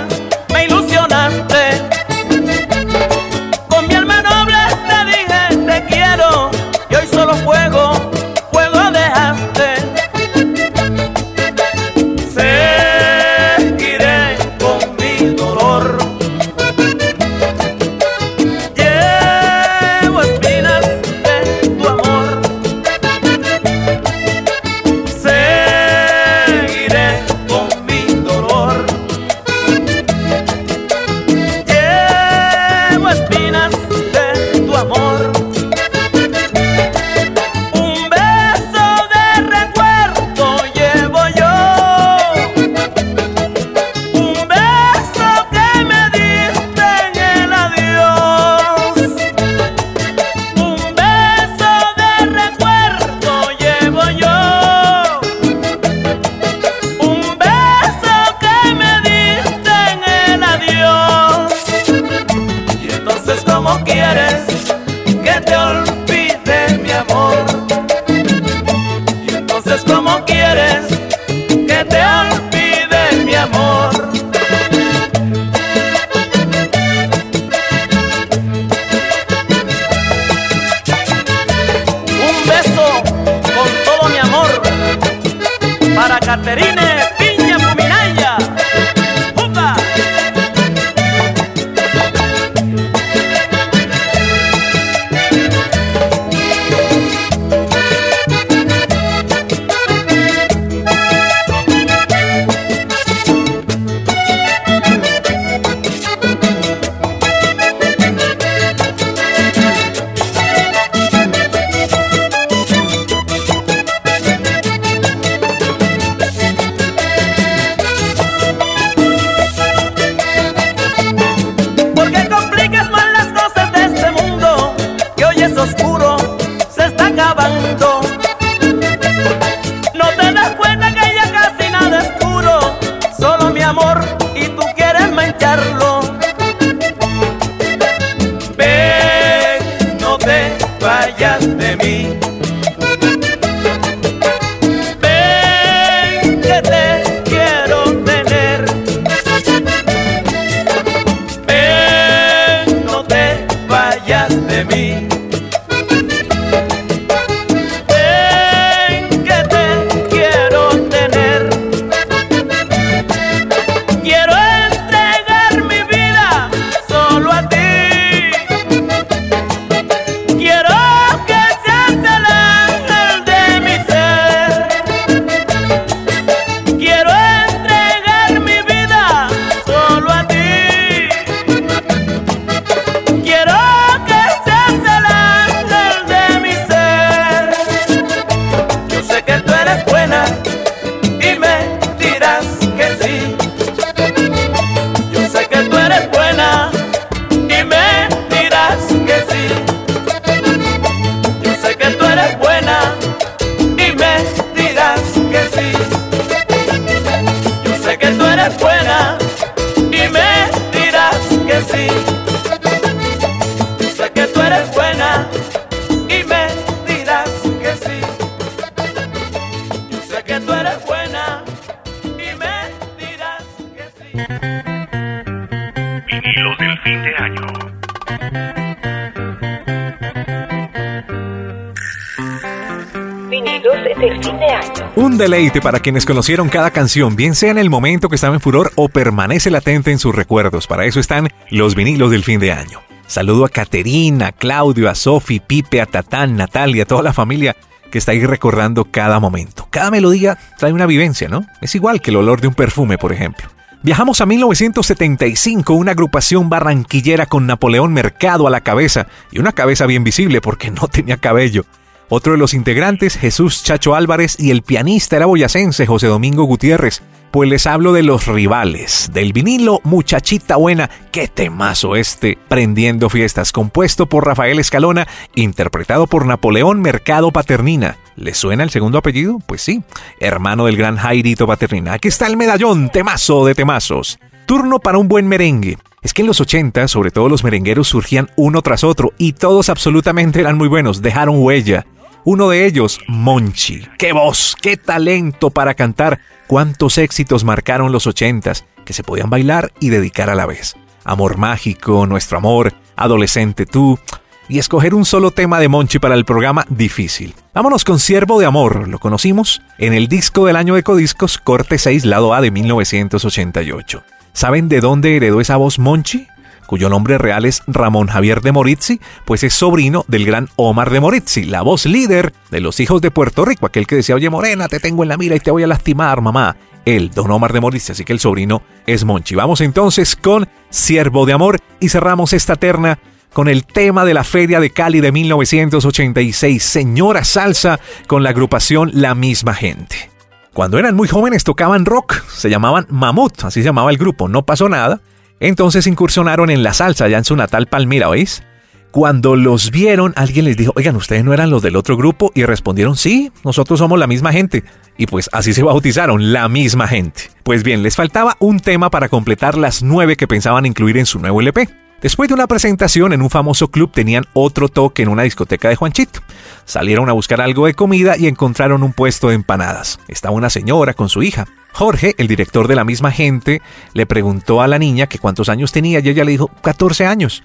Para 235.61 235.79
quienes 235.79 236.05
conocieron 236.05 236.49
cada 236.49 236.71
canción, 236.71 237.15
bien 237.15 237.35
sea 237.35 237.51
en 237.51 237.57
el 237.57 237.69
momento 237.69 238.09
que 238.09 238.15
estaba 238.15 238.33
en 238.33 238.41
furor 238.41 238.71
o 238.75 238.89
permanece 238.89 239.49
latente 239.49 239.91
en 239.91 239.99
sus 239.99 240.13
recuerdos. 240.13 240.67
Para 240.67 240.85
eso 240.85 240.99
están 240.99 241.29
los 241.49 241.75
vinilos 241.75 242.11
del 242.11 242.23
fin 242.23 242.39
de 242.39 242.51
año. 242.51 242.81
Saludo 243.07 243.45
a 243.45 243.49
Caterina, 243.49 244.27
a 244.27 244.31
Claudio, 244.31 244.89
a 244.89 244.95
Sofi, 244.95 245.39
Pipe, 245.39 245.79
a 245.79 245.85
Tatán, 245.85 246.35
Natalia, 246.35 246.83
a 246.83 246.85
toda 246.85 247.03
la 247.03 247.13
familia 247.13 247.55
que 247.91 247.97
está 247.97 248.11
ahí 248.11 248.25
recordando 248.25 248.85
cada 248.85 249.19
momento. 249.19 249.67
Cada 249.69 249.91
melodía 249.91 250.37
trae 250.57 250.73
una 250.73 250.85
vivencia, 250.85 251.29
¿no? 251.29 251.45
Es 251.61 251.75
igual 251.75 252.01
que 252.01 252.11
el 252.11 252.17
olor 252.17 252.41
de 252.41 252.47
un 252.47 252.55
perfume, 252.55 252.97
por 252.97 253.13
ejemplo. 253.13 253.47
Viajamos 253.83 254.21
a 254.21 254.25
1975, 254.25 255.73
una 255.73 255.91
agrupación 255.91 256.49
barranquillera 256.49 257.25
con 257.25 257.45
Napoleón 257.45 257.93
Mercado 257.93 258.47
a 258.47 258.49
la 258.49 258.61
cabeza 258.61 259.07
y 259.31 259.39
una 259.39 259.51
cabeza 259.51 259.85
bien 259.85 260.03
visible 260.03 260.41
porque 260.41 260.71
no 260.71 260.87
tenía 260.87 261.17
cabello. 261.17 261.65
Otro 262.09 262.33
de 262.33 262.37
los 262.37 262.53
integrantes, 262.53 263.17
Jesús 263.17 263.63
Chacho 263.63 263.95
Álvarez, 263.95 264.35
y 264.39 264.51
el 264.51 264.61
pianista 264.61 265.15
era 265.15 265.25
boyacense 265.25 265.85
José 265.85 266.07
Domingo 266.07 266.43
Gutiérrez. 266.43 267.01
Pues 267.31 267.49
les 267.49 267.65
hablo 267.65 267.93
de 267.93 268.03
los 268.03 268.27
rivales, 268.27 269.09
del 269.11 269.33
vinilo 269.33 269.81
Muchachita 269.83 270.55
Buena, 270.55 270.91
qué 271.11 271.27
temazo 271.27 271.95
este, 271.95 272.37
Prendiendo 272.47 273.09
Fiestas, 273.09 273.51
compuesto 273.51 274.05
por 274.05 274.27
Rafael 274.27 274.59
Escalona, 274.59 275.07
interpretado 275.33 276.05
por 276.05 276.27
Napoleón 276.27 276.81
Mercado 276.81 277.31
Paternina. 277.31 277.97
¿Le 278.15 278.35
suena 278.35 278.61
el 278.63 278.69
segundo 278.69 278.99
apellido? 278.99 279.39
Pues 279.47 279.63
sí, 279.63 279.81
hermano 280.19 280.65
del 280.65 280.77
gran 280.77 280.97
Jairito 280.97 281.47
Paternina. 281.47 281.93
Aquí 281.93 282.07
está 282.07 282.27
el 282.27 282.37
medallón, 282.37 282.89
temazo 282.89 283.47
de 283.47 283.55
temazos. 283.55 284.19
Turno 284.45 284.77
para 284.77 284.99
un 284.99 285.07
buen 285.07 285.27
merengue. 285.27 285.79
Es 286.03 286.13
que 286.13 286.21
en 286.21 286.27
los 286.27 286.41
80, 286.41 286.87
sobre 286.87 287.11
todo 287.11 287.29
los 287.29 287.43
merengueros 287.43 287.87
surgían 287.87 288.29
uno 288.35 288.61
tras 288.61 288.83
otro 288.83 289.13
y 289.17 289.33
todos 289.33 289.69
absolutamente 289.69 290.41
eran 290.41 290.57
muy 290.57 290.67
buenos, 290.67 291.01
dejaron 291.01 291.41
huella. 291.41 291.87
Uno 292.25 292.49
de 292.49 292.65
ellos, 292.65 292.99
Monchi. 293.07 293.85
¡Qué 293.97 294.13
voz! 294.13 294.55
¡Qué 294.61 294.77
talento 294.77 295.49
para 295.49 295.73
cantar! 295.73 296.21
¿Cuántos 296.47 296.97
éxitos 296.97 297.43
marcaron 297.43 297.91
los 297.91 298.07
80s 298.07 298.63
que 298.85 298.93
se 298.93 299.03
podían 299.03 299.29
bailar 299.29 299.73
y 299.81 299.89
dedicar 299.89 300.29
a 300.29 300.35
la 300.35 300.45
vez? 300.45 300.75
Amor 301.03 301.37
mágico, 301.37 302.07
nuestro 302.07 302.37
amor, 302.37 302.73
adolescente 302.95 303.65
tú. 303.65 303.99
Y 304.47 304.59
escoger 304.59 304.93
un 304.93 305.03
solo 305.03 305.31
tema 305.31 305.59
de 305.59 305.67
Monchi 305.67 305.99
para 305.99 306.15
el 306.15 306.23
programa 306.23 306.65
difícil. 306.69 307.35
Vámonos 307.53 307.83
con 307.83 307.99
Siervo 307.99 308.39
de 308.39 308.45
Amor, 308.45 308.87
lo 308.87 308.99
conocimos 308.99 309.61
en 309.77 309.93
el 309.93 310.07
disco 310.07 310.45
del 310.45 310.55
año 310.55 310.75
de 310.75 310.83
Codiscos, 310.83 311.37
corte 311.37 311.77
6, 311.77 312.05
lado 312.05 312.33
A 312.33 312.39
de 312.39 312.51
1988. 312.51 314.01
¿Saben 314.31 314.69
de 314.69 314.79
dónde 314.79 315.17
heredó 315.17 315.41
esa 315.41 315.57
voz 315.57 315.77
Monchi? 315.77 316.27
Cuyo 316.73 316.89
nombre 316.89 317.19
real 317.19 317.45
es 317.45 317.61
Ramón 317.67 318.07
Javier 318.07 318.41
de 318.41 318.51
Morizzi, 318.51 318.99
pues 319.25 319.43
es 319.43 319.53
sobrino 319.53 320.05
del 320.07 320.25
gran 320.25 320.49
Omar 320.55 320.89
de 320.89 321.01
Morizzi, 321.01 321.43
la 321.43 321.61
voz 321.61 321.85
líder 321.85 322.33
de 322.49 322.61
los 322.61 322.79
hijos 322.79 322.99
de 322.99 323.11
Puerto 323.11 323.45
Rico, 323.45 323.67
aquel 323.67 323.85
que 323.85 323.97
decía, 323.97 324.15
oye 324.15 324.27
Morena, 324.31 324.67
te 324.67 324.79
tengo 324.79 325.03
en 325.03 325.09
la 325.09 325.17
mira 325.17 325.35
y 325.35 325.39
te 325.39 325.51
voy 325.51 325.61
a 325.61 325.67
lastimar, 325.67 326.21
mamá. 326.21 326.57
Él, 326.83 327.11
don 327.13 327.29
Omar 327.29 327.53
de 327.53 327.61
Morizzi, 327.61 327.91
así 327.91 328.03
que 328.03 328.13
el 328.13 328.19
sobrino 328.19 328.63
es 328.87 329.05
Monchi. 329.05 329.35
Vamos 329.35 329.61
entonces 329.61 330.15
con 330.15 330.49
Siervo 330.71 331.27
de 331.27 331.33
Amor 331.33 331.59
y 331.79 331.89
cerramos 331.89 332.33
esta 332.33 332.55
terna 332.55 332.97
con 333.33 333.49
el 333.49 333.65
tema 333.67 334.03
de 334.03 334.15
la 334.15 334.23
Feria 334.23 334.59
de 334.59 334.71
Cali 334.71 334.99
de 334.99 335.11
1986, 335.11 336.63
Señora 336.63 337.23
Salsa, 337.23 337.79
con 338.07 338.23
la 338.23 338.31
agrupación 338.31 338.89
La 338.95 339.13
Misma 339.13 339.53
Gente. 339.53 340.09
Cuando 340.55 340.79
eran 340.79 340.95
muy 340.95 341.07
jóvenes 341.07 341.43
tocaban 341.43 341.85
rock, 341.85 342.23
se 342.29 342.49
llamaban 342.49 342.87
Mamut, 342.89 343.43
así 343.43 343.61
se 343.61 343.65
llamaba 343.65 343.91
el 343.91 343.99
grupo, 343.99 344.27
no 344.27 344.43
pasó 344.43 344.69
nada. 344.69 345.01
Entonces 345.43 345.87
incursionaron 345.87 346.49
en 346.49 346.63
la 346.63 346.73
salsa 346.73 347.09
ya 347.09 347.17
en 347.17 347.25
su 347.25 347.35
natal 347.35 347.67
Palmira, 347.67 348.07
¿oís? 348.07 348.43
Cuando 348.91 349.35
los 349.35 349.71
vieron, 349.71 350.13
alguien 350.15 350.45
les 350.45 350.55
dijo, 350.55 350.71
oigan, 350.77 350.95
¿ustedes 350.95 351.25
no 351.25 351.33
eran 351.33 351.49
los 351.49 351.61
del 351.61 351.75
otro 351.75 351.97
grupo? 351.97 352.31
Y 352.33 352.45
respondieron, 352.45 352.95
sí, 352.95 353.29
nosotros 353.43 353.79
somos 353.79 353.99
la 353.99 354.07
misma 354.07 354.31
gente. 354.31 354.63
Y 354.97 355.05
pues 355.05 355.29
así 355.33 355.53
se 355.53 355.61
bautizaron, 355.61 356.31
la 356.31 356.47
misma 356.47 356.87
gente. 356.87 357.23
Pues 357.43 357.63
bien, 357.63 357.83
les 357.83 357.97
faltaba 357.97 358.37
un 358.39 358.61
tema 358.61 358.89
para 358.89 359.09
completar 359.09 359.57
las 359.57 359.83
nueve 359.83 360.15
que 360.15 360.29
pensaban 360.29 360.65
incluir 360.65 360.97
en 360.97 361.05
su 361.05 361.19
nuevo 361.19 361.41
LP. 361.41 361.67
Después 362.03 362.27
de 362.27 362.33
una 362.33 362.47
presentación 362.47 363.13
en 363.13 363.21
un 363.21 363.29
famoso 363.29 363.69
club 363.69 363.89
tenían 363.89 364.25
otro 364.33 364.67
toque 364.67 365.03
en 365.03 365.07
una 365.07 365.23
discoteca 365.23 365.69
de 365.69 365.77
Juanchito. 365.77 366.19
Salieron 366.65 367.07
a 367.07 367.13
buscar 367.13 367.39
algo 367.39 367.65
de 367.65 367.75
comida 367.75 368.17
y 368.17 368.27
encontraron 368.27 368.83
un 368.83 368.91
puesto 368.91 369.29
de 369.29 369.35
empanadas. 369.35 370.01
Estaba 370.09 370.35
una 370.35 370.49
señora 370.49 370.95
con 370.95 371.07
su 371.07 371.23
hija. 371.23 371.47
Jorge, 371.71 372.13
el 372.17 372.27
director 372.27 372.67
de 372.67 372.75
la 372.75 372.83
misma 372.83 373.09
gente, 373.11 373.61
le 373.93 374.05
preguntó 374.05 374.61
a 374.61 374.67
la 374.67 374.79
niña 374.79 375.07
que 375.07 375.17
cuántos 375.17 375.47
años 375.47 375.71
tenía 375.71 376.01
y 376.01 376.09
ella 376.09 376.25
le 376.25 376.31
dijo 376.31 376.49
14 376.61 377.05
años. 377.05 377.41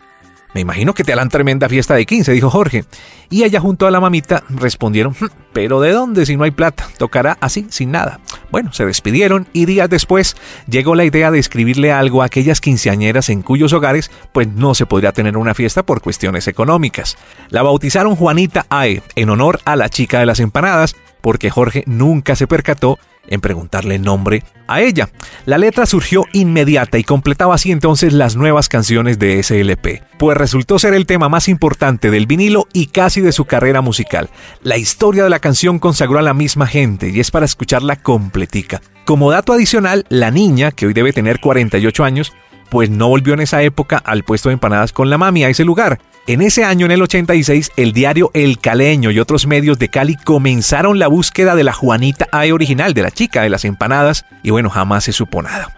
Me 0.54 0.62
imagino 0.62 0.94
que 0.94 1.04
te 1.04 1.12
harán 1.12 1.28
tremenda 1.28 1.68
fiesta 1.68 1.94
de 1.94 2.06
15, 2.06 2.32
dijo 2.32 2.50
Jorge. 2.50 2.84
Y 3.30 3.44
ella 3.44 3.60
junto 3.60 3.86
a 3.86 3.90
la 3.90 4.00
mamita 4.00 4.42
respondieron, 4.48 5.14
"Hm, 5.18 5.26
pero 5.52 5.80
¿de 5.80 5.92
dónde 5.92 6.24
si 6.24 6.36
no 6.36 6.44
hay 6.44 6.50
plata? 6.50 6.88
Tocará 6.96 7.36
así, 7.40 7.66
sin 7.68 7.90
nada. 7.90 8.20
Bueno, 8.50 8.72
se 8.72 8.86
despidieron 8.86 9.46
y 9.52 9.66
días 9.66 9.90
después 9.90 10.36
llegó 10.66 10.94
la 10.94 11.04
idea 11.04 11.30
de 11.30 11.38
escribirle 11.38 11.92
algo 11.92 12.22
a 12.22 12.26
aquellas 12.26 12.60
quinceañeras 12.60 13.28
en 13.28 13.42
cuyos 13.42 13.72
hogares 13.72 14.10
pues 14.32 14.48
no 14.48 14.74
se 14.74 14.86
podría 14.86 15.12
tener 15.12 15.36
una 15.36 15.54
fiesta 15.54 15.82
por 15.82 16.00
cuestiones 16.00 16.48
económicas. 16.48 17.18
La 17.50 17.62
bautizaron 17.62 18.16
Juanita 18.16 18.66
Ae 18.70 19.02
en 19.16 19.30
honor 19.30 19.60
a 19.64 19.76
la 19.76 19.88
chica 19.90 20.20
de 20.20 20.26
las 20.26 20.40
empanadas 20.40 20.96
porque 21.20 21.50
Jorge 21.50 21.84
nunca 21.86 22.36
se 22.36 22.46
percató 22.46 22.98
en 23.28 23.40
preguntarle 23.40 23.98
nombre 23.98 24.42
a 24.66 24.80
ella. 24.80 25.08
La 25.46 25.58
letra 25.58 25.86
surgió 25.86 26.24
inmediata 26.32 26.98
y 26.98 27.04
completaba 27.04 27.54
así 27.54 27.70
entonces 27.72 28.12
las 28.12 28.36
nuevas 28.36 28.68
canciones 28.68 29.18
de 29.18 29.42
SLP, 29.42 30.02
pues 30.18 30.36
resultó 30.36 30.78
ser 30.78 30.94
el 30.94 31.06
tema 31.06 31.28
más 31.28 31.48
importante 31.48 32.10
del 32.10 32.26
vinilo 32.26 32.66
y 32.72 32.86
casi 32.86 33.20
de 33.20 33.32
su 33.32 33.44
carrera 33.44 33.80
musical. 33.80 34.30
La 34.62 34.76
historia 34.76 35.24
de 35.24 35.30
la 35.30 35.38
canción 35.38 35.78
consagró 35.78 36.18
a 36.18 36.22
la 36.22 36.34
misma 36.34 36.66
gente 36.66 37.08
y 37.08 37.20
es 37.20 37.30
para 37.30 37.46
escucharla 37.46 37.96
completica. 37.96 38.82
Como 39.04 39.30
dato 39.30 39.54
adicional, 39.54 40.04
la 40.10 40.30
niña, 40.30 40.70
que 40.70 40.86
hoy 40.86 40.92
debe 40.92 41.14
tener 41.14 41.40
48 41.40 42.04
años, 42.04 42.34
pues 42.70 42.90
no 42.90 43.08
volvió 43.08 43.34
en 43.34 43.40
esa 43.40 43.62
época 43.62 43.98
al 43.98 44.24
puesto 44.24 44.48
de 44.48 44.54
empanadas 44.54 44.92
con 44.92 45.10
la 45.10 45.18
mami 45.18 45.44
a 45.44 45.48
ese 45.48 45.64
lugar. 45.64 45.98
En 46.26 46.42
ese 46.42 46.62
año, 46.62 46.84
en 46.84 46.92
el 46.92 47.00
86, 47.00 47.72
el 47.76 47.94
diario 47.94 48.30
El 48.34 48.58
Caleño 48.58 49.10
y 49.10 49.18
otros 49.18 49.46
medios 49.46 49.78
de 49.78 49.88
Cali 49.88 50.14
comenzaron 50.14 50.98
la 50.98 51.08
búsqueda 51.08 51.54
de 51.54 51.64
la 51.64 51.72
Juanita 51.72 52.28
Ae 52.32 52.52
original, 52.52 52.92
de 52.92 53.02
la 53.02 53.10
chica 53.10 53.40
de 53.40 53.48
las 53.48 53.64
empanadas, 53.64 54.26
y 54.42 54.50
bueno, 54.50 54.68
jamás 54.68 55.04
se 55.04 55.12
supo 55.12 55.40
nada. 55.40 55.74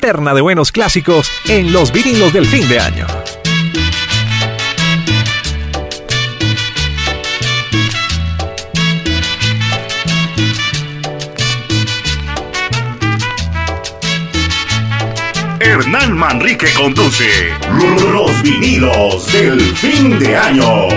Terna 0.00 0.34
de 0.34 0.40
buenos 0.40 0.72
clásicos 0.72 1.30
en 1.46 1.72
los 1.72 1.92
vinilos 1.92 2.32
del 2.32 2.46
fin 2.46 2.68
de 2.68 2.80
año. 2.80 3.06
Hernán 15.72 16.18
Manrique 16.18 16.70
conduce 16.74 17.24
Los 18.12 18.42
vinilos 18.42 19.32
del 19.32 19.58
fin 19.74 20.18
de 20.18 20.36
año. 20.36 20.88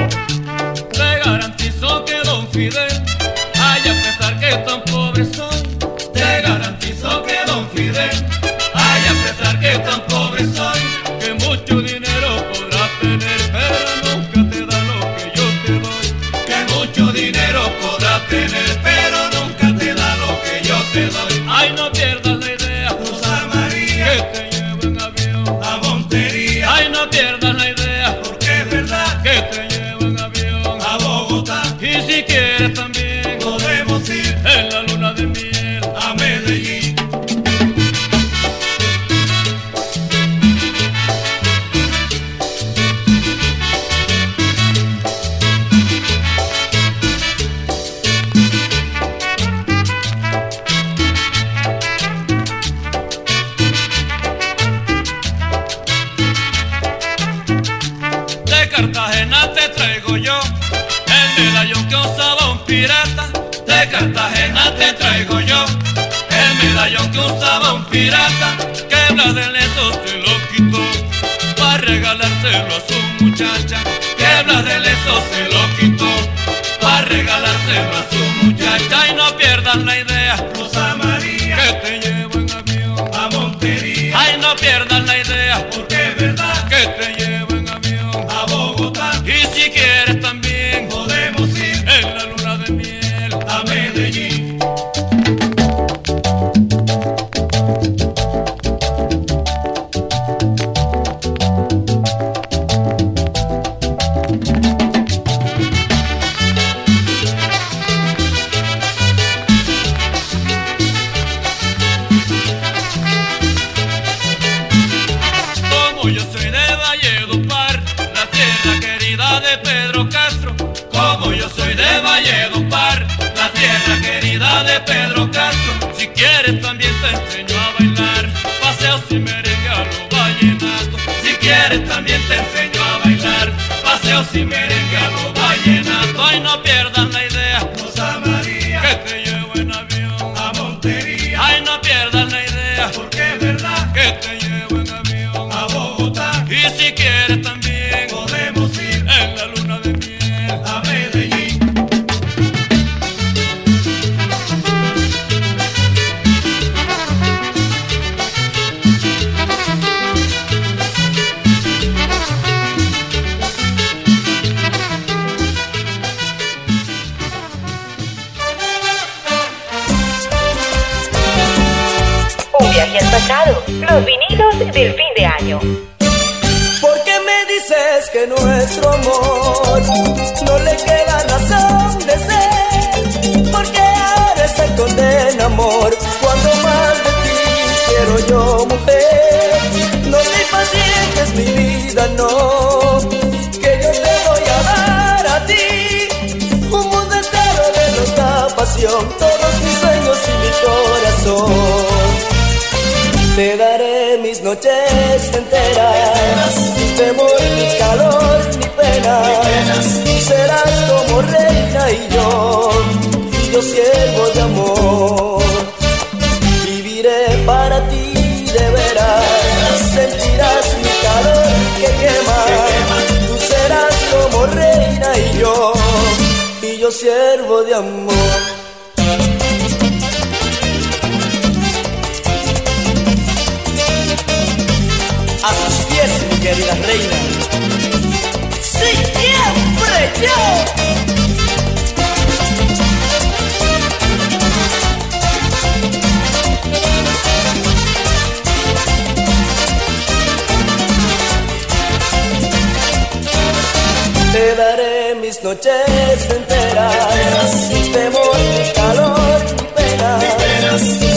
noches 255.46 256.28
enteras, 256.32 257.52
sin 257.70 257.92
temor, 257.94 258.36
calor, 258.74 259.40
ni 259.58 259.68
pena, 259.76 260.20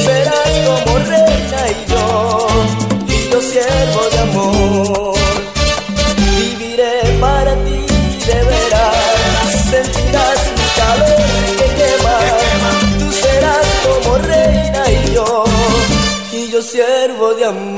serás 0.04 0.52
como 0.66 0.98
reina 0.98 1.60
y 1.72 1.90
yo, 1.90 2.46
lindo 3.08 3.40
siervo 3.40 4.02
de 4.12 4.18
amor. 4.26 5.14
Viviré 6.18 7.16
para 7.18 7.54
ti 7.64 7.80
de 8.28 8.38
veras, 8.50 9.50
sentirás 9.70 10.40
mi 10.58 10.68
calor 10.78 11.16
que 11.58 11.66
quema, 11.78 12.18
tú 12.98 13.10
serás 13.24 13.66
como 13.86 14.18
reina 14.18 14.82
y 14.90 15.14
yo, 15.14 15.44
y 16.32 16.50
yo 16.50 16.60
siervo 16.60 17.32
de 17.32 17.46
amor. 17.46 17.77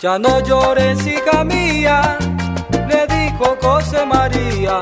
Ya 0.00 0.18
no 0.18 0.40
llores, 0.40 1.06
hija 1.06 1.44
mía, 1.44 2.16
le 2.88 3.06
dijo 3.06 3.54
José 3.60 4.06
María, 4.06 4.80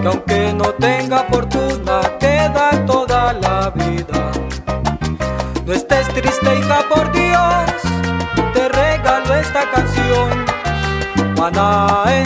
que 0.00 0.06
aunque 0.06 0.52
no 0.52 0.66
tenga 0.74 1.24
fortuna, 1.24 2.02
queda 2.20 2.70
toda 2.86 3.32
la 3.32 3.70
vida. 3.70 4.30
No 5.66 5.72
estés 5.72 6.06
triste, 6.14 6.56
hija, 6.56 6.84
por 6.88 7.10
Dios, 7.10 7.82
te 8.54 8.68
regalo 8.68 9.34
esta 9.34 9.68
canción. 9.72 10.30
Guanae, 11.34 12.22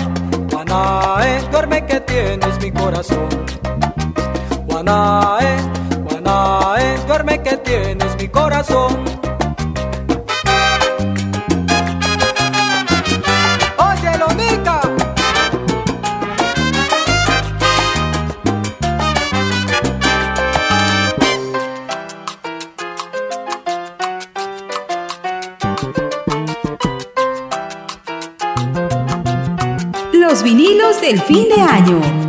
Guanae, 0.50 1.40
duerme 1.50 1.86
que 1.86 1.98
tienes 2.00 2.60
mi 2.60 2.70
corazón. 2.72 3.28
Guanae, 4.66 5.56
Guanae, 6.10 6.98
duerme 7.06 7.40
que 7.40 7.56
tienes 7.56 8.14
mi 8.18 8.28
corazón. 8.28 9.21
del 31.00 31.20
fin 31.22 31.48
de 31.48 31.60
año. 31.60 32.21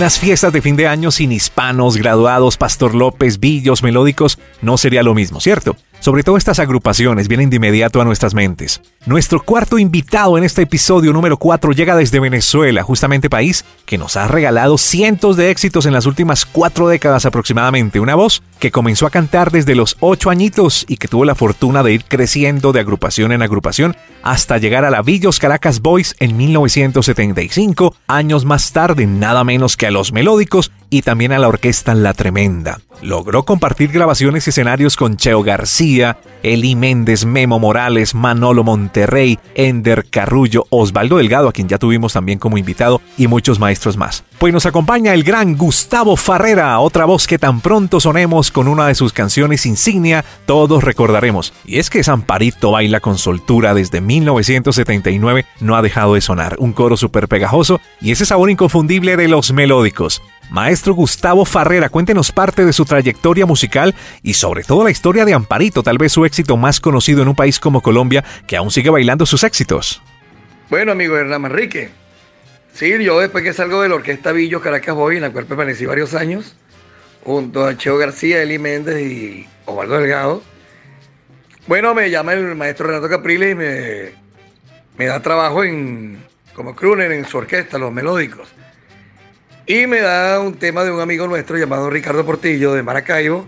Unas 0.00 0.18
fiestas 0.18 0.50
de 0.54 0.62
fin 0.62 0.76
de 0.76 0.88
año 0.88 1.10
sin 1.10 1.30
hispanos, 1.30 1.98
graduados, 1.98 2.56
Pastor 2.56 2.94
López, 2.94 3.38
Villos, 3.38 3.82
melódicos, 3.82 4.38
no 4.62 4.78
sería 4.78 5.02
lo 5.02 5.12
mismo, 5.12 5.40
¿cierto? 5.40 5.76
Sobre 6.00 6.22
todo 6.22 6.38
estas 6.38 6.58
agrupaciones 6.58 7.28
vienen 7.28 7.50
de 7.50 7.56
inmediato 7.56 8.00
a 8.00 8.06
nuestras 8.06 8.32
mentes. 8.32 8.80
Nuestro 9.06 9.40
cuarto 9.40 9.78
invitado 9.78 10.36
en 10.36 10.44
este 10.44 10.60
episodio 10.60 11.14
número 11.14 11.38
4 11.38 11.72
llega 11.72 11.96
desde 11.96 12.20
Venezuela, 12.20 12.82
justamente 12.82 13.30
país 13.30 13.64
que 13.86 13.96
nos 13.96 14.18
ha 14.18 14.28
regalado 14.28 14.76
cientos 14.76 15.38
de 15.38 15.50
éxitos 15.50 15.86
en 15.86 15.94
las 15.94 16.04
últimas 16.04 16.44
cuatro 16.44 16.86
décadas 16.86 17.24
aproximadamente. 17.24 17.98
Una 17.98 18.14
voz 18.14 18.42
que 18.58 18.70
comenzó 18.70 19.06
a 19.06 19.10
cantar 19.10 19.52
desde 19.52 19.74
los 19.74 19.96
ocho 20.00 20.28
añitos 20.28 20.84
y 20.86 20.98
que 20.98 21.08
tuvo 21.08 21.24
la 21.24 21.34
fortuna 21.34 21.82
de 21.82 21.94
ir 21.94 22.04
creciendo 22.04 22.72
de 22.72 22.80
agrupación 22.80 23.32
en 23.32 23.40
agrupación 23.40 23.96
hasta 24.22 24.58
llegar 24.58 24.84
a 24.84 24.90
la 24.90 25.00
Villos 25.00 25.38
Caracas 25.38 25.80
Boys 25.80 26.14
en 26.18 26.36
1975, 26.36 27.94
años 28.06 28.44
más 28.44 28.72
tarde 28.72 29.06
nada 29.06 29.44
menos 29.44 29.78
que 29.78 29.86
a 29.86 29.90
Los 29.90 30.12
Melódicos 30.12 30.72
y 30.90 31.00
también 31.00 31.32
a 31.32 31.38
la 31.38 31.48
orquesta 31.48 31.94
La 31.94 32.12
Tremenda. 32.12 32.80
Logró 33.00 33.44
compartir 33.44 33.92
grabaciones 33.92 34.46
y 34.46 34.50
escenarios 34.50 34.96
con 34.96 35.16
Cheo 35.16 35.42
García, 35.42 36.18
Eli 36.42 36.74
Méndez, 36.74 37.24
Memo 37.24 37.58
Morales, 37.58 38.14
Manolo 38.14 38.62
Monterrey, 38.90 39.38
Ender 39.54 40.04
Carrullo, 40.10 40.66
Osvaldo 40.68 41.18
Delgado, 41.18 41.48
a 41.48 41.52
quien 41.52 41.68
ya 41.68 41.78
tuvimos 41.78 42.12
también 42.14 42.40
como 42.40 42.58
invitado, 42.58 43.00
y 43.16 43.28
muchos 43.28 43.60
maestros 43.60 43.96
más. 43.96 44.24
Pues 44.40 44.52
nos 44.52 44.66
acompaña 44.66 45.14
el 45.14 45.22
gran 45.22 45.56
Gustavo 45.56 46.16
Farrera, 46.16 46.76
otra 46.80 47.04
voz 47.04 47.28
que 47.28 47.38
tan 47.38 47.60
pronto 47.60 48.00
sonemos 48.00 48.50
con 48.50 48.66
una 48.66 48.88
de 48.88 48.96
sus 48.96 49.12
canciones 49.12 49.64
insignia, 49.64 50.24
todos 50.44 50.82
recordaremos. 50.82 51.52
Y 51.64 51.78
es 51.78 51.88
que 51.88 52.02
Zamparito 52.02 52.72
baila 52.72 52.98
con 52.98 53.16
soltura 53.16 53.74
desde 53.74 54.00
1979, 54.00 55.46
no 55.60 55.76
ha 55.76 55.82
dejado 55.82 56.14
de 56.14 56.20
sonar. 56.20 56.56
Un 56.58 56.72
coro 56.72 56.96
súper 56.96 57.28
pegajoso 57.28 57.80
y 58.00 58.10
ese 58.10 58.26
sabor 58.26 58.50
inconfundible 58.50 59.16
de 59.16 59.28
los 59.28 59.52
melódicos. 59.52 60.20
Maestro 60.50 60.94
Gustavo 60.94 61.44
Farrera, 61.44 61.88
cuéntenos 61.88 62.32
parte 62.32 62.64
de 62.64 62.72
su 62.72 62.84
trayectoria 62.84 63.46
musical 63.46 63.94
y 64.22 64.34
sobre 64.34 64.64
todo 64.64 64.82
la 64.82 64.90
historia 64.90 65.24
de 65.24 65.32
Amparito, 65.32 65.84
tal 65.84 65.96
vez 65.96 66.12
su 66.12 66.24
éxito 66.24 66.56
más 66.56 66.80
conocido 66.80 67.22
en 67.22 67.28
un 67.28 67.36
país 67.36 67.60
como 67.60 67.80
Colombia, 67.80 68.24
que 68.48 68.56
aún 68.56 68.72
sigue 68.72 68.90
bailando 68.90 69.26
sus 69.26 69.44
éxitos. 69.44 70.02
Bueno, 70.68 70.92
amigo 70.92 71.16
Hernán 71.16 71.42
Manrique. 71.42 71.90
Sí, 72.72 72.92
yo 73.02 73.20
después 73.20 73.44
que 73.44 73.52
salgo 73.52 73.82
de 73.82 73.88
la 73.88 73.94
orquesta 73.94 74.32
Villos 74.32 74.62
Caracas 74.62 74.94
Boy, 74.94 75.16
en 75.16 75.22
la 75.22 75.30
cual 75.30 75.46
permanecí 75.46 75.86
varios 75.86 76.14
años, 76.14 76.56
junto 77.24 77.64
a 77.64 77.76
Cheo 77.76 77.96
García, 77.96 78.42
Eli 78.42 78.58
Méndez 78.58 79.00
y 79.00 79.48
Osvaldo 79.66 79.98
Delgado. 79.98 80.42
Bueno, 81.68 81.94
me 81.94 82.10
llama 82.10 82.32
el 82.32 82.56
maestro 82.56 82.88
Renato 82.88 83.08
Capriles 83.08 83.52
y 83.52 83.54
me, 84.98 85.06
da 85.06 85.20
trabajo 85.22 85.62
en, 85.62 86.18
como 86.54 86.74
crooner 86.74 87.12
en 87.12 87.24
su 87.24 87.38
orquesta, 87.38 87.78
Los 87.78 87.92
Melódicos. 87.92 88.48
Y 89.70 89.86
me 89.86 90.00
da 90.00 90.40
un 90.40 90.54
tema 90.54 90.82
de 90.82 90.90
un 90.90 90.98
amigo 90.98 91.28
nuestro 91.28 91.56
llamado 91.56 91.88
Ricardo 91.90 92.26
Portillo 92.26 92.72
de 92.72 92.82
Maracaibo, 92.82 93.46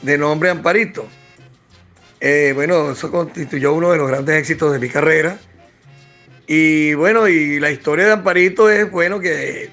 de 0.00 0.16
nombre 0.16 0.48
Amparito. 0.48 1.06
Eh, 2.20 2.52
bueno, 2.54 2.92
eso 2.92 3.10
constituyó 3.10 3.74
uno 3.74 3.92
de 3.92 3.98
los 3.98 4.08
grandes 4.08 4.38
éxitos 4.38 4.72
de 4.72 4.78
mi 4.78 4.88
carrera. 4.88 5.38
Y 6.46 6.94
bueno, 6.94 7.28
y 7.28 7.60
la 7.60 7.70
historia 7.70 8.06
de 8.06 8.12
Amparito 8.12 8.70
es, 8.70 8.90
bueno, 8.90 9.20
que 9.20 9.68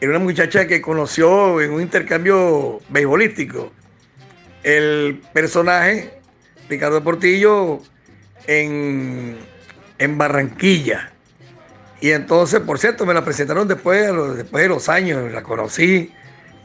era 0.00 0.10
una 0.10 0.18
muchacha 0.18 0.66
que 0.66 0.82
conoció 0.82 1.60
en 1.60 1.70
un 1.70 1.82
intercambio 1.82 2.80
beisbolístico 2.88 3.70
el 4.64 5.22
personaje 5.32 6.18
Ricardo 6.68 7.00
Portillo 7.04 7.80
en, 8.48 9.36
en 9.98 10.18
Barranquilla. 10.18 11.12
Y 12.00 12.12
entonces, 12.12 12.60
por 12.60 12.78
cierto, 12.78 13.04
me 13.04 13.12
la 13.12 13.24
presentaron 13.24 13.68
después, 13.68 14.10
después 14.36 14.62
de 14.62 14.68
los 14.68 14.88
años, 14.88 15.30
la 15.32 15.42
conocí, 15.42 16.12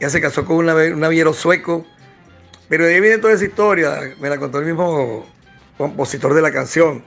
ya 0.00 0.08
se 0.08 0.20
casó 0.20 0.44
con 0.44 0.56
un 0.56 1.00
naviero 1.00 1.32
sueco, 1.34 1.86
pero 2.68 2.86
de 2.86 2.94
ahí 2.94 3.00
viene 3.00 3.18
toda 3.18 3.34
esa 3.34 3.44
historia, 3.44 4.00
me 4.18 4.30
la 4.30 4.38
contó 4.38 4.58
el 4.60 4.64
mismo 4.64 5.26
compositor 5.76 6.32
de 6.34 6.40
la 6.42 6.50
canción. 6.50 7.04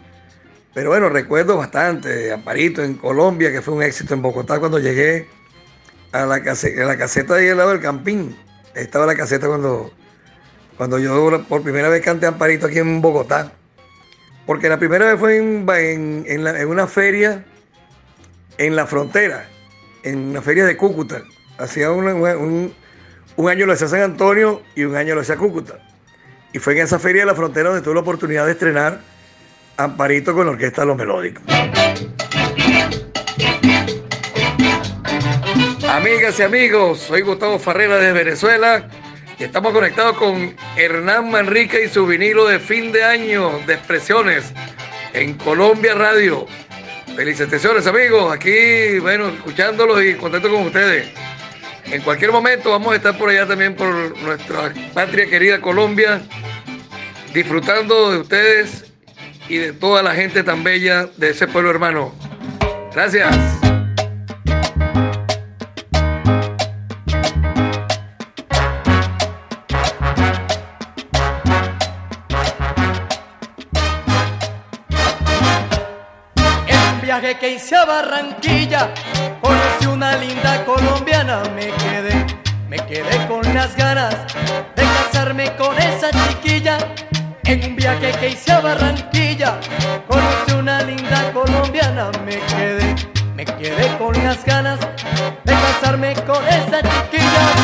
Pero 0.76 0.92
bueno, 0.92 1.10
recuerdo 1.10 1.58
bastante 1.58 2.32
Amparito 2.32 2.84
en 2.84 2.94
Colombia, 2.94 3.52
que 3.52 3.62
fue 3.64 3.74
un 3.74 3.82
éxito 3.82 4.14
en 4.14 4.22
Bogotá 4.22 4.60
cuando 4.60 4.78
llegué 4.78 5.28
a 6.12 6.26
la, 6.28 6.42
case- 6.44 6.80
a 6.82 6.86
la 6.86 6.98
caseta 6.98 7.34
de 7.36 7.42
ahí 7.42 7.50
al 7.50 7.58
lado 7.58 7.72
del 7.72 7.80
Campín. 7.82 8.38
Ahí 8.76 8.84
estaba 8.84 9.08
la 9.08 9.16
caseta 9.16 9.48
cuando, 9.48 9.92
cuando 10.78 11.00
yo 11.00 11.44
por 11.50 11.64
primera 11.64 11.90
vez 11.90 12.04
canté 12.04 12.28
Amparito 12.28 12.68
aquí 12.68 12.78
en 12.78 13.02
Bogotá. 13.02 13.52
Porque 14.46 14.70
la 14.70 14.78
primera 14.78 15.08
vez 15.08 15.20
fue 15.20 15.38
en, 15.38 16.26
en 16.28 16.68
una 16.68 16.86
feria 16.88 17.44
en 18.60 18.76
la 18.76 18.86
frontera, 18.86 19.48
en 20.04 20.20
una 20.30 20.42
feria 20.42 20.66
de 20.66 20.76
Cúcuta. 20.76 21.24
Hacía 21.58 21.92
un 21.92 22.74
año 23.48 23.66
lo 23.66 23.74
hacía 23.74 23.88
San 23.88 24.02
Antonio 24.02 24.62
y 24.76 24.84
un 24.84 24.96
año 24.96 25.16
lo 25.16 25.22
hacía 25.22 25.38
Cúcuta. 25.38 25.80
Y 26.52 26.60
fue 26.60 26.74
en 26.74 26.80
esa 26.84 27.00
feria 27.00 27.22
de 27.22 27.28
la 27.28 27.36
frontera 27.36 27.70
donde 27.70 27.84
tuve 27.84 27.96
la 27.96 28.02
oportunidad 28.02 28.46
de 28.46 28.52
estrenar 28.52 29.00
Amparito 29.78 30.34
con 30.34 30.46
la 30.46 30.52
orquesta 30.52 30.82
de 30.82 30.88
Los 30.88 30.98
Melódicos. 30.98 31.42
Amigas 35.90 36.38
y 36.40 36.44
amigos, 36.44 37.00
soy 37.00 37.22
Gustavo 37.22 37.60
Farrera 37.60 37.98
de 37.98 38.12
Venezuela 38.12 38.90
y 39.38 39.46
estamos 39.46 39.72
conectados 39.72 40.18
con 40.18 40.54
Hernán 40.76 41.32
Manrique 41.32 41.86
y 41.86 41.88
su 41.88 42.06
vinilo 42.06 42.46
de 42.46 42.60
fin 42.60 42.92
de 42.92 43.06
año 43.06 43.58
de 43.66 43.76
expresiones 43.76 44.52
en 45.14 45.36
Colombia 45.36 45.96
Radio. 45.96 46.46
Felicitaciones 47.20 47.86
amigos, 47.86 48.32
aquí, 48.32 48.98
bueno, 49.00 49.28
escuchándolos 49.28 50.02
y 50.06 50.14
contento 50.14 50.50
con 50.50 50.68
ustedes. 50.68 51.10
En 51.92 52.02
cualquier 52.02 52.32
momento 52.32 52.72
vamos 52.72 52.94
a 52.94 52.96
estar 52.96 53.18
por 53.18 53.28
allá 53.28 53.46
también 53.46 53.76
por 53.76 54.18
nuestra 54.22 54.74
patria 54.94 55.30
querida 55.30 55.60
Colombia, 55.60 56.22
disfrutando 57.34 58.12
de 58.12 58.20
ustedes 58.20 58.86
y 59.50 59.58
de 59.58 59.74
toda 59.74 60.02
la 60.02 60.16
gente 60.16 60.44
tan 60.44 60.64
bella 60.64 61.10
de 61.18 61.32
ese 61.32 61.46
pueblo 61.46 61.70
hermano. 61.72 62.16
Gracias. 62.94 63.69
Que 77.38 77.52
hice 77.52 77.76
a 77.76 77.86
Barranquilla, 77.86 78.92
conocí 79.40 79.86
una 79.86 80.18
linda 80.18 80.66
colombiana, 80.66 81.44
me 81.56 81.68
quedé, 81.68 82.26
me 82.68 82.78
quedé 82.78 83.28
con 83.28 83.42
las 83.54 83.78
ganas 83.78 84.16
de 84.76 84.84
casarme 84.84 85.56
con 85.56 85.78
esa 85.78 86.10
chiquilla. 86.10 86.80
En 87.44 87.64
un 87.64 87.76
viaje 87.76 88.12
que 88.20 88.30
hice 88.30 88.52
a 88.52 88.62
Barranquilla, 88.62 89.60
conocí 90.08 90.54
una 90.58 90.82
linda 90.82 91.32
colombiana, 91.32 92.10
me 92.26 92.40
quedé, 92.40 92.96
me 93.36 93.46
quedé 93.46 93.96
con 94.00 94.12
las 94.24 94.44
ganas 94.44 94.80
de 94.80 95.54
casarme 95.54 96.16
con 96.26 96.44
esa 96.48 96.82
chiquilla. 96.82 97.59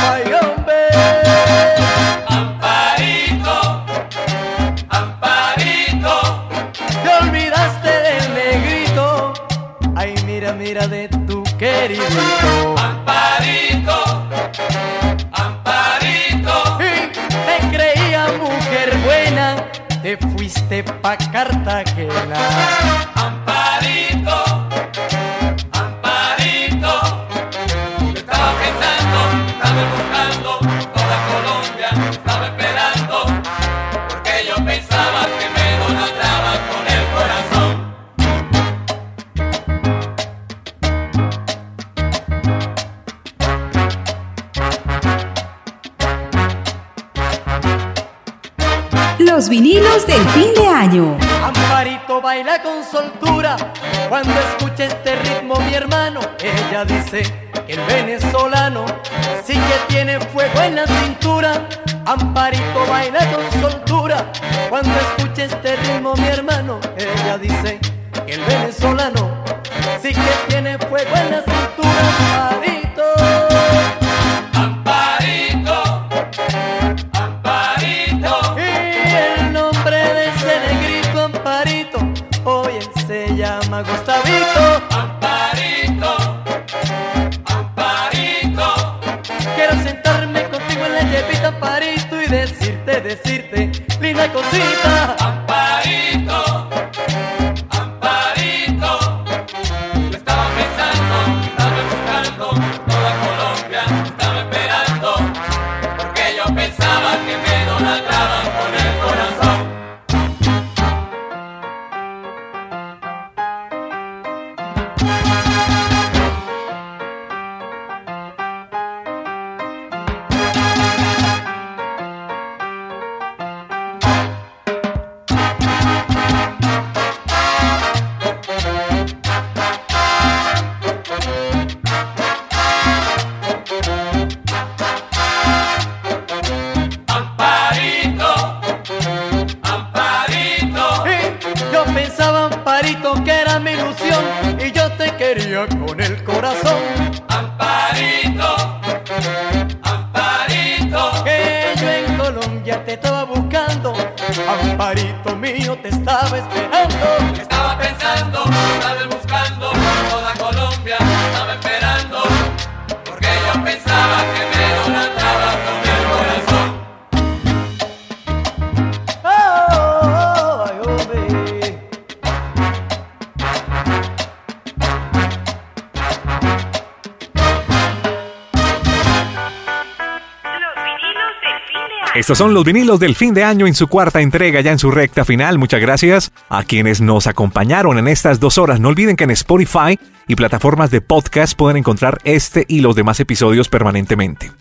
Estos 182.26 182.40
son 182.40 182.56
los 182.56 182.64
vinilos 182.64 183.00
del 183.00 183.16
fin 183.16 183.36
de 183.36 183.44
año 183.44 183.68
en 183.68 183.76
su 183.76 183.88
cuarta 183.88 184.20
entrega, 184.20 184.60
ya 184.60 184.72
en 184.72 184.80
su 184.80 184.90
recta 184.90 185.26
final. 185.26 185.60
Muchas 185.60 185.80
gracias 185.80 186.32
a 186.50 186.64
quienes 186.64 187.00
nos 187.00 187.28
acompañaron 187.28 188.00
en 188.00 188.08
estas 188.08 188.40
dos 188.40 188.58
horas. 188.58 188.80
No 188.80 188.88
olviden 188.88 189.16
que 189.16 189.26
en 189.26 189.30
Spotify 189.30 190.00
y 190.28 190.36
plataformas 190.36 190.90
de 190.90 191.02
podcast 191.02 191.56
pueden 191.56 191.78
encontrar 191.78 192.18
este 192.24 192.66
y 192.68 192.82
los 192.82 192.96
demás 192.96 193.20
episodios 193.20 193.70
permanentemente. 193.70 194.52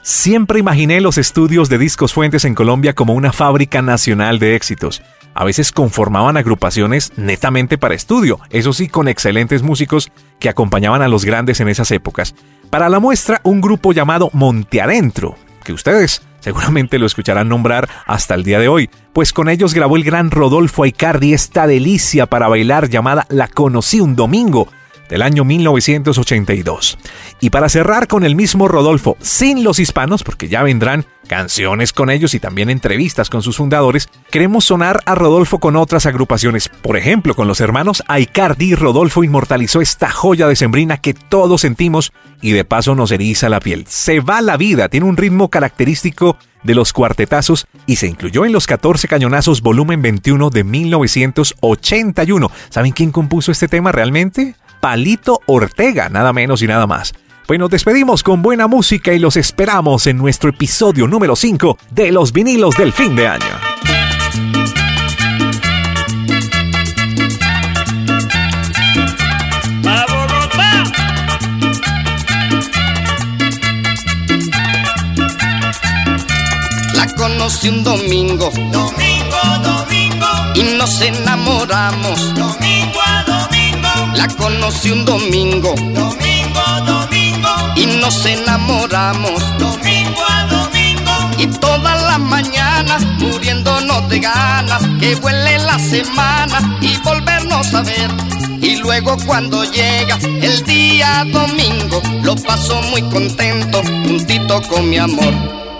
Siempre 0.00 0.60
imaginé 0.60 1.00
los 1.00 1.18
estudios 1.18 1.68
de 1.68 1.78
Discos 1.78 2.12
Fuentes 2.12 2.44
en 2.44 2.54
Colombia 2.54 2.94
como 2.94 3.14
una 3.14 3.32
fábrica 3.32 3.82
nacional 3.82 4.38
de 4.38 4.54
éxitos. 4.54 5.02
A 5.34 5.42
veces 5.42 5.72
conformaban 5.72 6.36
agrupaciones 6.36 7.10
netamente 7.16 7.78
para 7.78 7.96
estudio, 7.96 8.38
eso 8.50 8.72
sí, 8.72 8.86
con 8.86 9.08
excelentes 9.08 9.64
músicos 9.64 10.12
que 10.38 10.50
acompañaban 10.50 11.02
a 11.02 11.08
los 11.08 11.24
grandes 11.24 11.58
en 11.58 11.66
esas 11.66 11.90
épocas. 11.90 12.36
Para 12.70 12.88
la 12.88 13.00
muestra, 13.00 13.40
un 13.42 13.60
grupo 13.60 13.92
llamado 13.92 14.30
Monte 14.34 14.80
Adentro, 14.80 15.34
que 15.64 15.72
ustedes 15.72 16.22
seguramente 16.40 16.98
lo 16.98 17.06
escucharán 17.06 17.48
nombrar 17.48 17.88
hasta 18.06 18.34
el 18.34 18.44
día 18.44 18.58
de 18.58 18.68
hoy, 18.68 18.90
pues 19.12 19.32
con 19.32 19.48
ellos 19.48 19.74
grabó 19.74 19.96
el 19.96 20.04
gran 20.04 20.30
Rodolfo 20.30 20.84
Aicardi 20.84 21.34
esta 21.34 21.66
delicia 21.66 22.26
para 22.26 22.48
bailar 22.48 22.88
llamada 22.88 23.26
La 23.28 23.48
conocí 23.48 24.00
un 24.00 24.16
domingo 24.16 24.68
del 25.08 25.22
año 25.22 25.44
1982. 25.44 26.98
Y 27.40 27.50
para 27.50 27.68
cerrar 27.68 28.06
con 28.06 28.24
el 28.24 28.36
mismo 28.36 28.68
Rodolfo, 28.68 29.16
sin 29.20 29.64
los 29.64 29.78
hispanos, 29.78 30.22
porque 30.22 30.48
ya 30.48 30.62
vendrán 30.62 31.06
canciones 31.28 31.92
con 31.92 32.10
ellos 32.10 32.34
y 32.34 32.40
también 32.40 32.70
entrevistas 32.70 33.30
con 33.30 33.42
sus 33.42 33.58
fundadores, 33.58 34.08
queremos 34.30 34.64
sonar 34.64 35.00
a 35.06 35.14
Rodolfo 35.14 35.58
con 35.58 35.76
otras 35.76 36.06
agrupaciones. 36.06 36.68
Por 36.68 36.96
ejemplo, 36.96 37.34
con 37.34 37.46
los 37.46 37.60
hermanos 37.60 38.02
Aicardi, 38.08 38.74
Rodolfo 38.74 39.22
inmortalizó 39.22 39.80
esta 39.80 40.10
joya 40.10 40.48
de 40.48 40.56
sembrina 40.56 40.96
que 40.96 41.14
todos 41.14 41.60
sentimos 41.60 42.12
y 42.40 42.52
de 42.52 42.64
paso 42.64 42.94
nos 42.94 43.12
eriza 43.12 43.48
la 43.48 43.60
piel. 43.60 43.84
Se 43.86 44.20
va 44.20 44.40
la 44.40 44.56
vida, 44.56 44.88
tiene 44.88 45.06
un 45.06 45.16
ritmo 45.16 45.48
característico 45.48 46.38
de 46.64 46.74
los 46.74 46.92
cuartetazos 46.92 47.66
y 47.86 47.96
se 47.96 48.08
incluyó 48.08 48.44
en 48.44 48.52
los 48.52 48.66
14 48.66 49.06
cañonazos 49.08 49.62
volumen 49.62 50.02
21 50.02 50.50
de 50.50 50.64
1981. 50.64 52.50
¿Saben 52.70 52.92
quién 52.92 53.10
compuso 53.10 53.52
este 53.52 53.68
tema 53.68 53.92
realmente? 53.92 54.54
Palito 54.80 55.40
Ortega, 55.46 56.08
nada 56.08 56.32
menos 56.32 56.62
y 56.62 56.66
nada 56.66 56.86
más. 56.86 57.14
Pues 57.46 57.58
nos 57.58 57.70
despedimos 57.70 58.22
con 58.22 58.42
buena 58.42 58.66
música 58.66 59.12
y 59.12 59.18
los 59.18 59.36
esperamos 59.36 60.06
en 60.06 60.18
nuestro 60.18 60.50
episodio 60.50 61.06
número 61.06 61.34
5 61.34 61.78
de 61.90 62.12
los 62.12 62.32
vinilos 62.32 62.76
del 62.76 62.92
fin 62.92 63.16
de 63.16 63.28
año. 63.28 63.68
Conocí 77.16 77.68
un 77.68 77.82
domingo 77.82 78.50
Domingo, 78.70 79.40
domingo, 79.64 80.26
y 80.54 80.76
nos 80.76 81.00
enamoramos. 81.00 82.34
domingo 82.34 83.00
a 83.00 83.07
domingo, 83.07 83.07
La 84.18 84.26
conocí 84.26 84.90
un 84.90 85.04
domingo 85.04 85.72
domingo, 85.94 86.62
domingo, 86.84 87.48
y 87.76 87.86
nos 88.00 88.26
enamoramos. 88.26 89.40
domingo 89.60 90.24
a 90.28 90.42
domingo. 90.42 91.12
Y 91.38 91.46
todas 91.46 92.02
las 92.02 92.18
mañanas 92.18 93.00
muriéndonos 93.20 94.08
de 94.08 94.18
ganas 94.18 94.82
que 94.98 95.14
huele 95.14 95.58
la 95.58 95.78
semana 95.78 96.78
y 96.80 96.96
volvernos 96.96 97.72
a 97.74 97.82
ver. 97.82 98.10
Y 98.60 98.78
luego 98.78 99.16
cuando 99.24 99.62
llega 99.62 100.18
el 100.42 100.64
día 100.64 101.24
domingo 101.32 102.02
lo 102.24 102.34
paso 102.34 102.82
muy 102.90 103.02
contento 103.02 103.80
juntito 103.84 104.60
con 104.62 104.90
mi 104.90 104.98
amor. 104.98 105.32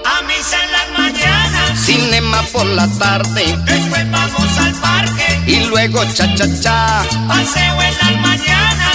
A 0.05 0.23
misa 0.23 0.59
en 0.65 0.73
las 0.73 0.89
mañanas, 0.97 1.81
Cinema 1.85 2.41
por 2.53 2.67
la 2.67 2.87
tarde 2.99 3.59
después 3.65 4.09
vamos 4.13 4.59
al 4.59 4.75
parque, 4.75 5.43
y 5.45 5.65
luego 5.65 6.05
cha 6.15 6.33
cha 6.37 6.47
cha. 6.61 7.05
paseo 7.27 7.83
en 7.83 8.18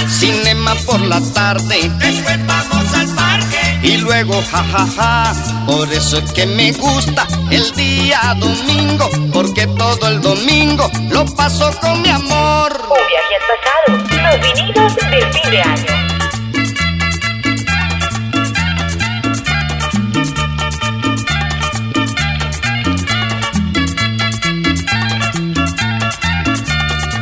Cinema 0.09 0.75
por 0.85 0.99
la 1.01 1.19
tarde 1.33 1.91
después 1.97 2.45
vamos 2.45 2.93
al 2.93 3.07
parque. 3.15 3.79
y 3.83 3.97
luego 3.97 4.41
ja 4.51 4.63
ja 4.71 4.87
ja. 4.95 5.33
Por 5.65 5.91
eso 5.91 6.17
es 6.17 6.31
que 6.33 6.45
me 6.45 6.71
gusta 6.73 7.27
el 7.49 7.71
día 7.73 8.35
domingo, 8.37 9.09
porque 9.31 9.67
todo 9.67 10.07
el 10.07 10.21
domingo 10.21 10.89
lo 11.09 11.25
paso 11.25 11.71
con 11.81 12.01
mi 12.01 12.09
amor. 12.09 12.81
Un 12.89 13.07
viaje 13.07 13.35
al 13.39 13.45
pasado. 13.51 13.97
Los 14.23 14.37
vinilos 14.41 14.95
del 14.95 15.33
fin 15.33 15.51
de 15.51 15.61
año. 15.61 16.03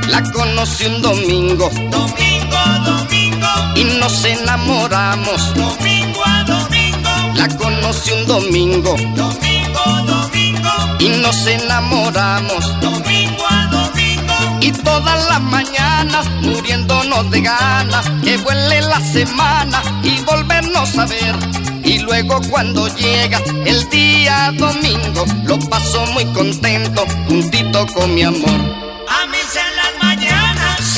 La 0.07 0.21
conocí 0.31 0.85
un 0.85 1.01
domingo 1.01 1.69
Domingo, 1.89 2.30
domingo, 2.79 3.47
y 3.75 3.83
nos 3.99 4.23
enamoramos. 4.25 5.53
domingo 5.55 6.21
a 6.25 6.43
domingo, 6.43 7.09
La 7.35 7.47
conocí 7.57 8.11
un 8.11 8.25
domingo 8.27 8.95
domingo, 9.15 9.83
domingo, 10.05 10.69
y 10.99 11.09
nos 11.21 11.45
enamoramos. 11.47 12.81
domingo 12.81 13.45
a 13.49 13.67
domingo. 13.67 14.33
Y 14.61 14.71
todas 14.71 15.27
las 15.27 15.41
mañanas 15.41 16.29
muriéndonos 16.41 17.29
de 17.31 17.41
ganas 17.41 18.09
que 18.23 18.37
vuele 18.37 18.81
la 18.81 18.99
semana 19.01 19.81
y 20.03 20.19
volvernos 20.21 20.97
a 20.97 21.05
ver. 21.05 21.35
Y 21.83 21.99
luego 21.99 22.39
cuando 22.49 22.87
llega 22.95 23.41
el 23.65 23.89
día 23.89 24.53
domingo 24.57 25.25
lo 25.45 25.57
paso 25.59 26.05
muy 26.13 26.25
contento 26.25 27.05
juntito 27.27 27.87
con 27.87 28.13
mi 28.13 28.23
amor. 28.23 28.59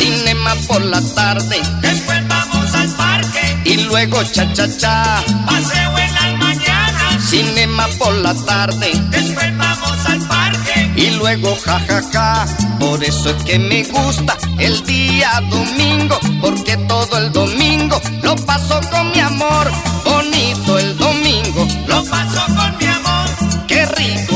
Cinema 0.04 0.54
por 0.68 0.82
la 0.82 1.02
tarde 1.16 1.62
después 1.80 2.28
vamos 2.28 2.76
al 2.76 2.90
parque, 2.90 3.62
y 3.64 3.78
luego 3.86 4.22
cha 4.24 4.52
cha 4.52 4.68
cha. 4.78 5.24
paseo 5.46 5.98
en 5.98 6.14
las 6.14 6.40
mañanas, 6.40 7.30
Cinema 7.30 7.88
por 7.98 8.14
la 8.16 8.34
tarde 8.34 8.92
después 9.12 9.58
vamos 9.58 10.06
al 10.06 10.20
parque. 10.28 10.92
y 10.98 11.10
luego 11.12 11.56
ja 11.66 11.80
ja 11.88 12.02
ja. 12.12 12.46
Por 12.82 13.02
eso 13.02 13.30
es 13.30 13.44
que 13.46 13.58
me 13.58 13.84
gusta 13.86 14.36
el 14.60 14.84
día 14.86 15.42
domingo, 15.50 16.20
porque 16.42 16.76
todo 16.80 17.18
el 17.20 17.32
domingo 17.32 18.02
lo 18.24 18.36
paso 18.36 18.82
con 18.92 19.10
mi 19.12 19.20
amor. 19.22 19.72
Bonito 20.04 20.80
el 20.80 20.98
domingo, 20.98 21.66
Lo 21.88 22.04
paso 22.04 22.42
con 22.48 22.78
mi 22.78 22.86
amor, 22.88 23.30
qué 23.68 23.86
rico 23.86 24.33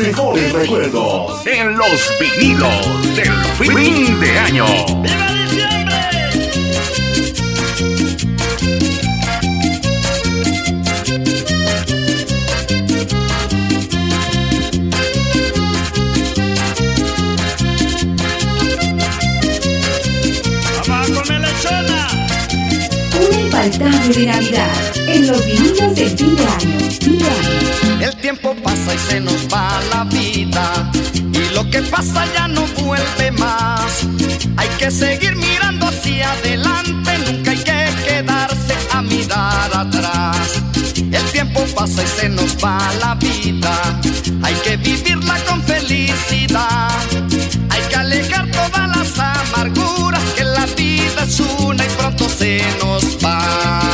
mejores 0.00 0.52
recuerdos 0.52 1.46
en 1.46 1.76
los 1.76 2.10
vinilos 2.18 3.16
del 3.16 3.32
fin 3.56 4.18
de 4.18 4.38
año. 4.38 4.64
¡Viva 4.64 5.34
diciembre! 5.34 6.09
Infaltable 23.62 24.08
de 24.14 24.24
Navidad 24.24 24.96
en 25.06 25.26
los 25.26 25.44
vinilos 25.44 25.94
del 25.94 26.16
fin 26.16 26.34
de 26.34 26.46
año. 26.46 28.00
El 28.00 28.16
tiempo 28.16 28.54
pasa 28.64 28.94
y 28.94 28.98
se 29.10 29.20
nos 29.20 29.46
va 29.52 29.78
la 29.92 30.04
vida. 30.04 30.90
Y 31.12 31.54
lo 31.54 31.68
que 31.68 31.82
pasa 31.82 32.24
ya 32.32 32.48
no 32.48 32.64
vuelve 32.82 33.30
más. 33.32 34.06
Hay 34.56 34.68
que 34.78 34.90
seguir 34.90 35.36
mirando 35.36 35.88
hacia 35.88 36.32
adelante. 36.32 37.10
Nunca 37.26 37.50
hay 37.50 37.58
que 37.58 38.02
quedarse 38.06 38.74
a 38.92 39.02
mirar 39.02 39.70
atrás. 39.74 40.62
El 40.96 41.24
tiempo 41.30 41.62
pasa 41.76 42.02
y 42.02 42.06
se 42.18 42.28
nos 42.30 42.56
va 42.64 42.78
la 42.98 43.14
vida. 43.16 44.00
Hay 44.42 44.54
que 44.54 44.78
vivirla 44.78 45.36
con 45.46 45.62
felicidad. 45.64 46.88
Hay 47.68 47.82
que 47.90 47.96
alejar 47.96 48.50
todas 48.52 48.96
las 48.96 49.18
amarguras 49.18 50.24
que 50.34 50.44
la 50.44 50.64
vida 50.64 51.24
es 51.24 51.40
una 51.40 51.84
y 51.84 51.88
pronto 51.90 52.26
se 52.26 52.62
nos 52.82 52.89
Bye. 53.22 53.89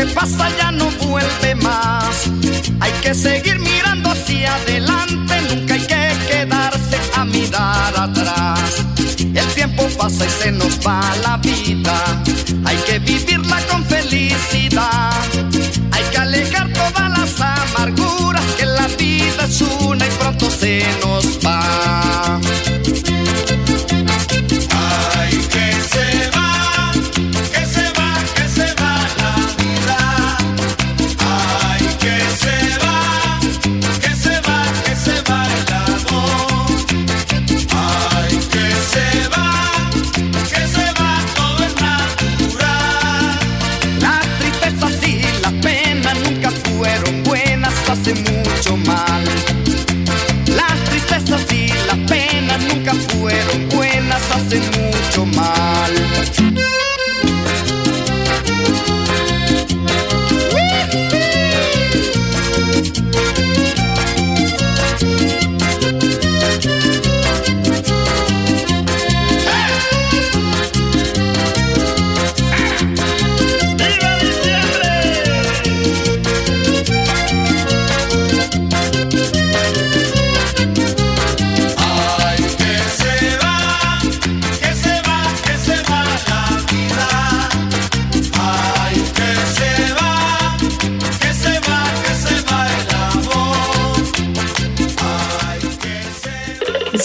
que 0.00 0.06
pasa 0.14 0.48
ya 0.56 0.70
no 0.72 0.86
vuelve 1.02 1.54
más. 1.56 2.24
Hay 2.80 2.92
que 3.02 3.14
seguir 3.14 3.58
mirando 3.58 4.10
hacia 4.10 4.54
adelante, 4.54 5.34
nunca 5.48 5.74
hay 5.74 5.80
que 5.80 6.26
quedarse 6.28 6.98
a 7.14 7.24
mirar 7.24 7.92
atrás. 7.96 8.60
El 9.18 9.46
tiempo 9.54 9.86
pasa 9.98 10.24
y 10.24 10.30
se 10.42 10.52
nos 10.52 10.78
va 10.86 11.02
la 11.22 11.36
vida, 11.36 12.22
hay 12.64 12.76
que 12.86 12.98
vivirla 13.00 13.58
con 13.70 13.84
felicidad, 13.84 15.12
hay 15.92 16.04
que 16.10 16.18
alejar 16.18 16.72
todas 16.72 17.18
las 17.18 17.40
amarguras 17.40 18.19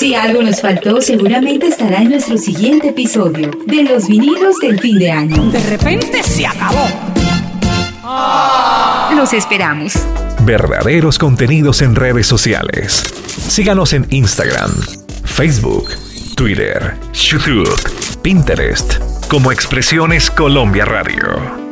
Si 0.05 0.13
algo 0.13 0.43
nos 0.43 0.61
faltó, 0.61 1.01
seguramente 1.01 1.65
estará 1.65 1.99
en 1.99 2.11
nuestro 2.11 2.37
siguiente 2.37 2.89
episodio 2.89 3.49
de 3.65 3.81
los 3.85 4.07
vinilos 4.07 4.59
del 4.59 4.79
fin 4.79 4.99
de 4.99 5.09
año. 5.09 5.49
De 5.49 5.59
repente 5.61 6.21
se 6.21 6.45
acabó. 6.45 6.87
Ah. 8.03 9.11
Los 9.17 9.33
esperamos. 9.33 9.93
Verdaderos 10.41 11.17
contenidos 11.17 11.81
en 11.81 11.95
redes 11.95 12.27
sociales. 12.27 13.01
Síganos 13.47 13.93
en 13.93 14.05
Instagram, 14.11 14.69
Facebook, 15.23 15.89
Twitter, 16.35 16.93
YouTube, 17.11 18.21
Pinterest, 18.21 18.99
como 19.27 19.51
Expresiones 19.51 20.29
Colombia 20.29 20.85
Radio. 20.85 21.64